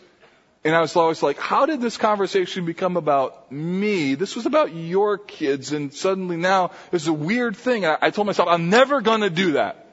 And 0.63 0.75
I 0.75 0.81
was 0.83 0.95
always 0.95 1.23
like, 1.23 1.39
how 1.39 1.65
did 1.65 1.81
this 1.81 1.97
conversation 1.97 2.67
become 2.67 2.99
about 2.99 3.51
me? 3.51 4.15
This 4.15 4.37
was 4.37 4.45
about 4.45 4.75
your 4.75 5.17
kids, 5.17 5.73
and 5.73 5.93
suddenly 5.93 6.37
now 6.37 6.73
it's 6.93 7.07
a 7.07 7.13
weird 7.13 7.57
thing. 7.57 7.87
I, 7.87 7.97
I 8.01 8.11
told 8.11 8.27
myself, 8.27 8.49
I'm 8.49 8.69
never 8.69 9.01
gonna 9.01 9.31
do 9.31 9.53
that. 9.53 9.87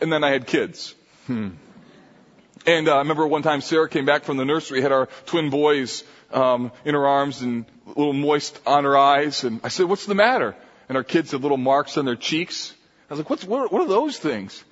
And 0.00 0.10
then 0.10 0.24
I 0.24 0.30
had 0.30 0.46
kids. 0.46 0.94
Hmm. 1.26 1.50
And 2.64 2.88
uh, 2.88 2.94
I 2.94 2.98
remember 2.98 3.26
one 3.26 3.42
time 3.42 3.60
Sarah 3.60 3.88
came 3.88 4.06
back 4.06 4.24
from 4.24 4.38
the 4.38 4.44
nursery, 4.44 4.80
had 4.80 4.92
our 4.92 5.06
twin 5.26 5.50
boys 5.50 6.04
um, 6.32 6.72
in 6.84 6.94
her 6.94 7.06
arms 7.06 7.42
and 7.42 7.66
a 7.86 7.90
little 7.90 8.12
moist 8.12 8.58
on 8.66 8.84
her 8.84 8.96
eyes, 8.96 9.44
and 9.44 9.60
I 9.62 9.68
said, 9.68 9.86
"What's 9.86 10.06
the 10.06 10.14
matter?" 10.14 10.54
And 10.88 10.96
our 10.96 11.04
kids 11.04 11.32
had 11.32 11.42
little 11.42 11.56
marks 11.56 11.98
on 11.98 12.04
their 12.04 12.16
cheeks. 12.16 12.72
I 13.10 13.14
was 13.14 13.20
like, 13.20 13.30
"What's 13.30 13.44
what, 13.44 13.72
what 13.72 13.82
are 13.82 13.88
those 13.88 14.16
things?" 14.16 14.62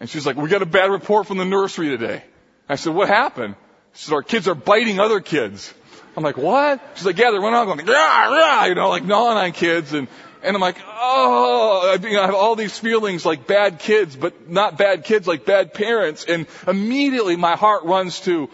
And 0.00 0.10
she's 0.10 0.26
like, 0.26 0.36
"We 0.36 0.48
got 0.48 0.62
a 0.62 0.66
bad 0.66 0.90
report 0.90 1.26
from 1.26 1.38
the 1.38 1.44
nursery 1.44 1.88
today." 1.88 2.24
I 2.68 2.76
said, 2.76 2.92
"What 2.92 3.08
happened?" 3.08 3.54
She 3.96 4.04
said, 4.04 4.14
our 4.14 4.22
kids 4.22 4.46
are 4.46 4.54
biting 4.54 5.00
other 5.00 5.20
kids. 5.20 5.72
I'm 6.16 6.22
like, 6.22 6.36
what? 6.36 6.80
She's 6.94 7.06
like, 7.06 7.18
yeah, 7.18 7.30
they're 7.30 7.40
running 7.40 7.54
around 7.54 7.66
going, 7.66 7.86
rah, 7.86 8.28
rah, 8.28 8.64
you 8.66 8.74
know, 8.74 8.88
like 8.88 9.04
gnawing 9.04 9.38
on 9.38 9.52
kids. 9.52 9.92
And, 9.92 10.08
and 10.42 10.54
I'm 10.54 10.60
like, 10.60 10.76
oh, 10.86 11.96
I, 11.98 12.06
you 12.06 12.14
know, 12.14 12.22
I 12.22 12.26
have 12.26 12.34
all 12.34 12.56
these 12.56 12.78
feelings 12.78 13.24
like 13.24 13.46
bad 13.46 13.78
kids, 13.78 14.14
but 14.16 14.48
not 14.50 14.78
bad 14.78 15.04
kids, 15.04 15.26
like 15.26 15.44
bad 15.44 15.74
parents. 15.74 16.24
And 16.24 16.46
immediately 16.66 17.36
my 17.36 17.56
heart 17.56 17.84
runs 17.84 18.20
to, 18.20 18.48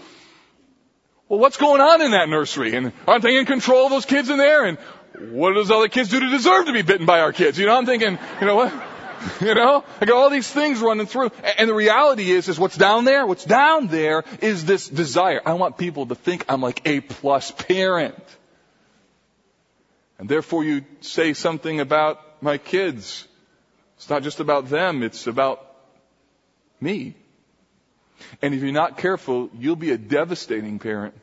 well, 1.29 1.41
what's 1.41 1.57
going 1.57 1.81
on 1.81 2.03
in 2.03 2.13
that 2.13 2.29
nursery? 2.29 2.75
And 2.75 2.93
aren't 3.07 3.23
they 3.23 3.37
in 3.39 3.47
control 3.47 3.87
of 3.87 3.91
those 3.91 4.07
kids 4.07 4.29
in 4.29 4.39
there? 4.39 4.65
And 4.65 4.79
what 5.33 5.51
do 5.51 5.55
those 5.55 5.71
other 5.71 5.89
kids 5.89 6.09
do 6.09 6.21
to 6.21 6.31
deserve 6.31 6.67
to 6.67 6.73
be 6.73 6.83
bitten 6.83 7.07
by 7.07 7.21
our 7.21 7.33
kids? 7.33 7.59
You 7.59 7.67
know, 7.67 7.77
I'm 7.77 7.87
thinking, 7.87 8.19
you 8.41 8.47
know 8.47 8.57
what? 8.57 8.73
You 9.41 9.55
know? 9.55 9.85
I 10.01 10.05
got 10.05 10.17
all 10.17 10.31
these 10.31 10.51
things 10.51 10.81
running 10.81 11.07
through. 11.07 11.31
And 11.59 11.69
the 11.69 11.75
reality 11.75 12.31
is, 12.31 12.49
is 12.49 12.59
what's 12.59 12.77
down 12.77 13.05
there? 13.05 13.27
What's 13.27 13.45
down 13.45 13.89
there 13.89 14.25
is 14.41 14.65
this 14.65 14.89
desire. 14.89 15.41
I 15.45 15.55
want 15.55 15.79
people 15.79 16.07
to 16.07 16.15
think 16.15 16.45
I'm 16.49 16.61
like 16.61 16.87
a 16.87 17.01
plus 17.01 17.51
parent. 17.51 18.23
And 20.19 20.29
therefore 20.29 20.65
you 20.65 20.85
say 21.01 21.33
something 21.33 21.81
about 21.81 22.43
my 22.43 22.59
kids. 22.59 23.27
It's 23.97 24.09
not 24.11 24.23
just 24.23 24.41
about 24.41 24.69
them, 24.69 25.03
it's 25.03 25.27
about 25.27 25.65
me. 26.81 27.15
And 28.41 28.55
if 28.55 28.63
you're 28.63 28.73
not 28.73 28.99
careful, 28.99 29.51
you'll 29.59 29.77
be 29.77 29.91
a 29.91 29.99
devastating 29.99 30.79
parent 30.79 31.15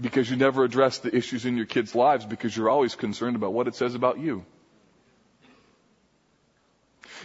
because 0.00 0.30
you 0.30 0.36
never 0.36 0.64
address 0.64 0.98
the 0.98 1.14
issues 1.14 1.44
in 1.44 1.56
your 1.56 1.66
kids' 1.66 1.94
lives 1.94 2.24
because 2.24 2.56
you're 2.56 2.70
always 2.70 2.94
concerned 2.94 3.36
about 3.36 3.52
what 3.52 3.66
it 3.68 3.74
says 3.74 3.94
about 3.94 4.18
you. 4.18 4.44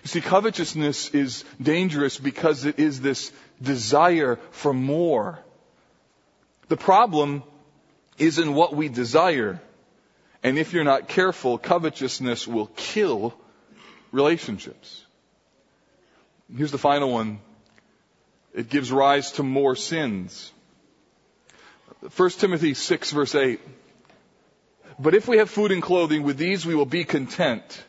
You 0.02 0.08
see, 0.08 0.22
covetousness 0.22 1.10
is 1.12 1.46
dangerous 1.62 2.18
because 2.18 2.66
it 2.66 2.80
is 2.80 3.02
this 3.02 3.32
desire 3.62 4.40
for 4.52 4.74
more. 4.74 5.40
The 6.70 6.78
problem 6.78 7.44
is 8.18 8.40
in 8.40 8.54
what 8.54 8.76
we 8.76 8.90
desire. 8.90 9.62
And 10.42 10.58
if 10.58 10.74
you're 10.74 10.84
not 10.84 11.08
careful, 11.08 11.58
covetousness 11.58 12.48
will 12.48 12.68
kill 12.76 13.34
relationships. 14.12 15.04
Here's 16.56 16.72
the 16.72 16.78
final 16.78 17.12
one. 17.12 17.40
It 18.54 18.70
gives 18.70 18.92
rise 18.92 19.32
to 19.34 19.44
more 19.44 19.76
sins. 19.76 20.52
1 22.16 22.30
Timothy 22.32 22.74
6 22.74 23.12
verse 23.12 23.36
8. 23.36 23.60
But 25.00 25.16
if 25.16 25.28
we 25.28 25.38
have 25.38 25.50
food 25.50 25.72
and 25.72 25.82
clothing, 25.82 26.24
with 26.24 26.38
these 26.38 26.66
we 26.66 26.76
will 26.76 26.86
be 26.86 27.04
content. 27.04 27.84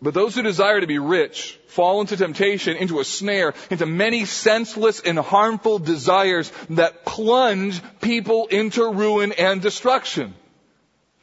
But 0.00 0.12
those 0.14 0.34
who 0.34 0.42
desire 0.42 0.80
to 0.80 0.86
be 0.86 0.98
rich 0.98 1.58
fall 1.68 2.00
into 2.00 2.16
temptation, 2.16 2.76
into 2.76 3.00
a 3.00 3.04
snare, 3.04 3.54
into 3.70 3.86
many 3.86 4.26
senseless 4.26 5.00
and 5.00 5.18
harmful 5.18 5.78
desires 5.78 6.52
that 6.70 7.04
plunge 7.04 7.80
people 8.00 8.46
into 8.46 8.92
ruin 8.92 9.32
and 9.32 9.62
destruction. 9.62 10.34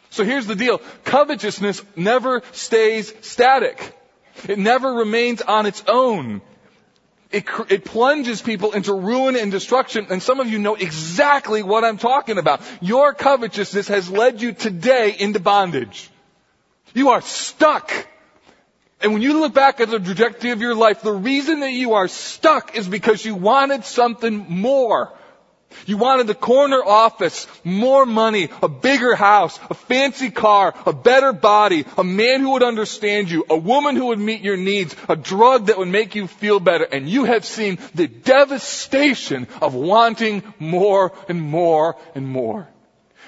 So 0.09 0.23
here's 0.23 0.47
the 0.47 0.55
deal. 0.55 0.79
Covetousness 1.03 1.83
never 1.95 2.41
stays 2.51 3.13
static. 3.21 3.97
It 4.47 4.57
never 4.57 4.93
remains 4.93 5.41
on 5.41 5.65
its 5.65 5.83
own. 5.87 6.41
It, 7.31 7.45
it, 7.69 7.83
plunges 7.83 8.43
people 8.43 8.73
into 8.73 8.93
ruin 8.93 9.35
and 9.35 9.51
destruction, 9.51 10.05
and 10.11 10.21
some 10.21 10.39
of 10.39 10.47
you 10.47 10.59
know 10.59 10.75
exactly 10.75 11.63
what 11.63 11.83
I'm 11.83 11.97
talking 11.97 12.37
about. 12.37 12.61
Your 12.79 13.15
covetousness 13.15 13.87
has 13.87 14.07
led 14.07 14.39
you 14.39 14.51
today 14.51 15.15
into 15.17 15.39
bondage. 15.39 16.11
You 16.93 17.09
are 17.09 17.21
stuck 17.21 17.91
and 19.03 19.11
when 19.11 19.21
you 19.21 19.39
look 19.39 19.53
back 19.53 19.81
at 19.81 19.89
the 19.89 19.99
trajectory 19.99 20.51
of 20.51 20.61
your 20.61 20.75
life, 20.75 21.01
the 21.01 21.11
reason 21.11 21.59
that 21.59 21.73
you 21.73 21.93
are 21.93 22.07
stuck 22.07 22.75
is 22.75 22.87
because 22.87 23.23
you 23.25 23.35
wanted 23.35 23.83
something 23.83 24.45
more. 24.47 25.11
You 25.85 25.97
wanted 25.97 26.27
the 26.27 26.35
corner 26.35 26.81
office, 26.83 27.47
more 27.63 28.05
money, 28.05 28.49
a 28.61 28.69
bigger 28.69 29.15
house, 29.15 29.59
a 29.69 29.73
fancy 29.73 30.29
car, 30.29 30.73
a 30.85 30.93
better 30.93 31.33
body, 31.33 31.85
a 31.97 32.03
man 32.03 32.41
who 32.41 32.51
would 32.51 32.63
understand 32.63 33.29
you, 33.29 33.45
a 33.49 33.57
woman 33.57 33.95
who 33.95 34.05
would 34.07 34.19
meet 34.19 34.41
your 34.41 34.57
needs, 34.57 34.95
a 35.09 35.15
drug 35.15 35.65
that 35.65 35.77
would 35.77 35.87
make 35.87 36.15
you 36.15 36.27
feel 36.27 36.59
better. 36.59 36.85
And 36.85 37.09
you 37.09 37.25
have 37.25 37.43
seen 37.43 37.79
the 37.95 38.07
devastation 38.07 39.47
of 39.61 39.73
wanting 39.73 40.43
more 40.59 41.11
and 41.27 41.41
more 41.41 41.97
and 42.15 42.27
more. 42.27 42.69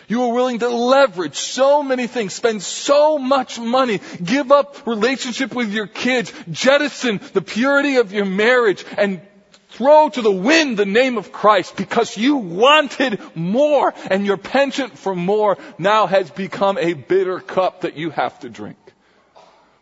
You 0.08 0.24
are 0.24 0.34
willing 0.34 0.60
to 0.60 0.70
leverage 0.70 1.36
so 1.36 1.84
many 1.84 2.08
things, 2.08 2.34
spend 2.34 2.62
so 2.62 3.18
much 3.18 3.60
money, 3.60 4.02
give 4.24 4.52
up 4.52 4.86
relationship 4.86 5.54
with 5.54 5.72
your 5.72 5.88
kids, 5.88 6.32
jettison 6.52 7.20
the 7.34 7.42
purity 7.42 7.98
of 7.98 8.14
your 8.14 8.26
marriage, 8.26 8.86
and 8.98 9.22
throw 9.70 10.10
to 10.10 10.22
the 10.22 10.32
wind 10.32 10.78
the 10.78 10.86
name 10.86 11.18
of 11.18 11.32
Christ 11.32 11.76
because 11.76 12.16
you 12.16 12.38
wanted 12.38 13.20
more 13.36 13.94
and 14.10 14.26
your 14.26 14.38
penchant 14.38 14.98
for 14.98 15.14
more 15.14 15.58
now 15.78 16.08
has 16.08 16.30
become 16.32 16.78
a 16.78 16.94
bitter 16.94 17.40
cup 17.40 17.82
that 17.82 17.98
you 17.98 18.10
have 18.10 18.40
to 18.40 18.50
drink. 18.50 18.78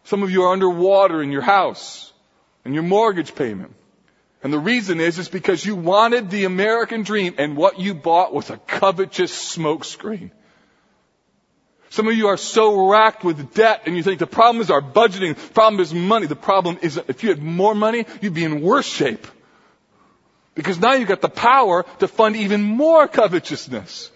Some 0.05 0.23
of 0.23 0.31
you 0.31 0.43
are 0.43 0.53
underwater 0.53 1.21
in 1.21 1.31
your 1.31 1.41
house 1.41 2.11
and 2.65 2.73
your 2.73 2.83
mortgage 2.83 3.35
payment. 3.35 3.75
And 4.43 4.51
the 4.51 4.59
reason 4.59 4.99
is, 4.99 5.17
is 5.19 5.29
because 5.29 5.65
you 5.65 5.75
wanted 5.75 6.29
the 6.29 6.43
American 6.43 7.03
dream 7.03 7.35
and 7.37 7.55
what 7.55 7.79
you 7.79 7.93
bought 7.93 8.33
was 8.33 8.49
a 8.49 8.57
covetous 8.57 9.31
smokescreen. 9.31 10.31
Some 11.89 12.09
of 12.09 12.15
you 12.15 12.27
are 12.27 12.37
so 12.37 12.89
racked 12.89 13.23
with 13.23 13.53
debt 13.53 13.83
and 13.85 13.95
you 13.95 14.03
think 14.03 14.19
the 14.19 14.27
problem 14.27 14.61
is 14.61 14.69
our 14.69 14.81
budgeting, 14.81 15.35
the 15.35 15.53
problem 15.53 15.79
is 15.79 15.93
money. 15.93 16.25
The 16.25 16.35
problem 16.35 16.77
is 16.81 16.99
if 17.07 17.23
you 17.23 17.29
had 17.29 17.41
more 17.41 17.73
money, 17.73 18.05
you'd 18.19 18.33
be 18.33 18.43
in 18.43 18.61
worse 18.61 18.85
shape. 18.85 19.25
Because 20.55 20.77
now 20.77 20.93
you've 20.93 21.07
got 21.07 21.21
the 21.21 21.29
power 21.29 21.85
to 21.99 22.07
fund 22.07 22.35
even 22.35 22.61
more 22.61 23.07
covetousness. 23.07 24.11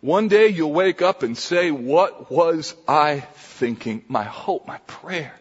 One 0.00 0.28
day 0.28 0.48
you'll 0.48 0.72
wake 0.72 1.02
up 1.02 1.22
and 1.22 1.36
say, 1.36 1.70
what 1.70 2.32
was 2.32 2.74
I 2.88 3.20
thinking? 3.60 4.02
My 4.08 4.24
hope, 4.24 4.66
my 4.66 4.78
prayer 4.86 5.34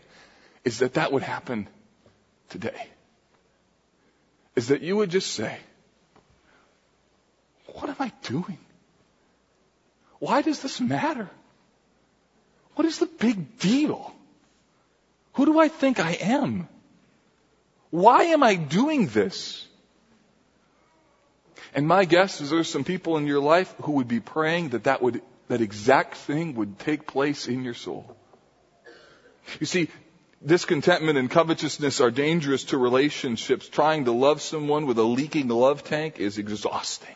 is 0.65 0.80
that 0.80 0.95
that 0.95 1.11
would 1.11 1.24
happen 1.24 1.67
today. 2.49 2.88
Is 4.55 4.67
that 4.67 4.82
you 4.82 4.97
would 4.97 5.09
just 5.09 5.32
say, 5.32 5.57
what 7.65 7.89
am 7.89 7.95
I 7.99 8.11
doing? 8.24 8.59
Why 10.20 10.41
does 10.41 10.61
this 10.61 10.82
matter? 10.82 11.30
What 12.76 12.86
is 12.86 12.99
the 12.99 13.05
big 13.05 13.57
deal? 13.59 14.13
Who 15.34 15.45
do 15.45 15.57
I 15.59 15.70
think 15.70 15.99
I 15.99 16.11
am? 16.11 16.67
Why 17.89 18.24
am 18.36 18.43
I 18.43 18.55
doing 18.55 19.07
this? 19.07 19.65
And 21.74 21.88
my 21.88 22.03
guess 22.05 22.41
is 22.41 22.49
there's 22.49 22.70
some 22.70 22.84
people 22.84 23.17
in 23.17 23.28
your 23.28 23.39
life 23.39 23.74
who 23.84 23.93
would 23.93 24.07
be 24.07 24.20
praying 24.20 24.70
that 24.70 24.86
that 24.86 25.01
would, 25.01 25.22
that 25.50 25.62
exact 25.62 26.16
thing 26.16 26.56
would 26.56 26.80
take 26.80 27.06
place 27.06 27.47
in 27.47 27.64
your 27.64 27.74
soul. 27.74 28.16
You 29.60 29.66
see, 29.66 29.89
discontentment 30.45 31.18
and 31.18 31.30
covetousness 31.30 32.00
are 32.02 32.12
dangerous 32.12 32.66
to 32.66 32.78
relationships. 32.78 33.68
Trying 33.68 34.06
to 34.06 34.12
love 34.12 34.41
someone 34.41 34.86
with 34.86 35.00
a 35.00 35.04
leaking 35.04 35.47
love 35.47 35.84
tank 35.84 36.20
is 36.20 36.38
exhausting. 36.38 37.16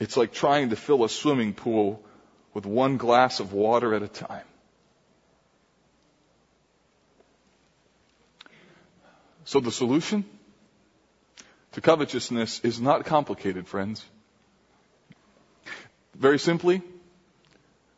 It's 0.00 0.16
like 0.16 0.32
trying 0.32 0.70
to 0.70 0.76
fill 0.76 1.04
a 1.04 1.08
swimming 1.08 1.54
pool 1.54 2.02
with 2.52 2.66
one 2.66 2.96
glass 2.96 3.38
of 3.38 3.52
water 3.52 3.94
at 3.94 4.02
a 4.02 4.08
time. 4.08 4.44
So 9.44 9.60
the 9.60 9.70
solution 9.70 10.24
to 11.72 11.80
covetousness 11.80 12.60
is 12.60 12.80
not 12.80 13.04
complicated, 13.04 13.68
friends. 13.68 14.04
Very 16.14 16.38
simply, 16.38 16.82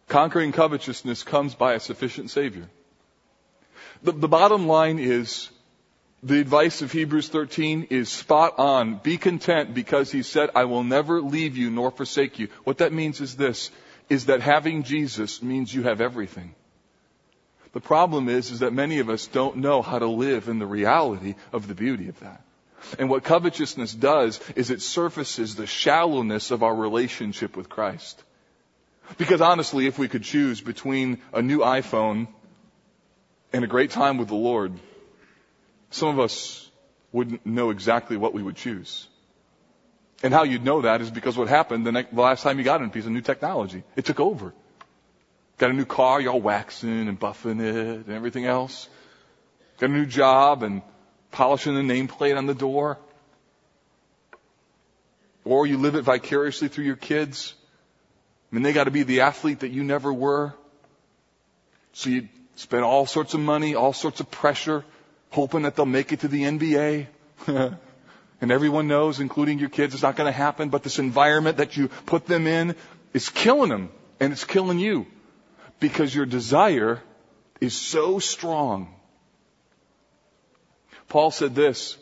conquering 0.08 0.52
covetousness 0.52 1.22
comes 1.22 1.54
by 1.54 1.74
a 1.74 1.80
sufficient 1.80 2.30
Savior. 2.30 2.68
The, 4.02 4.12
the 4.12 4.28
bottom 4.28 4.66
line 4.66 4.98
is 4.98 5.50
the 6.22 6.40
advice 6.40 6.82
of 6.82 6.92
Hebrews 6.92 7.28
13 7.28 7.88
is 7.90 8.08
spot 8.08 8.58
on. 8.58 8.96
Be 8.96 9.18
content 9.18 9.74
because 9.74 10.10
he 10.10 10.22
said, 10.22 10.50
I 10.54 10.64
will 10.64 10.84
never 10.84 11.20
leave 11.20 11.56
you 11.56 11.70
nor 11.70 11.90
forsake 11.90 12.38
you. 12.38 12.48
What 12.64 12.78
that 12.78 12.92
means 12.92 13.20
is 13.20 13.36
this, 13.36 13.70
is 14.08 14.26
that 14.26 14.40
having 14.40 14.82
Jesus 14.82 15.42
means 15.42 15.74
you 15.74 15.82
have 15.82 16.00
everything. 16.00 16.54
The 17.72 17.80
problem 17.80 18.28
is, 18.30 18.50
is 18.50 18.60
that 18.60 18.72
many 18.72 19.00
of 19.00 19.10
us 19.10 19.26
don't 19.26 19.58
know 19.58 19.82
how 19.82 19.98
to 19.98 20.06
live 20.06 20.48
in 20.48 20.58
the 20.58 20.66
reality 20.66 21.34
of 21.52 21.68
the 21.68 21.74
beauty 21.74 22.08
of 22.08 22.18
that. 22.20 22.42
And 22.98 23.08
what 23.08 23.24
covetousness 23.24 23.94
does 23.94 24.40
is 24.54 24.70
it 24.70 24.82
surfaces 24.82 25.56
the 25.56 25.66
shallowness 25.66 26.50
of 26.50 26.62
our 26.62 26.74
relationship 26.74 27.56
with 27.56 27.68
Christ. 27.68 28.22
Because 29.18 29.40
honestly, 29.40 29.86
if 29.86 29.98
we 29.98 30.08
could 30.08 30.22
choose 30.22 30.60
between 30.60 31.18
a 31.32 31.42
new 31.42 31.60
iPhone 31.60 32.28
and 33.52 33.64
a 33.64 33.68
great 33.68 33.90
time 33.90 34.18
with 34.18 34.28
the 34.28 34.34
Lord, 34.34 34.72
some 35.90 36.08
of 36.08 36.18
us 36.18 36.68
wouldn't 37.12 37.46
know 37.46 37.70
exactly 37.70 38.16
what 38.16 38.34
we 38.34 38.42
would 38.42 38.56
choose. 38.56 39.06
And 40.22 40.32
how 40.32 40.44
you'd 40.44 40.64
know 40.64 40.82
that 40.82 41.00
is 41.00 41.10
because 41.10 41.36
what 41.36 41.48
happened 41.48 41.86
the, 41.86 41.92
next, 41.92 42.14
the 42.14 42.20
last 42.20 42.42
time 42.42 42.58
you 42.58 42.64
got 42.64 42.82
a 42.82 42.88
piece 42.88 43.04
of 43.04 43.12
new 43.12 43.20
technology. 43.20 43.84
It 43.96 44.04
took 44.04 44.18
over. 44.18 44.52
Got 45.58 45.70
a 45.70 45.72
new 45.72 45.84
car, 45.84 46.20
you're 46.20 46.32
all 46.32 46.40
waxing 46.40 47.08
and 47.08 47.18
buffing 47.18 47.60
it 47.60 48.06
and 48.06 48.10
everything 48.10 48.44
else. 48.44 48.88
Got 49.78 49.90
a 49.90 49.92
new 49.92 50.06
job 50.06 50.62
and 50.62 50.82
polishing 51.30 51.74
the 51.74 51.80
nameplate 51.80 52.36
on 52.36 52.46
the 52.46 52.54
door. 52.54 52.98
Or 55.44 55.66
you 55.66 55.78
live 55.78 55.94
it 55.94 56.02
vicariously 56.02 56.68
through 56.68 56.84
your 56.84 56.96
kids. 56.96 57.54
I 58.50 58.56
mean, 58.56 58.62
they 58.62 58.72
got 58.72 58.84
to 58.84 58.90
be 58.90 59.04
the 59.04 59.20
athlete 59.20 59.60
that 59.60 59.70
you 59.70 59.84
never 59.84 60.12
were. 60.12 60.54
So 61.92 62.10
you 62.10 62.28
spend 62.56 62.84
all 62.84 63.06
sorts 63.06 63.34
of 63.34 63.40
money, 63.40 63.74
all 63.74 63.92
sorts 63.92 64.20
of 64.20 64.30
pressure, 64.30 64.84
hoping 65.30 65.62
that 65.62 65.76
they'll 65.76 65.86
make 65.86 66.12
it 66.12 66.20
to 66.20 66.28
the 66.28 66.42
NBA. 66.42 67.06
and 68.40 68.50
everyone 68.50 68.88
knows, 68.88 69.20
including 69.20 69.58
your 69.58 69.68
kids, 69.68 69.94
it's 69.94 70.02
not 70.02 70.16
to 70.16 70.32
happen, 70.32 70.68
but 70.68 70.82
this 70.82 70.98
environment 70.98 71.58
that 71.58 71.76
you 71.76 71.88
put 72.06 72.26
them 72.26 72.46
in 72.46 72.74
is 73.12 73.28
killing 73.28 73.70
them, 73.70 73.90
and 74.20 74.32
it's 74.32 74.44
killing 74.44 74.78
you. 74.78 75.06
Because 75.78 76.14
your 76.14 76.26
desire 76.26 77.02
is 77.60 77.74
so 77.76 78.18
strong 78.18 78.95
Paul 81.08 81.30
said 81.30 81.54
this, 81.54 81.96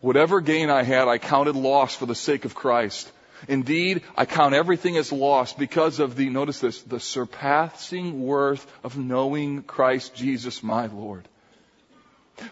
whatever 0.00 0.40
gain 0.40 0.70
I 0.70 0.82
had, 0.82 1.08
I 1.08 1.18
counted 1.18 1.56
loss 1.56 1.94
for 1.94 2.06
the 2.06 2.14
sake 2.14 2.44
of 2.44 2.54
Christ. 2.54 3.10
Indeed, 3.46 4.02
I 4.16 4.24
count 4.24 4.54
everything 4.54 4.96
as 4.96 5.12
loss 5.12 5.52
because 5.52 6.00
of 6.00 6.16
the, 6.16 6.28
notice 6.28 6.58
this, 6.58 6.82
the 6.82 6.98
surpassing 6.98 8.22
worth 8.22 8.66
of 8.82 8.96
knowing 8.96 9.62
Christ 9.62 10.14
Jesus 10.14 10.62
my 10.62 10.86
Lord. 10.86 11.28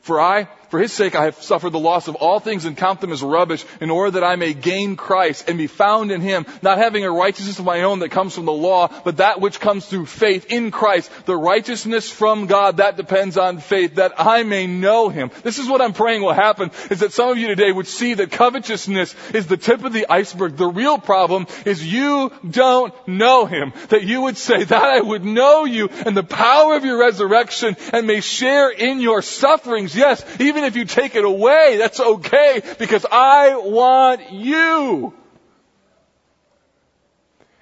For 0.02 0.20
I, 0.20 0.48
for 0.68 0.78
his 0.78 0.92
sake, 0.92 1.14
I 1.14 1.24
have 1.24 1.42
suffered 1.42 1.70
the 1.70 1.78
loss 1.78 2.08
of 2.08 2.16
all 2.16 2.40
things 2.40 2.64
and 2.64 2.76
count 2.76 3.00
them 3.00 3.12
as 3.12 3.22
rubbish 3.22 3.64
in 3.80 3.90
order 3.90 4.12
that 4.12 4.24
I 4.24 4.36
may 4.36 4.54
gain 4.54 4.96
Christ 4.96 5.48
and 5.48 5.58
be 5.58 5.66
found 5.66 6.10
in 6.10 6.20
him, 6.20 6.46
not 6.62 6.78
having 6.78 7.04
a 7.04 7.10
righteousness 7.10 7.58
of 7.58 7.64
my 7.64 7.82
own 7.82 8.00
that 8.00 8.10
comes 8.10 8.34
from 8.34 8.44
the 8.44 8.52
law, 8.52 8.88
but 9.04 9.18
that 9.18 9.40
which 9.40 9.60
comes 9.60 9.86
through 9.86 10.06
faith 10.06 10.46
in 10.50 10.70
Christ, 10.70 11.10
the 11.26 11.36
righteousness 11.36 12.10
from 12.10 12.46
God 12.46 12.78
that 12.78 12.96
depends 12.96 13.38
on 13.38 13.58
faith, 13.58 13.96
that 13.96 14.14
I 14.18 14.42
may 14.42 14.66
know 14.66 15.08
him. 15.08 15.30
This 15.42 15.58
is 15.58 15.68
what 15.68 15.80
I'm 15.80 15.92
praying 15.92 16.22
will 16.22 16.32
happen, 16.32 16.70
is 16.90 17.00
that 17.00 17.12
some 17.12 17.30
of 17.30 17.38
you 17.38 17.48
today 17.48 17.72
would 17.72 17.86
see 17.86 18.14
that 18.14 18.30
covetousness 18.30 19.14
is 19.32 19.46
the 19.46 19.56
tip 19.56 19.84
of 19.84 19.92
the 19.92 20.06
iceberg. 20.10 20.56
The 20.56 20.66
real 20.66 20.98
problem 20.98 21.46
is 21.64 21.84
you 21.84 22.32
don't 22.48 22.92
know 23.06 23.46
him. 23.46 23.72
That 23.88 24.04
you 24.04 24.22
would 24.22 24.36
say, 24.36 24.64
that 24.64 24.82
I 24.82 25.00
would 25.00 25.24
know 25.24 25.64
you 25.64 25.88
and 25.88 26.16
the 26.16 26.22
power 26.22 26.74
of 26.74 26.84
your 26.84 26.98
resurrection 26.98 27.76
and 27.92 28.06
may 28.06 28.20
share 28.20 28.70
in 28.70 29.00
your 29.00 29.22
sufferings. 29.22 29.94
Yes, 29.94 30.24
even 30.40 30.64
if 30.66 30.76
you 30.76 30.84
take 30.84 31.14
it 31.14 31.24
away, 31.24 31.76
that's 31.78 32.00
okay 32.00 32.62
because 32.78 33.06
I 33.10 33.56
want 33.56 34.32
you. 34.32 35.14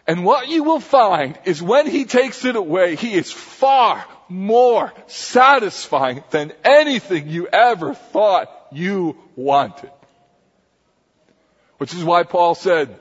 And 0.07 0.25
what 0.25 0.49
you 0.49 0.65
will 0.65 0.81
find 0.81 1.39
is 1.45 1.63
when 1.63 1.87
he 1.87 2.05
takes 2.05 2.45
it 2.45 2.57
away, 2.57 2.97
he 2.97 3.15
is 3.15 3.33
far 3.33 4.05
more 4.29 4.93
satisfying 5.07 6.23
than 6.31 6.53
anything 6.63 7.29
you 7.29 7.47
ever 7.47 7.95
thought 7.95 8.51
you 8.73 9.17
wanted. 9.37 9.91
Which 11.79 11.95
is 11.95 12.05
why 12.05 12.25
Paul 12.25 12.55
said, 12.55 12.99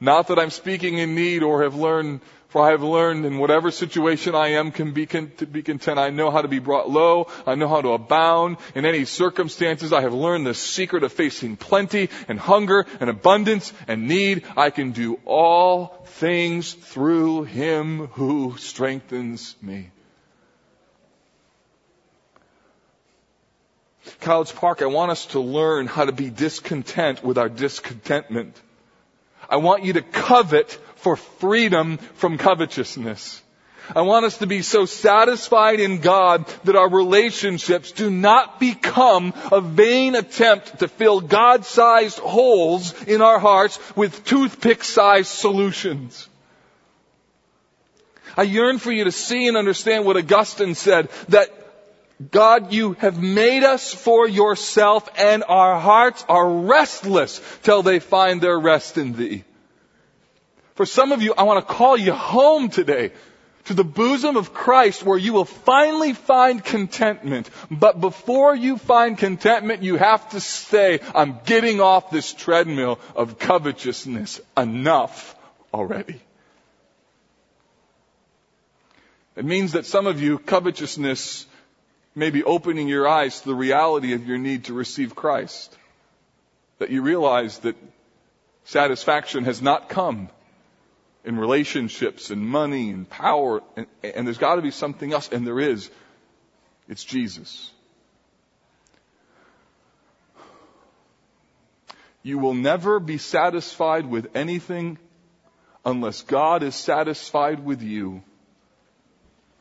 not 0.00 0.28
that 0.28 0.38
I'm 0.38 0.50
speaking 0.50 0.98
in 0.98 1.14
need 1.14 1.42
or 1.42 1.62
have 1.62 1.74
learned 1.74 2.20
for 2.54 2.62
I 2.62 2.70
have 2.70 2.84
learned 2.84 3.26
in 3.26 3.38
whatever 3.38 3.72
situation 3.72 4.36
I 4.36 4.50
am 4.50 4.70
can 4.70 4.92
be 4.92 5.06
con- 5.06 5.32
to 5.38 5.44
be 5.44 5.64
content. 5.64 5.98
I 5.98 6.10
know 6.10 6.30
how 6.30 6.40
to 6.40 6.46
be 6.46 6.60
brought 6.60 6.88
low. 6.88 7.26
I 7.44 7.56
know 7.56 7.66
how 7.66 7.80
to 7.80 7.94
abound 7.94 8.58
in 8.76 8.86
any 8.86 9.06
circumstances. 9.06 9.92
I 9.92 10.02
have 10.02 10.14
learned 10.14 10.46
the 10.46 10.54
secret 10.54 11.02
of 11.02 11.12
facing 11.12 11.56
plenty 11.56 12.10
and 12.28 12.38
hunger 12.38 12.86
and 13.00 13.10
abundance 13.10 13.72
and 13.88 14.06
need. 14.06 14.44
I 14.56 14.70
can 14.70 14.92
do 14.92 15.18
all 15.24 16.06
things 16.06 16.74
through 16.74 17.42
him 17.42 18.06
who 18.12 18.54
strengthens 18.56 19.56
me. 19.60 19.90
College 24.20 24.54
Park, 24.54 24.80
I 24.80 24.86
want 24.86 25.10
us 25.10 25.26
to 25.34 25.40
learn 25.40 25.88
how 25.88 26.04
to 26.04 26.12
be 26.12 26.30
discontent 26.30 27.24
with 27.24 27.36
our 27.36 27.48
discontentment. 27.48 28.54
I 29.54 29.58
want 29.58 29.84
you 29.84 29.92
to 29.92 30.02
covet 30.02 30.72
for 30.96 31.14
freedom 31.14 31.98
from 31.98 32.38
covetousness. 32.38 33.40
I 33.94 34.00
want 34.00 34.24
us 34.24 34.38
to 34.38 34.48
be 34.48 34.62
so 34.62 34.84
satisfied 34.84 35.78
in 35.78 36.00
God 36.00 36.48
that 36.64 36.74
our 36.74 36.90
relationships 36.90 37.92
do 37.92 38.10
not 38.10 38.58
become 38.58 39.32
a 39.52 39.60
vain 39.60 40.16
attempt 40.16 40.80
to 40.80 40.88
fill 40.88 41.20
God-sized 41.20 42.18
holes 42.18 43.00
in 43.04 43.22
our 43.22 43.38
hearts 43.38 43.78
with 43.94 44.24
toothpick-sized 44.24 45.28
solutions. 45.28 46.28
I 48.36 48.42
yearn 48.42 48.80
for 48.80 48.90
you 48.90 49.04
to 49.04 49.12
see 49.12 49.46
and 49.46 49.56
understand 49.56 50.04
what 50.04 50.16
Augustine 50.16 50.74
said, 50.74 51.10
that 51.28 51.63
God, 52.30 52.72
you 52.72 52.92
have 52.94 53.20
made 53.20 53.64
us 53.64 53.92
for 53.92 54.28
yourself 54.28 55.08
and 55.18 55.42
our 55.48 55.80
hearts 55.80 56.24
are 56.28 56.48
restless 56.48 57.40
till 57.62 57.82
they 57.82 57.98
find 57.98 58.40
their 58.40 58.58
rest 58.58 58.98
in 58.98 59.14
thee. 59.14 59.44
For 60.76 60.86
some 60.86 61.12
of 61.12 61.22
you, 61.22 61.34
I 61.36 61.42
want 61.42 61.66
to 61.66 61.74
call 61.74 61.96
you 61.96 62.12
home 62.12 62.68
today 62.68 63.12
to 63.66 63.74
the 63.74 63.84
bosom 63.84 64.36
of 64.36 64.52
Christ 64.52 65.02
where 65.02 65.18
you 65.18 65.32
will 65.32 65.44
finally 65.44 66.12
find 66.12 66.62
contentment. 66.62 67.48
But 67.70 68.00
before 68.00 68.54
you 68.54 68.76
find 68.76 69.16
contentment, 69.16 69.82
you 69.82 69.96
have 69.96 70.28
to 70.30 70.40
say, 70.40 71.00
I'm 71.14 71.38
getting 71.46 71.80
off 71.80 72.10
this 72.10 72.32
treadmill 72.32 73.00
of 73.16 73.38
covetousness 73.38 74.40
enough 74.56 75.36
already. 75.72 76.20
It 79.36 79.44
means 79.44 79.72
that 79.72 79.86
some 79.86 80.06
of 80.06 80.22
you, 80.22 80.38
covetousness 80.38 81.46
may 82.14 82.30
be 82.30 82.44
opening 82.44 82.88
your 82.88 83.08
eyes 83.08 83.40
to 83.40 83.48
the 83.48 83.54
reality 83.54 84.14
of 84.14 84.26
your 84.26 84.38
need 84.38 84.64
to 84.64 84.74
receive 84.74 85.14
Christ. 85.14 85.76
That 86.78 86.90
you 86.90 87.02
realize 87.02 87.58
that 87.60 87.76
satisfaction 88.64 89.44
has 89.44 89.60
not 89.60 89.88
come 89.88 90.28
in 91.24 91.38
relationships 91.38 92.30
and 92.30 92.46
money 92.46 92.90
and 92.90 93.08
power, 93.08 93.62
and, 93.76 93.86
and 94.02 94.26
there's 94.26 94.38
got 94.38 94.56
to 94.56 94.62
be 94.62 94.70
something 94.70 95.12
else, 95.12 95.28
and 95.30 95.46
there 95.46 95.60
is. 95.60 95.90
It's 96.88 97.02
Jesus. 97.02 97.70
You 102.22 102.38
will 102.38 102.54
never 102.54 103.00
be 103.00 103.18
satisfied 103.18 104.06
with 104.06 104.34
anything 104.34 104.98
unless 105.84 106.22
God 106.22 106.62
is 106.62 106.74
satisfied 106.74 107.64
with 107.64 107.82
you 107.82 108.22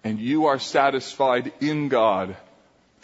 and 0.03 0.19
you 0.19 0.47
are 0.47 0.59
satisfied 0.59 1.53
in 1.59 1.87
God 1.87 2.35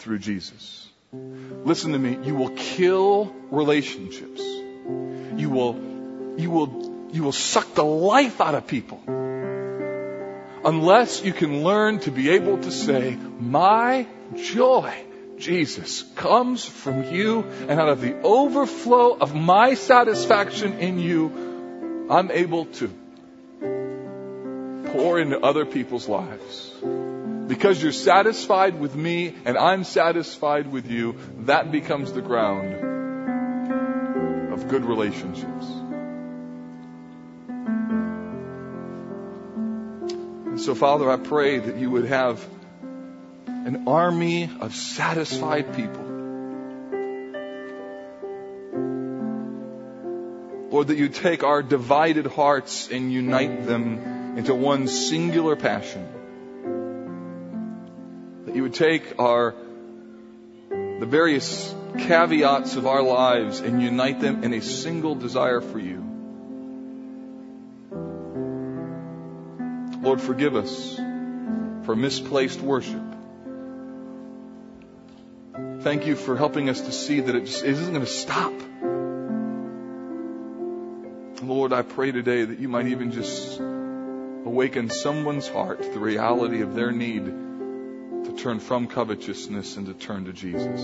through 0.00 0.18
Jesus. 0.18 0.88
Listen 1.12 1.92
to 1.92 1.98
me. 1.98 2.18
You 2.22 2.34
will 2.34 2.50
kill 2.50 3.34
relationships. 3.50 4.40
You 4.40 5.50
will, 5.50 5.76
you 6.36 6.50
will 6.50 6.90
you 7.12 7.24
will 7.24 7.32
suck 7.32 7.74
the 7.74 7.84
life 7.84 8.40
out 8.40 8.54
of 8.54 8.66
people. 8.66 9.00
Unless 10.64 11.24
you 11.24 11.32
can 11.32 11.64
learn 11.64 11.98
to 12.00 12.10
be 12.10 12.30
able 12.30 12.58
to 12.58 12.70
say, 12.70 13.16
my 13.40 14.06
joy, 14.36 14.94
Jesus, 15.38 16.02
comes 16.14 16.64
from 16.64 17.12
you 17.12 17.42
and 17.42 17.80
out 17.80 17.88
of 17.88 18.00
the 18.00 18.20
overflow 18.20 19.16
of 19.16 19.34
my 19.34 19.74
satisfaction 19.74 20.78
in 20.78 20.98
you, 20.98 22.06
I'm 22.10 22.30
able 22.30 22.66
to 22.66 22.88
pour 24.92 25.18
into 25.18 25.40
other 25.40 25.64
people's 25.64 26.08
lives. 26.08 26.70
Because 27.50 27.82
you're 27.82 27.90
satisfied 27.90 28.78
with 28.78 28.94
me 28.94 29.34
and 29.44 29.58
I'm 29.58 29.82
satisfied 29.82 30.70
with 30.70 30.88
you, 30.88 31.16
that 31.46 31.72
becomes 31.72 32.12
the 32.12 32.22
ground 32.22 32.74
of 34.52 34.68
good 34.68 34.84
relationships. 34.84 35.66
And 40.46 40.60
so, 40.60 40.76
Father, 40.76 41.10
I 41.10 41.16
pray 41.16 41.58
that 41.58 41.76
you 41.76 41.90
would 41.90 42.04
have 42.04 42.46
an 43.48 43.88
army 43.88 44.48
of 44.60 44.72
satisfied 44.72 45.74
people. 45.74 46.04
Lord, 50.70 50.86
that 50.86 50.98
you 50.98 51.08
take 51.08 51.42
our 51.42 51.64
divided 51.64 52.26
hearts 52.26 52.88
and 52.92 53.12
unite 53.12 53.66
them 53.66 54.38
into 54.38 54.54
one 54.54 54.86
singular 54.86 55.56
passion. 55.56 56.19
You 58.60 58.64
would 58.64 58.74
take 58.74 59.18
our, 59.18 59.54
the 60.68 61.06
various 61.06 61.74
caveats 61.96 62.76
of 62.76 62.86
our 62.86 63.00
lives 63.00 63.60
and 63.60 63.80
unite 63.80 64.20
them 64.20 64.44
in 64.44 64.52
a 64.52 64.60
single 64.60 65.14
desire 65.14 65.62
for 65.62 65.78
you. 65.78 66.04
Lord, 70.02 70.20
forgive 70.20 70.56
us 70.56 70.94
for 71.86 71.96
misplaced 71.96 72.60
worship. 72.60 73.02
Thank 75.80 76.06
you 76.06 76.14
for 76.14 76.36
helping 76.36 76.68
us 76.68 76.82
to 76.82 76.92
see 76.92 77.20
that 77.20 77.34
it 77.34 77.46
just 77.46 77.64
it 77.64 77.70
isn't 77.70 77.94
going 77.94 78.04
to 78.04 78.12
stop. 78.12 78.52
Lord, 81.42 81.72
I 81.72 81.80
pray 81.80 82.12
today 82.12 82.44
that 82.44 82.58
you 82.58 82.68
might 82.68 82.88
even 82.88 83.10
just 83.10 83.58
awaken 83.58 84.90
someone's 84.90 85.48
heart 85.48 85.82
to 85.82 85.88
the 85.88 85.98
reality 85.98 86.60
of 86.60 86.74
their 86.74 86.92
need 86.92 87.48
turn 88.42 88.58
from 88.58 88.86
covetousness 88.86 89.76
and 89.76 89.86
to 89.86 89.94
turn 89.94 90.24
to 90.24 90.32
Jesus. 90.32 90.80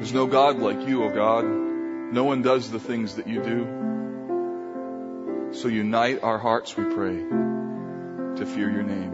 There's 0.00 0.12
no 0.12 0.26
God 0.26 0.58
like 0.58 0.86
you, 0.86 1.04
O 1.04 1.10
oh 1.10 1.14
God. 1.14 1.44
No 1.44 2.24
one 2.24 2.42
does 2.42 2.70
the 2.70 2.80
things 2.80 3.14
that 3.14 3.26
you 3.26 3.42
do. 3.42 5.50
So 5.52 5.68
unite 5.68 6.22
our 6.22 6.38
hearts, 6.38 6.76
we 6.76 6.84
pray, 6.84 7.16
to 7.16 8.46
fear 8.46 8.70
your 8.70 8.82
name. 8.82 9.12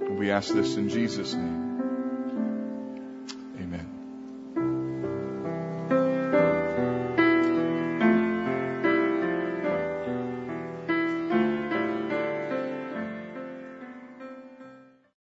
And 0.00 0.18
We 0.18 0.30
ask 0.30 0.52
this 0.52 0.76
in 0.76 0.88
Jesus' 0.88 1.34
name. 1.34 1.67